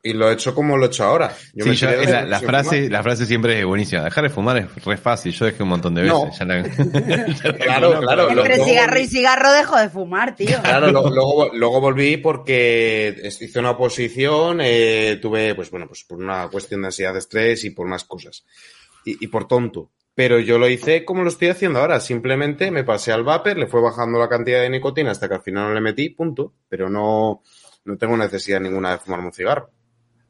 [0.04, 1.32] Y lo he hecho como lo he hecho ahora.
[1.54, 2.92] Yo sí, me yo- la, la frase, fumar.
[2.92, 4.04] la frase siempre es buenísima.
[4.04, 5.32] Dejar de fumar es re fácil.
[5.32, 6.18] Yo dejé un montón de veces.
[6.18, 6.32] No.
[6.40, 6.64] Ya la-
[7.60, 10.60] Claro, claro, lo- Entre luego cigarro y cigarro dejo de fumar, tío.
[10.64, 16.18] Claro, lo- luego, luego volví porque hice una oposición, eh, tuve, pues bueno, pues por
[16.18, 18.44] una cuestión de ansiedad de estrés y por más cosas.
[19.06, 19.92] Y, y por tonto.
[20.16, 22.00] Pero yo lo hice como lo estoy haciendo ahora.
[22.00, 25.42] Simplemente me pasé al vapor, le fue bajando la cantidad de nicotina hasta que al
[25.44, 26.54] final no le metí, punto.
[26.68, 27.44] Pero no,
[27.86, 29.70] no tengo necesidad ninguna de fumarme un cigarro.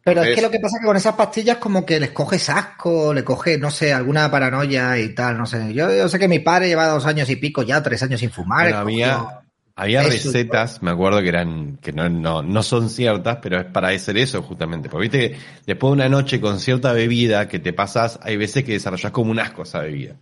[0.03, 2.11] Pero es Es- que lo que pasa es que con esas pastillas como que les
[2.11, 5.73] coges asco, le coges, no sé, alguna paranoia y tal, no sé.
[5.73, 8.31] Yo, yo sé que mi padre lleva dos años y pico ya, tres años sin
[8.31, 8.65] fumar.
[8.65, 9.41] Bueno, había,
[9.75, 13.89] había recetas, me acuerdo que eran, que no, no, no son ciertas, pero es para
[13.89, 14.89] hacer eso justamente.
[14.89, 15.37] Porque viste que
[15.67, 19.31] después de una noche con cierta bebida que te pasas, hay veces que desarrollas como
[19.31, 20.15] un asco esa bebida.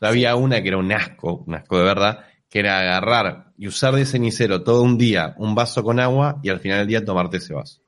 [0.00, 3.94] Había una que era un asco, un asco de verdad, que era agarrar y usar
[3.94, 7.38] de cenicero todo un día un vaso con agua y al final del día tomarte
[7.38, 7.81] ese vaso.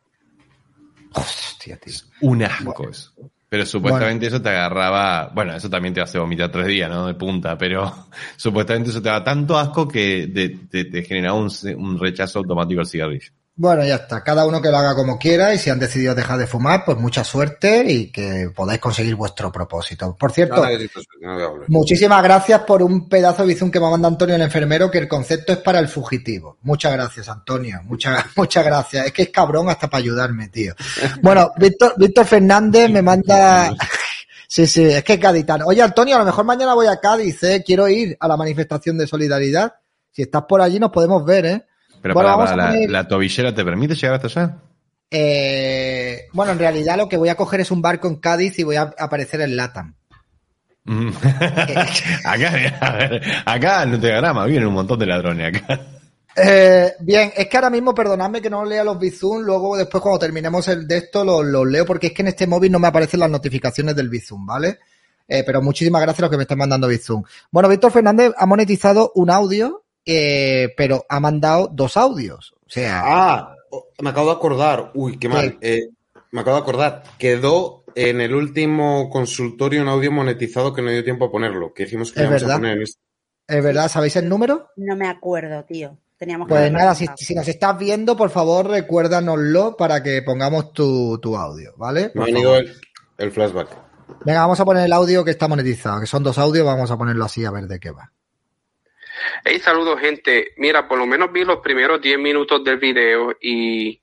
[1.14, 1.94] Hostia, tío.
[2.20, 3.12] Un asco eso.
[3.48, 7.06] Pero supuestamente eso te agarraba, bueno, eso también te hace vomitar tres días, ¿no?
[7.06, 11.48] De punta, pero supuestamente eso te da tanto asco que te, te, te generaba un,
[11.76, 13.30] un rechazo automático al cigarrillo.
[13.56, 14.24] Bueno, ya está.
[14.24, 16.98] Cada uno que lo haga como quiera y si han decidido dejar de fumar, pues
[16.98, 20.16] mucha suerte y que podáis conseguir vuestro propósito.
[20.18, 20.56] Por cierto,
[21.20, 24.98] No muchísimas gracias por un pedazo de bizum que me manda Antonio el enfermero, que
[24.98, 26.58] el concepto es para el fugitivo.
[26.62, 27.80] Muchas gracias, Antonio.
[27.84, 29.06] Muchas, muchas gracias.
[29.06, 30.74] Es que es cabrón hasta para ayudarme, tío.
[31.22, 33.72] Bueno, Víctor, Víctor Fernández me manda...
[34.46, 35.64] Sí, sí, es que es gaditano.
[35.66, 37.64] Oye, Antonio, a lo mejor mañana voy a Cádiz, ¿eh?
[37.66, 39.74] Quiero ir a la manifestación de solidaridad.
[40.12, 41.66] Si estás por allí nos podemos ver, ¿eh?
[42.04, 44.58] Pero Bueno, para, para la, tobillera te permite llegar hasta allá.
[45.10, 48.62] Eh, bueno, en realidad lo que voy a coger es un barco en Cádiz y
[48.62, 49.94] voy a aparecer en Latam.
[50.84, 51.08] Mm.
[52.26, 55.80] acá, a ver, acá no te grama, vienen un montón de ladrones acá.
[56.36, 60.18] Eh, bien, es que ahora mismo, perdonadme que no lea los Bizum, luego después cuando
[60.18, 62.88] terminemos el de esto los, los leo porque es que en este móvil no me
[62.88, 64.78] aparecen las notificaciones del Bizum, ¿vale?
[65.26, 67.22] Eh, pero muchísimas gracias a los que me están mandando Bizum.
[67.50, 72.54] Bueno, Víctor Fernández ha monetizado un audio, eh, pero ha mandado dos audios.
[72.66, 73.54] O sea, Ah,
[74.00, 74.90] me acabo de acordar.
[74.94, 75.58] Uy, qué mal.
[75.60, 75.88] Eh,
[76.32, 77.02] me acabo de acordar.
[77.18, 81.72] Quedó en el último consultorio un audio monetizado que no dio tiempo a ponerlo.
[81.72, 82.56] Que dijimos que Es íbamos a verdad.
[82.58, 83.00] poner en este.
[83.46, 83.88] ¿es verdad?
[83.88, 84.70] ¿Sabéis el número?
[84.76, 85.98] No me acuerdo, tío.
[86.16, 90.72] Teníamos que Pues nada, si, si nos estás viendo, por favor, recuérdanoslo para que pongamos
[90.72, 92.10] tu, tu audio, ¿vale?
[92.14, 92.72] Me ha venido el,
[93.18, 93.68] el flashback.
[94.24, 96.96] Venga, vamos a poner el audio que está monetizado, que son dos audios, vamos a
[96.96, 98.12] ponerlo así a ver de qué va.
[99.44, 100.52] Hey, saludos gente.
[100.56, 104.00] Mira, por lo menos vi los primeros 10 minutos del video y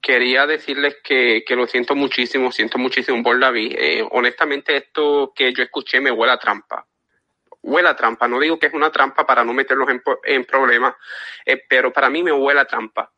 [0.00, 3.76] quería decirles que, que lo siento muchísimo, siento muchísimo por David.
[3.78, 6.86] Eh, honestamente, esto que yo escuché me huele a trampa.
[7.62, 8.26] huele a trampa.
[8.28, 9.88] No digo que es una trampa para no meterlos
[10.24, 10.94] en, problemas,
[11.44, 13.12] eh, pero para mí me huele a trampa.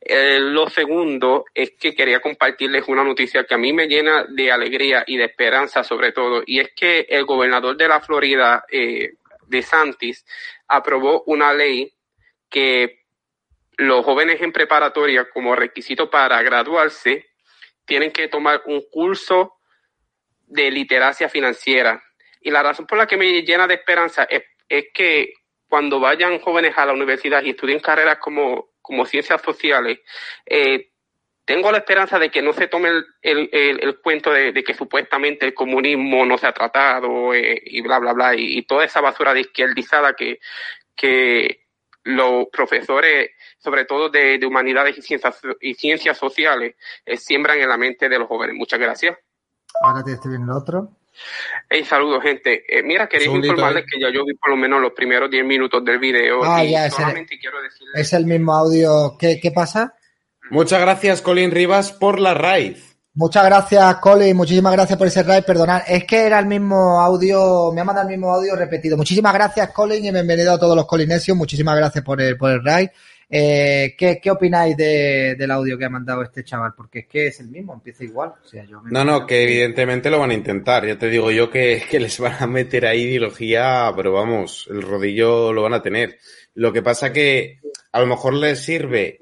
[0.00, 4.50] Eh, lo segundo es que quería compartirles una noticia que a mí me llena de
[4.50, 9.14] alegría y de esperanza sobre todo, y es que el gobernador de la Florida, eh,
[9.46, 10.24] de Santis,
[10.68, 11.92] aprobó una ley
[12.48, 13.04] que
[13.76, 17.26] los jóvenes en preparatoria como requisito para graduarse
[17.84, 19.54] tienen que tomar un curso
[20.46, 22.02] de literacia financiera.
[22.40, 24.42] Y la razón por la que me llena de esperanza es,
[24.92, 25.32] que
[25.68, 30.00] cuando vayan jóvenes a la universidad y estudien carreras como, como ciencias sociales,
[30.44, 30.90] eh,
[31.48, 34.62] tengo la esperanza de que no se tome el, el, el- el cuento de, de
[34.62, 38.62] que supuestamente el comunismo no se ha tratado eh, y bla, bla, bla, y, y
[38.66, 40.40] toda esa basura de izquierdizada que,
[40.94, 41.64] que
[42.04, 46.76] los profesores, sobre todo de, de humanidades y ciencias, y ciencias sociales,
[47.06, 48.54] eh, siembran en la mente de los jóvenes.
[48.54, 49.16] Muchas gracias.
[49.80, 50.90] Ahora te estoy viendo el otro.
[51.70, 52.62] Hey, saludos, gente.
[52.68, 53.86] Eh, mira, quería Segundito, informarles eh.
[53.90, 56.44] que ya yo vi por lo menos los primeros 10 minutos del video.
[56.44, 57.94] Ah, y ya, solamente quiero decirles.
[57.94, 59.16] Es el mismo audio.
[59.18, 59.94] ¿Qué, qué pasa?
[60.50, 62.96] Muchas gracias, Colin Rivas, por la raíz.
[63.14, 64.36] Muchas gracias, Colin.
[64.36, 65.42] Muchísimas gracias por ese raid.
[65.44, 68.96] Perdonad, es que era el mismo audio, me ha mandado el mismo audio repetido.
[68.96, 71.36] Muchísimas gracias, Colin, y bienvenido a todos los colinesios.
[71.36, 72.88] Muchísimas gracias por el, por el raid.
[73.30, 76.72] Eh, ¿qué, ¿Qué opináis de- del audio que ha mandado este chaval?
[76.76, 78.32] Porque es que es el mismo, empieza igual.
[78.42, 80.86] O sea, yo me- No, no, que evidentemente lo van a intentar.
[80.86, 84.80] Ya te digo yo que, que les van a meter ahí ideología, pero vamos, el
[84.80, 86.18] rodillo lo van a tener.
[86.54, 87.58] Lo que pasa que
[87.92, 89.18] a lo mejor les sirve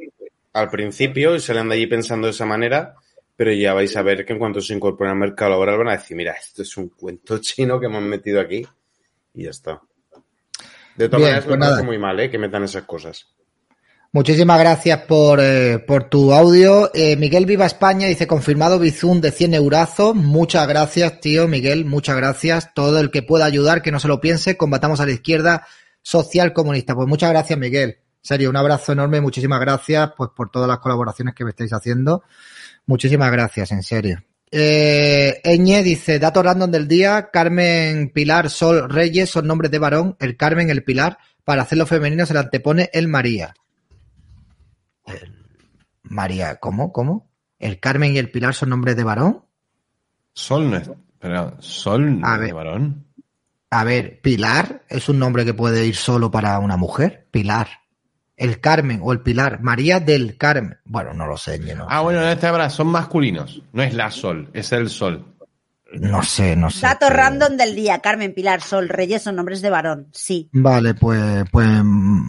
[0.57, 2.95] al principio y salen de allí pensando de esa manera,
[3.37, 5.97] pero ya vais a ver que en cuanto se incorporen al mercado laboral van a
[5.97, 8.67] decir, mira, esto es un cuento chino que me han metido aquí
[9.35, 9.81] y ya está.
[10.97, 12.31] De todas Bien, maneras, pues me parece muy mal, ¿eh?
[12.31, 13.27] Que metan esas cosas.
[14.13, 16.91] Muchísimas gracias por, eh, por tu audio.
[16.95, 20.15] Eh, Miguel Viva España dice confirmado Bizum de 100 eurazos.
[20.15, 21.85] Muchas gracias, tío Miguel.
[21.85, 22.73] Muchas gracias.
[22.73, 24.57] Todo el que pueda ayudar, que no se lo piense.
[24.57, 25.67] Combatamos a la izquierda
[26.01, 26.95] social comunista.
[26.95, 27.99] Pues muchas gracias, Miguel.
[28.27, 29.21] En serio, un abrazo enorme.
[29.21, 32.25] Muchísimas gracias pues, por todas las colaboraciones que me estáis haciendo.
[32.87, 34.21] Muchísimas gracias, en serio.
[34.51, 40.17] Eh, Eñe dice, dato random del día, Carmen, Pilar, Sol, Reyes son nombres de varón,
[40.19, 43.55] el Carmen, el Pilar, para hacerlo femenino se le antepone el María.
[46.03, 46.93] María, ¿cómo?
[46.93, 47.31] ¿Cómo?
[47.61, 49.45] ¿El Carmen y el Pilar son nombres de varón?
[50.33, 50.91] Sol no es.
[51.21, 53.07] Pero, Sol no es de varón.
[53.71, 57.29] A ver, Pilar es un nombre que puede ir solo para una mujer.
[57.31, 57.86] Pilar.
[58.37, 59.61] El Carmen o el Pilar.
[59.63, 60.77] María del Carmen.
[60.85, 63.63] Bueno, no lo sé, yo no, Ah, bueno, en esta hora son masculinos.
[63.73, 65.25] No es la Sol, es el Sol.
[65.93, 66.83] no sé, no sé.
[66.83, 68.01] Dato pero- random del día.
[68.01, 70.09] Carmen, Pilar, Sol, Reyes son nombres de varón.
[70.13, 70.51] Sí.
[70.53, 71.69] Vale, pues, pues,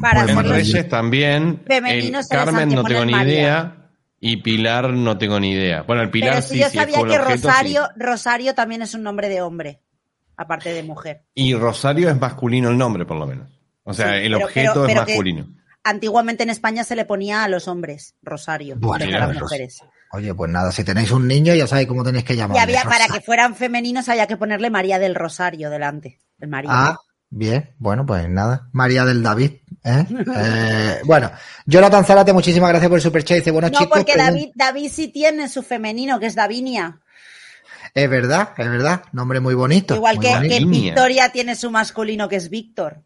[0.01, 0.47] Para pues.
[0.47, 1.61] Reyes también.
[1.67, 3.33] Femenino el Carmen no tengo ni María.
[3.33, 3.73] idea.
[4.19, 5.81] Y Pilar no tengo ni idea.
[5.83, 7.33] Bueno, el Pilar Pero sí, si yo sí, sabía que objeto, sí.
[7.47, 9.81] Rosario, Rosario también es un nombre de hombre,
[10.37, 11.23] aparte de mujer.
[11.35, 13.49] Y Rosario es masculino el nombre, por lo menos.
[13.83, 15.47] O sea, Sí, el pero- objeto pero- es pero que- masculino.
[15.89, 19.41] Antiguamente en España se le ponía a los hombres Rosario, Bueno, no a las pues,
[19.41, 19.81] mujeres.
[20.11, 22.61] Oye, pues nada, si tenéis un niño ya sabéis cómo tenéis que Y llamarle.
[22.61, 26.19] había, para que fueran femeninos había que ponerle María del Rosario delante.
[26.39, 26.69] El María.
[26.73, 26.97] Ah,
[27.29, 28.69] bien, bueno, pues nada.
[28.73, 29.51] María del David.
[29.83, 30.05] ¿eh?
[30.35, 31.31] Eh, bueno,
[31.65, 33.37] Jonathan Zárate, muchísimas gracias por el superchat.
[33.37, 36.99] Dice, bueno, no, chicos, porque pregun- David, David sí tiene su femenino, que es Davinia.
[37.93, 39.95] es verdad, es verdad, nombre muy bonito.
[39.95, 40.65] Igual muy que, que.
[40.65, 43.03] Victoria tiene su masculino, que es Víctor.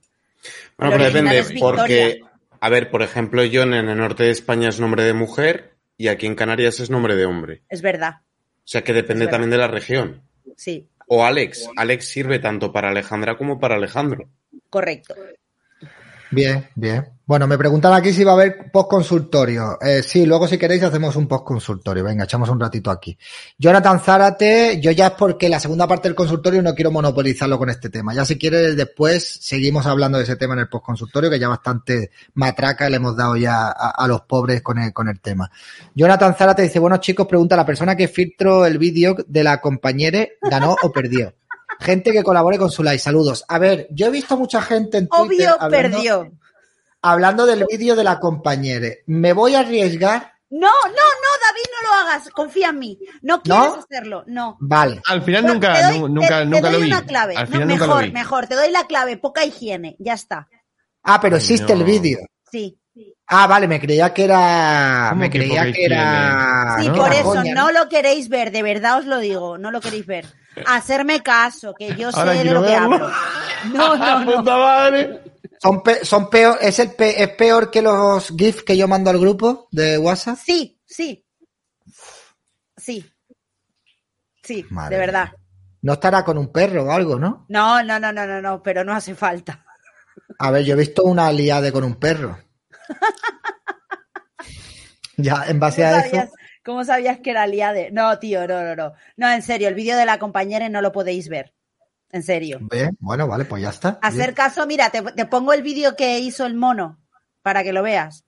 [0.78, 2.22] Bueno, pero depende, porque,
[2.62, 6.08] a ver, por ejemplo, John en el norte de España es nombre de mujer y
[6.08, 7.64] aquí en Canarias es nombre de hombre.
[7.70, 8.22] Es verdad,
[8.60, 10.22] O sea que depende también de la región.
[10.56, 11.68] sí, O Alex.
[11.76, 14.30] Alex sirve tanto para Alejandra como para Alejandro.
[14.70, 15.16] correcto.
[16.32, 17.08] Bien, bien.
[17.26, 19.78] Bueno, me preguntan aquí si va a haber postconsultorio.
[19.82, 22.04] Eh, sí, luego si queréis hacemos un postconsultorio.
[22.04, 23.18] Venga, echamos un ratito aquí.
[23.58, 27.70] Jonathan Zárate, yo ya es porque la segunda parte del consultorio no quiero monopolizarlo con
[27.70, 28.14] este tema.
[28.14, 32.12] Ya si quieres después seguimos hablando de ese tema en el postconsultorio, que ya bastante
[32.34, 35.50] matraca le hemos dado ya a, a los pobres con el, con el tema.
[35.96, 40.28] Jonathan Zárate dice, bueno chicos, pregunta, ¿la persona que filtró el vídeo de la compañera
[40.42, 41.34] ganó o perdió?
[41.82, 43.00] Gente que colabore con su like.
[43.00, 43.44] Saludos.
[43.48, 46.32] A ver, yo he visto mucha gente en Twitter Obvio, hablando- perdió.
[47.02, 50.32] hablando del vídeo de la compañera, me voy a arriesgar.
[50.52, 52.30] No, no, no, David, no lo hagas.
[52.30, 53.00] Confía en mí.
[53.22, 53.76] No quieres ¿No?
[53.80, 54.24] hacerlo.
[54.28, 54.58] No.
[54.60, 56.88] Vale, Al final nunca, te doy- nu- te- nunca, te nunca doy lo vi.
[56.88, 57.36] una clave.
[57.38, 58.12] Al No, final nunca mejor, lo vi.
[58.14, 58.48] mejor.
[58.48, 59.18] Te doy la clave.
[59.18, 59.96] Poca higiene.
[60.00, 60.48] Ya está.
[61.04, 61.80] Ah, pero Ay, existe no.
[61.80, 62.20] el vídeo.
[62.52, 62.78] Sí.
[63.28, 65.08] Ah, vale, me creía que era.
[65.12, 66.78] ¿Cómo Me creía que era.
[66.82, 69.80] Sí, por eso coña, no lo queréis ver, de verdad os lo digo, no lo
[69.80, 70.26] queréis ver.
[70.68, 73.10] Hacerme caso, que yo sé Ahora de quiero lo que hablo.
[73.74, 74.36] No, no, no.
[74.38, 75.22] ¡Puta madre!
[75.62, 79.10] Son, pe- son peor, es, el pe- es peor que los GIFs que yo mando
[79.10, 80.38] al grupo de WhatsApp.
[80.44, 81.26] Sí, sí.
[82.78, 83.06] Sí.
[84.44, 85.32] Sí, Madre de verdad.
[85.84, 87.46] No estará con un perro o algo, ¿no?
[87.50, 89.64] No, no, no, no, no, no, pero no hace falta.
[90.40, 92.38] A ver, yo he visto una aliade con un perro.
[95.18, 96.36] ya, en base ¿Cómo a sabías, eso.
[96.64, 97.90] Cómo sabías que era liade?
[97.92, 98.94] No, tío, no, no, no.
[99.18, 101.54] No, en serio, el vídeo de la compañera no lo podéis ver.
[102.12, 102.58] En serio.
[102.62, 103.98] Ve, Bueno, vale, pues ya está.
[104.02, 107.00] Hacer caso, mira, te, te pongo el vídeo que hizo el mono
[107.42, 108.26] para que lo veas.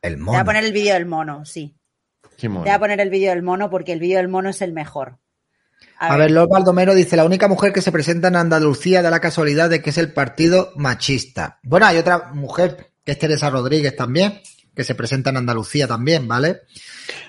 [0.00, 0.44] El Te voy a mono.
[0.46, 1.76] poner el vídeo del mono, sí.
[2.36, 2.62] Qué Te mono.
[2.62, 5.18] voy a poner el vídeo del mono porque el vídeo del mono es el mejor.
[5.98, 9.20] A ver, Lord Baldomero dice, la única mujer que se presenta en Andalucía da la
[9.20, 11.60] casualidad de que es el partido machista.
[11.62, 14.40] Bueno, hay otra mujer, que es Teresa Rodríguez también,
[14.74, 16.60] que se presenta en Andalucía también, ¿vale?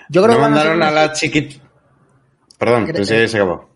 [0.08, 1.56] Yo creo que van a ser mandaron a la chiquita.
[2.58, 3.74] Perdón, Creo- pensé que se acabó.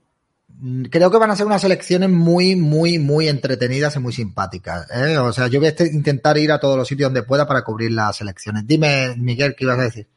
[0.91, 4.89] Creo que van a ser unas elecciones muy, muy, muy entretenidas y muy simpáticas.
[4.91, 5.17] ¿eh?
[5.19, 7.63] O sea, yo voy a este- intentar ir a todos los sitios donde pueda para
[7.63, 8.67] cubrir las elecciones.
[8.67, 10.09] Dime, Miguel, ¿qué ibas a decir?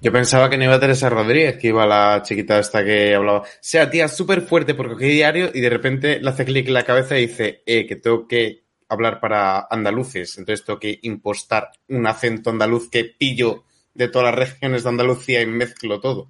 [0.00, 3.40] Yo pensaba que no iba Teresa Rodríguez, que iba la chiquita esta que hablaba.
[3.40, 6.74] O sea, tía, súper fuerte porque cogí diario y de repente le hace clic en
[6.74, 10.38] la cabeza y dice, eh, que tengo que hablar para andaluces.
[10.38, 15.42] Entonces tengo que impostar un acento andaluz que pillo de todas las regiones de Andalucía
[15.42, 16.28] y mezclo todo.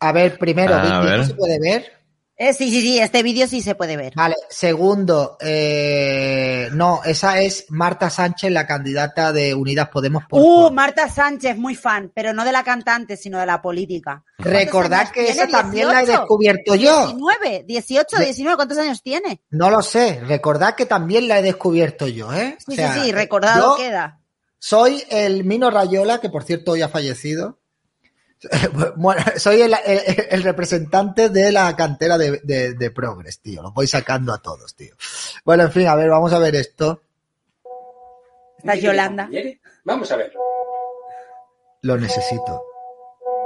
[0.00, 1.20] A ver, primero, A Vicky, ver.
[1.20, 1.97] ¿esto se puede ver?
[2.40, 4.12] Eh, sí, sí, sí, este vídeo sí se puede ver.
[4.14, 10.70] Vale, segundo, eh, no, esa es Marta Sánchez, la candidata de Unidas Podemos por Uh.
[10.72, 14.22] Marta Sánchez, muy fan, pero no de la cantante, sino de la política.
[14.38, 17.06] Recordad ¿Cuántos que esa también la he 18, descubierto yo.
[17.08, 19.42] 19, 18, De- 19, ¿cuántos años tiene?
[19.50, 22.56] No lo sé, recordad que también la he descubierto yo, ¿eh?
[22.64, 24.20] Sí, O sea, sí, sí, recordado yo queda.
[24.60, 27.58] Soy el Mino Rayola, que por cierto hoy ha fallecido.
[28.96, 33.62] Bueno, soy el, el- el representante de la cantera de, de, de Progress, tío.
[33.62, 34.94] Los voy sacando a todos, tío.
[35.44, 37.02] Bueno, en fin, a ver, vamos a ver esto.
[38.58, 39.28] Está Yolanda.
[39.84, 40.32] Vamos a ver.
[41.82, 42.62] Lo necesito.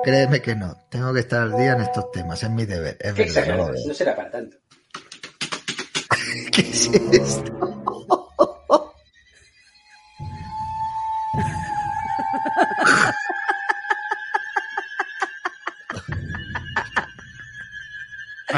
[0.04, 0.76] Créeme que no.
[0.90, 2.42] Tengo que estar al día en estos temas.
[2.42, 2.96] Es mi deber.
[3.00, 3.72] Es Qué verdad, no.
[3.86, 4.56] No será para tanto.
[6.52, 8.21] ¿Qué es esto?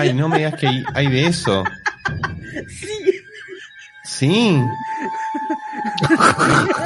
[0.05, 1.65] Ay, no me digas que hay, hay de eso.
[4.05, 4.61] Sí.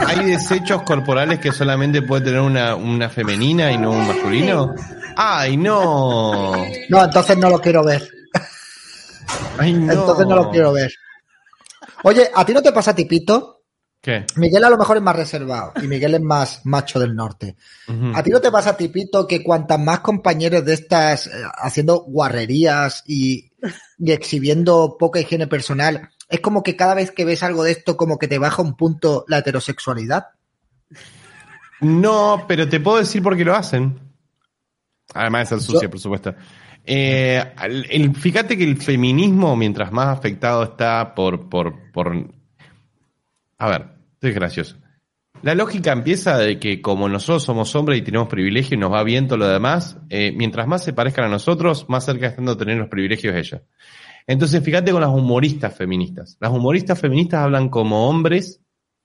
[0.07, 4.75] ¿Hay desechos corporales que solamente puede tener una, una femenina y no un masculino?
[5.17, 6.53] ¡Ay, no!
[6.89, 8.09] No, entonces no lo quiero ver.
[9.59, 9.93] ¡Ay, no!
[9.93, 10.93] Entonces no lo quiero ver.
[12.05, 13.58] Oye, ¿a ti no te pasa tipito?
[14.01, 14.25] ¿Qué?
[14.37, 17.57] Miguel a lo mejor es más reservado y Miguel es más macho del norte.
[18.15, 23.03] ¿A ti no te pasa, tipito, que cuantas más compañeros de estas eh, haciendo guarrerías
[23.07, 23.51] y,
[23.99, 27.97] y exhibiendo poca higiene personal, es como que cada vez que ves algo de esto,
[27.97, 30.27] como que te baja un punto la heterosexualidad?
[31.81, 33.99] No, pero te puedo decir por qué lo hacen.
[35.15, 36.35] Además de ser sucia, Yo- por supuesto.
[36.85, 37.53] Eh,
[37.91, 42.38] el- fíjate que el feminismo, mientras más afectado está por, por, por...
[43.59, 44.77] A ver, esto es gracioso.
[45.43, 49.05] La lógica empieza de que como nosotros somos hombres y tenemos privilegios y nos va
[49.05, 52.57] bien todo lo demás, eh, mientras más se parezcan a nosotros, más cerca están de
[52.57, 53.63] tener los privilegios ellas.
[54.27, 56.37] Entonces, fíjate con las humoristas feministas.
[56.41, 58.61] Las humoristas feministas hablan como hombres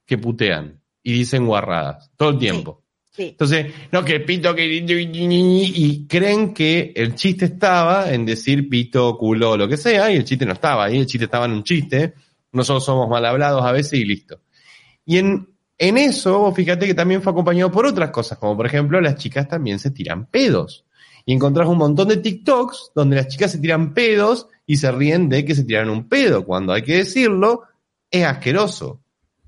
[0.06, 2.84] que putean y dicen guarradas todo el tiempo.
[3.12, 3.30] Sí.
[3.30, 4.66] Entonces, no, que pito, que...
[4.66, 10.16] Y creen que el chiste estaba en decir pito, culo o lo que sea, y
[10.16, 12.16] el chiste no estaba ahí, el chiste estaba en un chiste.
[12.52, 14.40] Nosotros somos mal hablados a veces y listo.
[15.06, 19.02] Y en, en eso, fíjate que también fue acompañado por otras cosas, como por ejemplo,
[19.02, 20.86] las chicas también se tiran pedos.
[21.26, 25.30] Y encontrás un montón de TikToks donde las chicas se tiran pedos y se ríen
[25.30, 26.46] de que se tiraron un pedo.
[26.46, 27.64] Cuando hay que decirlo,
[28.10, 29.02] es asqueroso.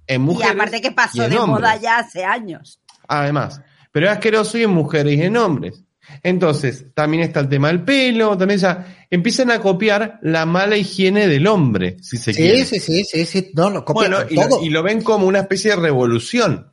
[0.08, 1.62] En Y mujeres aparte que y pasó en de hombres.
[1.62, 2.80] moda ya hace años.
[3.08, 3.62] Además,
[3.92, 5.85] pero es asqueroso y en mujeres y en hombres.
[6.24, 11.28] Entonces, también está el tema del pelo, también ya empiezan a copiar la mala higiene
[11.28, 12.66] del hombre, si se quiere.
[12.66, 13.52] Sí, sí, sí, sí, sí.
[13.54, 14.60] No, lo copian Bueno, y todo.
[14.60, 16.72] lo, y lo ven como una especie de revolución.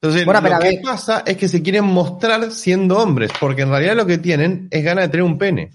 [0.00, 3.96] Entonces, Bueno, lo que pasa es que se quieren mostrar siendo hombres, porque en realidad
[3.96, 5.70] lo que tienen es ganas de tener un pene.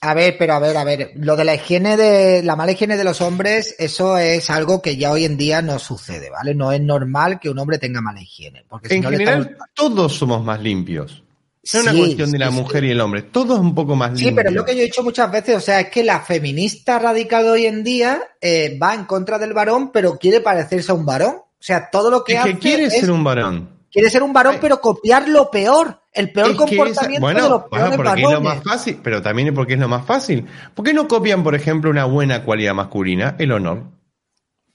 [0.00, 2.96] A ver, pero a ver, a ver, lo de la higiene de la mala higiene
[2.96, 6.54] de los hombres, eso es algo que ya hoy en día no sucede, ¿vale?
[6.54, 9.68] No es normal que un hombre tenga mala higiene, porque si En le general, estamos-
[9.74, 11.24] todos somos más limpios.
[11.72, 12.54] No es una Sí, cuestión de la sí.
[12.54, 14.28] mujer y el hombre, todo es un poco más limpio.
[14.28, 16.20] Sí, pero es lo que yo he dicho muchas veces, o sea, es que la
[16.20, 20.90] feminista radical de hoy en día eh, va en contra del varón, pero quiere parecerse
[20.92, 21.36] a un varón.
[21.36, 23.68] O sea, todo lo que Es hace que quiere es- ser un varón.
[23.92, 27.42] quiere ser un varón, pero copiar lo peor, el peor Es que esa- comportamiento bueno,
[27.42, 28.54] de los bueno, peores porque es lo varones.
[28.54, 30.46] más fácil, pero también es porque es lo más fácil.
[30.74, 33.34] ¿Por qué no copian, por ejemplo, una buena cualidad masculina?
[33.38, 33.82] El honor.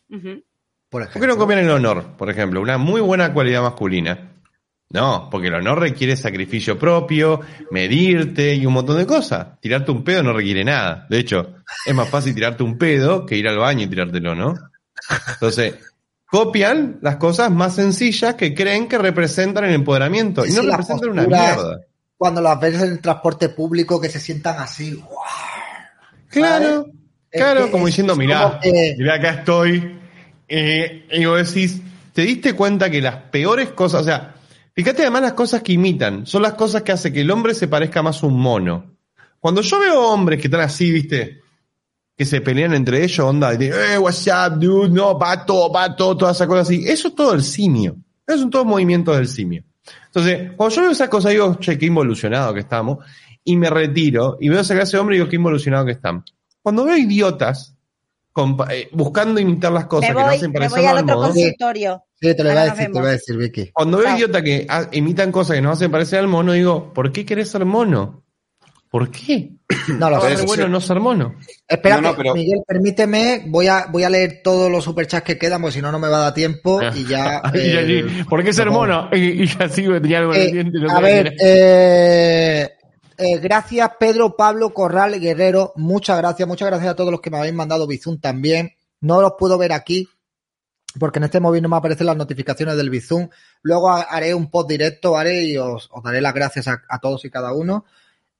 [0.10, 2.62] Por ¿Por qué no copian el honor, por ejemplo?
[2.62, 4.30] Una muy buena cualidad masculina.
[4.94, 7.42] No, porque el honor requiere sacrificio propio,
[7.72, 9.60] medirte y un montón de cosas.
[9.60, 11.08] Tirarte un pedo no requiere nada.
[11.10, 11.56] De hecho,
[11.86, 14.54] es más fácil tirarte un pedo que ir al baño y tirártelo, ¿no?
[15.34, 15.74] Entonces,
[16.28, 21.24] copian las cosas más sencillas que creen que representan el empoderamiento y no representan una
[21.28, 21.80] mierda.
[22.16, 24.94] Cuando las ves en el transporte público que se sientan así.
[24.94, 25.10] ¡guau!
[26.30, 26.86] Claro,
[27.32, 30.00] Es claro, como es diciendo, mirá, que- mirá, acá estoy.
[30.48, 31.82] Eh, y vos decís,
[32.14, 34.33] ¿te diste cuenta que las peores cosas, o sea,
[34.74, 37.68] fíjate además las cosas que imitan, son las cosas que hacen que el hombre se
[37.68, 38.98] parezca más a un mono.
[39.40, 41.42] Cuando yo veo hombres que están así, viste,
[42.16, 46.38] que se pelean entre ellos, onda, dicen, eh, what's up, dude, no, pato, pato, todas
[46.38, 47.98] esas cosas así, eso es todo el simio.
[48.26, 49.64] Esos son todos movimientos del simio.
[50.06, 53.00] Entonces, cuando yo veo esas cosas, digo, che, qué involucionado que estamos,
[53.44, 56.24] y me retiro, y veo esa clase de hombre y digo, qué involucionado que están.
[56.62, 57.73] Cuando veo idiotas
[58.70, 61.28] eh, buscando imitar las cosas Me que no hacen me parecer voy al otro mono,
[61.28, 62.04] consultorio.
[62.20, 63.72] Sí, te lo voy a decir, te lo voy a decir, Vicky.
[63.74, 67.12] cuando veo idiotas que ah, imitan cosas que nos hacen parecer al mono, digo, ¿por
[67.12, 68.24] qué querés ser mono?
[68.90, 69.52] ¿Por qué?
[69.98, 70.46] No lo sé.
[70.46, 71.36] bueno no ser mono.
[71.68, 75.38] Espérate, No, no, pero- Miguel, permíteme, voy a, voy a leer todos los superchats que
[75.38, 77.42] quedan, porque si no, no me va a dar tiempo y ya.
[77.54, 78.74] Y eh, así, ¿Por qué ser no.
[78.74, 79.10] mono?
[79.14, 82.70] Y, y así tenía algo en el Eh, diente no a ver, eh,
[83.18, 87.38] eh, gracias Pedro Pablo Corral Guerrero, muchas gracias, muchas gracias a todos los que me
[87.38, 88.74] habéis mandado Bizum también.
[89.02, 90.08] No los puedo ver aquí
[91.00, 93.28] porque en este móvil no me aparecen las notificaciones del Bizum.
[93.64, 97.26] Luego ha- haré un post directo, haré y os, daré las gracias a, a todos
[97.26, 97.86] y cada uno.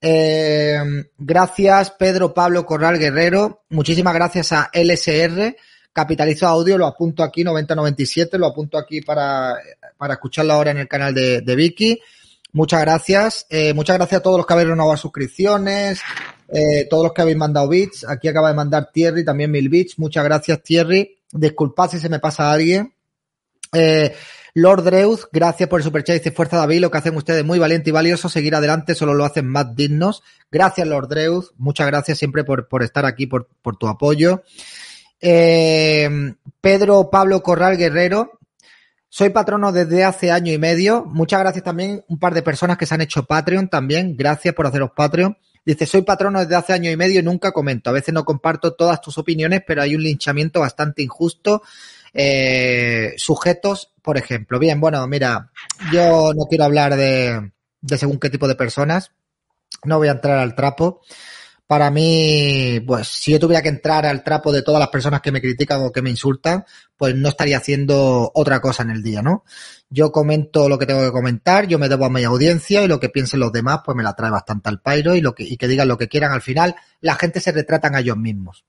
[0.00, 0.78] Eh,
[1.18, 5.56] gracias Pedro Pablo Corral Guerrero, muchísimas gracias a LSR.
[5.92, 9.54] Capitalizo Audio, lo apunto aquí, 9097, lo apunto aquí para,
[9.96, 12.00] para escucharlo ahora en el canal de, de Vicky.
[12.54, 13.46] Muchas gracias.
[13.50, 16.00] Eh, muchas gracias a todos los que habéis renovado suscripciones,
[16.46, 18.06] eh, todos los que habéis mandado bits.
[18.08, 19.98] Aquí acaba de mandar Thierry también mil bits.
[19.98, 21.18] Muchas gracias, Thierry.
[21.32, 22.94] Disculpad si se me pasa a alguien.
[23.72, 24.14] Eh,
[24.54, 26.14] Lord Dreuz, gracias por el superchat.
[26.14, 28.28] Dice Fuerza David, lo que hacen ustedes es muy valiente y valioso.
[28.28, 30.22] Seguir adelante solo lo hacen más dignos.
[30.48, 31.52] Gracias, Lord Dreuz.
[31.56, 34.44] Muchas gracias siempre por, por estar aquí, por, por tu apoyo.
[35.18, 38.38] Pedro Pablo Corral Guerrero,
[39.14, 41.04] soy patrono desde hace año y medio.
[41.04, 44.16] Muchas gracias también un par de personas que se han hecho Patreon también.
[44.16, 45.38] Gracias por haceros Patreon.
[45.64, 47.90] Dice, soy patrono desde hace año y medio y nunca comento.
[47.90, 51.62] A veces no comparto todas tus opiniones, pero hay un linchamiento bastante injusto.
[52.12, 54.58] Eh, sujetos, por ejemplo.
[54.58, 55.52] Bien, bueno, mira,
[55.92, 59.12] yo no quiero hablar de, de según qué tipo de personas.
[59.84, 61.02] No voy a entrar al trapo.
[61.66, 65.32] Para mí, pues si yo tuviera que entrar al trapo de todas las personas que
[65.32, 66.64] me critican o que me insultan,
[66.94, 69.44] pues no estaría haciendo otra cosa en el día, ¿no?
[69.88, 73.00] Yo comento lo que tengo que comentar, yo me debo a mi audiencia y lo
[73.00, 75.88] que piensen los demás, pues me la trae bastante al pairo y lo que, digan
[75.88, 76.32] lo que quieran.
[76.32, 78.66] Al final, la gente se retratan a ellos mismos.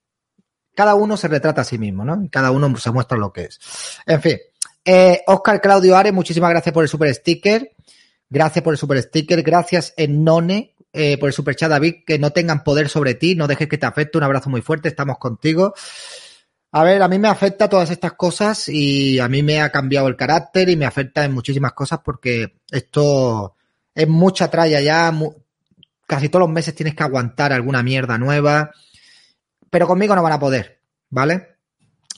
[0.74, 2.26] Cada uno se retrata a sí mismo, ¿no?
[2.30, 3.60] Cada uno se muestra lo que es.
[4.06, 4.38] En fin.
[4.84, 7.72] Eh, Oscar Claudio Ares, muchísimas gracias por el super sticker.
[8.30, 9.42] Gracias por el super sticker.
[9.42, 11.96] Gracias, Enone, eh, por el super chat, David.
[12.06, 13.34] Que no tengan poder sobre ti.
[13.34, 14.18] No dejes que te afecte.
[14.18, 14.88] Un abrazo muy fuerte.
[14.88, 15.74] Estamos contigo.
[16.72, 20.08] A ver, a mí me afecta todas estas cosas y a mí me ha cambiado
[20.08, 23.54] el carácter y me afecta en muchísimas cosas porque esto
[23.94, 25.10] es mucha tralla ya.
[26.06, 28.72] casi todos los meses tienes que aguantar alguna mierda nueva.
[29.70, 31.56] Pero conmigo no van a poder, ¿vale?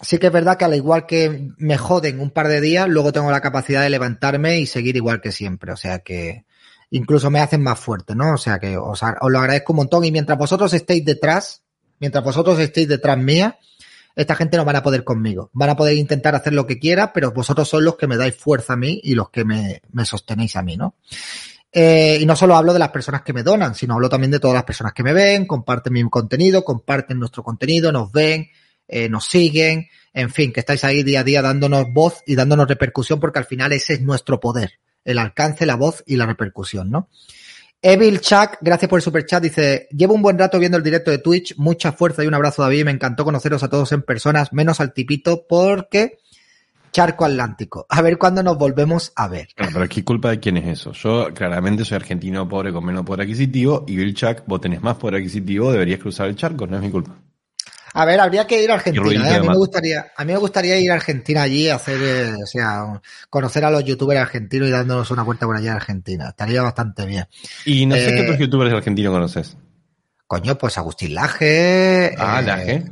[0.00, 3.12] Sí que es verdad que al igual que me joden un par de días, luego
[3.12, 5.72] tengo la capacidad de levantarme y seguir igual que siempre.
[5.72, 6.46] O sea que
[6.90, 8.34] incluso me hacen más fuerte, ¿no?
[8.34, 11.62] O sea que os, lo agradezco un montón y mientras vosotros estéis detrás,
[11.98, 13.58] mientras vosotros estéis detrás mía,
[14.14, 15.50] esta gente no van a poder conmigo.
[15.52, 18.34] Van a poder intentar hacer lo que quiera, pero vosotros sois los que me dais
[18.34, 20.96] fuerza a mí y los que me, me sostenéis a mí, ¿no?
[21.70, 24.40] Eh, y no solo hablo de las personas que me donan, sino hablo también de
[24.40, 28.48] todas las personas que me ven, comparten mi contenido, comparten nuestro contenido, nos ven,
[28.88, 32.66] eh, nos siguen, en fin, que estáis ahí día a día dándonos voz y dándonos
[32.66, 36.90] repercusión, porque al final ese es nuestro poder, el alcance, la voz y la repercusión,
[36.90, 37.08] ¿no?
[37.80, 41.10] Evil Chuck, gracias por el super chat, dice, llevo un buen rato viendo el directo
[41.12, 44.52] de Twitch, mucha fuerza y un abrazo David, me encantó conoceros a todos en personas,
[44.52, 46.18] menos al tipito, porque
[46.90, 47.86] charco atlántico.
[47.88, 49.48] A ver cuándo nos volvemos a ver.
[49.58, 50.92] No, pero ¿qué culpa de quién es eso?
[50.92, 54.96] Yo claramente soy argentino pobre con menos poder adquisitivo y Bill Chuck, vos tenés más
[54.96, 57.16] poder adquisitivo, deberías cruzar el charco, no es mi culpa.
[57.94, 59.30] A ver, habría que ir a Argentina.
[59.30, 59.36] ¿eh?
[59.36, 62.46] A, mí me gustaría, a mí me gustaría ir a Argentina allí, hacer, eh, o
[62.46, 63.00] sea,
[63.30, 66.28] conocer a los youtubers argentinos y dándonos una vuelta por allá a Argentina.
[66.28, 67.26] Estaría bastante bien.
[67.64, 69.56] Y no sé Eh, qué otros youtubers argentinos conoces.
[70.26, 72.14] Coño, pues Agustín Laje.
[72.18, 72.84] Ah, eh, Laje.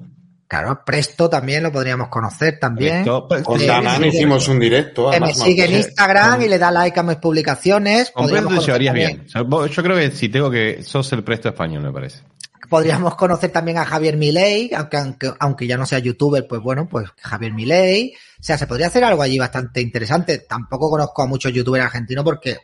[0.49, 3.03] Claro, Presto también lo podríamos conocer también.
[3.03, 5.11] Presto, pues, Con Eh, Danán sí, hicimos un directo.
[5.11, 5.73] que me sigue en.
[5.75, 8.13] Instagram y le da like a mis publicaciones.
[8.13, 9.25] Con Presto te llevarías bien.
[9.27, 10.85] O sea, vos- Yo creo que si tengo que.
[10.85, 12.21] sos el Presto español, me parece.
[12.69, 16.89] Podríamos conocer también a Javier Milei, aunque, aunque, aunque ya no sea youtuber, pues bueno,
[16.89, 18.15] pues Javier Milei.
[18.39, 20.39] O sea, se podría hacer algo allí bastante interesante.
[20.39, 22.59] Tampoco conozco a muchos youtubers argentinos porque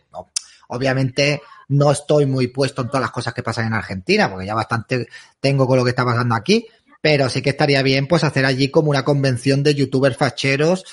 [0.68, 4.54] obviamente no estoy muy puesto en todas las cosas que pasan en Argentina, porque ya
[4.54, 5.08] bastante
[5.40, 6.66] tengo con lo que está pasando aquí.
[7.00, 10.84] Pero sí que estaría bien pues hacer allí como una convención de youtubers facheros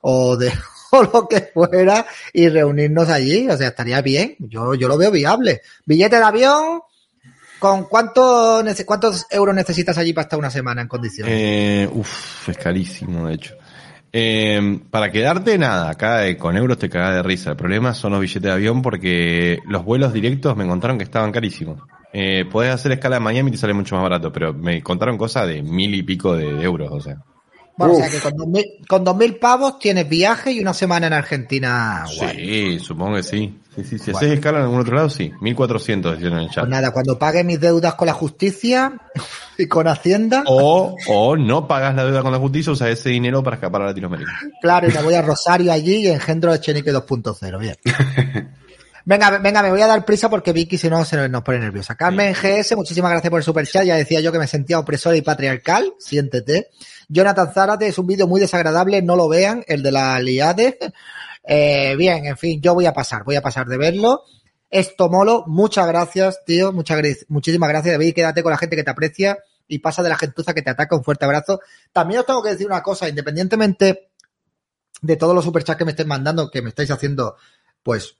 [0.00, 0.52] o de
[0.92, 3.48] o lo que fuera y reunirnos allí.
[3.48, 4.36] O sea, estaría bien.
[4.38, 5.62] Yo, yo lo veo viable.
[5.84, 6.80] Billete de avión,
[7.58, 11.32] ¿Con cuánto, cuántos euros necesitas allí para estar una semana en condiciones?
[11.36, 13.54] Eh, uf, es carísimo, de hecho.
[14.12, 17.50] Eh, para quedarte, nada, acá eh, con euros te cagás de risa.
[17.50, 21.32] El problema son los billetes de avión porque los vuelos directos me contaron que estaban
[21.32, 21.82] carísimos.
[22.12, 25.18] Eh, podés hacer escala en Miami y te sale mucho más barato, pero me contaron
[25.18, 27.18] cosas de mil y pico de euros, o sea.
[27.78, 30.74] Bueno, o sea que con dos, mil, con dos mil pavos tienes viaje y una
[30.74, 32.04] semana en Argentina.
[32.16, 32.36] Guay.
[32.36, 33.56] Sí, supongo que sí.
[33.76, 35.30] Sí, sí, si haces escala en algún otro lado, sí.
[35.40, 36.64] 1400 decían en el chat.
[36.64, 38.94] Pues nada, cuando pague mis deudas con la justicia
[39.58, 43.42] y con Hacienda, O, o no pagas la deuda con la justicia, usas ese dinero
[43.44, 44.32] para escapar a Latinoamérica.
[44.60, 47.58] claro, y me voy a Rosario allí y engendro de Chenique 2.0.
[47.60, 47.76] Bien.
[49.08, 51.96] Venga, venga, me voy a dar prisa porque Vicky si no se nos pone nerviosa.
[51.96, 53.86] Carmen GS, muchísimas gracias por el super chat.
[53.86, 55.94] Ya decía yo que me sentía opresora y patriarcal.
[55.98, 56.68] Siéntete.
[57.08, 60.78] Jonathan Zárate, es un vídeo muy desagradable, no lo vean, el de la Liade.
[61.42, 64.24] Eh, bien, en fin, yo voy a pasar, voy a pasar de verlo.
[64.68, 68.90] Esto molo, muchas gracias, tío, muchas, muchísimas gracias, David, quédate con la gente que te
[68.90, 71.60] aprecia y pasa de la gentuza que te ataca, un fuerte abrazo.
[71.94, 74.10] También os tengo que decir una cosa, independientemente
[75.00, 77.36] de todos los superchats que me estén mandando, que me estáis haciendo,
[77.82, 78.14] pues,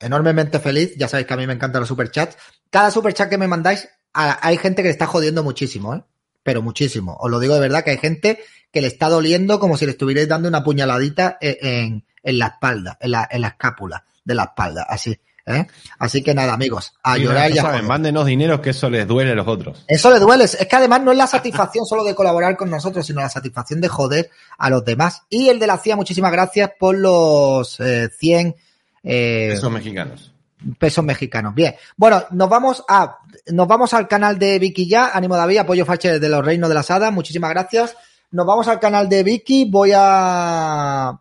[0.00, 2.36] enormemente feliz, ya sabéis que a mí me encantan los superchats,
[2.70, 6.02] cada superchat que me mandáis, a- hay gente que le está jodiendo muchísimo, ¿eh?
[6.42, 7.16] Pero muchísimo.
[7.20, 8.40] Os lo digo de verdad que hay gente
[8.72, 12.46] que le está doliendo como si le estuvierais dando una puñaladita en, en, en la
[12.46, 15.18] espalda, en la, en la escápula de la espalda, así.
[15.46, 15.66] ¿eh?
[15.98, 19.32] Así que nada, amigos, a Sí, llorar ya saben, mándenos dinero que eso les duele
[19.32, 19.84] a los otros.
[19.88, 20.44] Eso le duele.
[20.44, 23.80] Es que además no es la satisfacción solo de colaborar con nosotros, sino la satisfacción
[23.80, 25.22] de joder a los demás.
[25.28, 28.54] Y el de la CIA, muchísimas gracias por los eh, 100
[29.02, 30.32] eh, Esos mexicanos.
[30.78, 31.54] pesos mexicanos.
[31.54, 31.74] Bien.
[31.96, 33.18] Bueno, nos vamos a
[33.48, 35.10] nos vamos al canal de Vicky ya.
[35.10, 37.12] Ánimo David, apoyo Fache de los Reinos de las Hadas.
[37.12, 37.96] Muchísimas gracias.
[38.32, 39.68] Nos vamos al canal de Vicky.
[39.70, 41.18] Voy a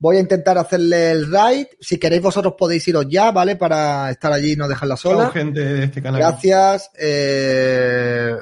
[0.00, 1.66] voy a intentar hacerle el raid.
[1.80, 3.56] Si queréis vosotros podéis iros ya, ¿vale?
[3.56, 5.30] Para estar allí y no dejarla sola.
[5.30, 6.20] Gente de este canal.
[6.20, 6.90] Gracias.
[6.98, 8.34] eh,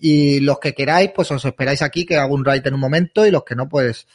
[0.00, 3.26] y los que queráis, pues os esperáis aquí que hago un raid en un momento
[3.26, 4.06] y los que no, pues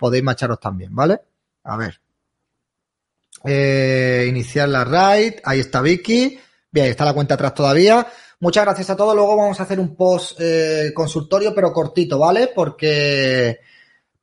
[0.00, 1.20] podéis marcharos también, ¿vale?
[1.62, 2.00] A ver.
[3.44, 5.34] Eh, iniciar la raid.
[5.44, 6.38] Ahí está Vicky.
[6.70, 8.06] Bien, ahí está la cuenta atrás todavía.
[8.40, 9.14] Muchas gracias a todos.
[9.14, 12.50] Luego vamos a hacer un post eh, consultorio, pero cortito, ¿vale?
[12.54, 13.60] Porque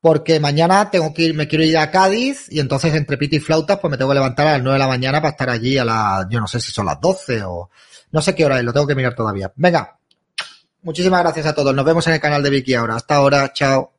[0.05, 3.39] porque mañana tengo que ir, me quiero ir a Cádiz y entonces entre piti y
[3.39, 5.79] flautas pues me tengo que levantar a las 9 de la mañana para estar allí
[5.79, 7.71] a las, yo no sé si son las 12 o
[8.11, 9.51] no sé qué hora es, lo tengo que mirar todavía.
[9.55, 9.97] Venga,
[10.83, 11.73] muchísimas gracias a todos.
[11.73, 12.97] Nos vemos en el canal de Vicky ahora.
[12.97, 13.94] Hasta ahora, chao.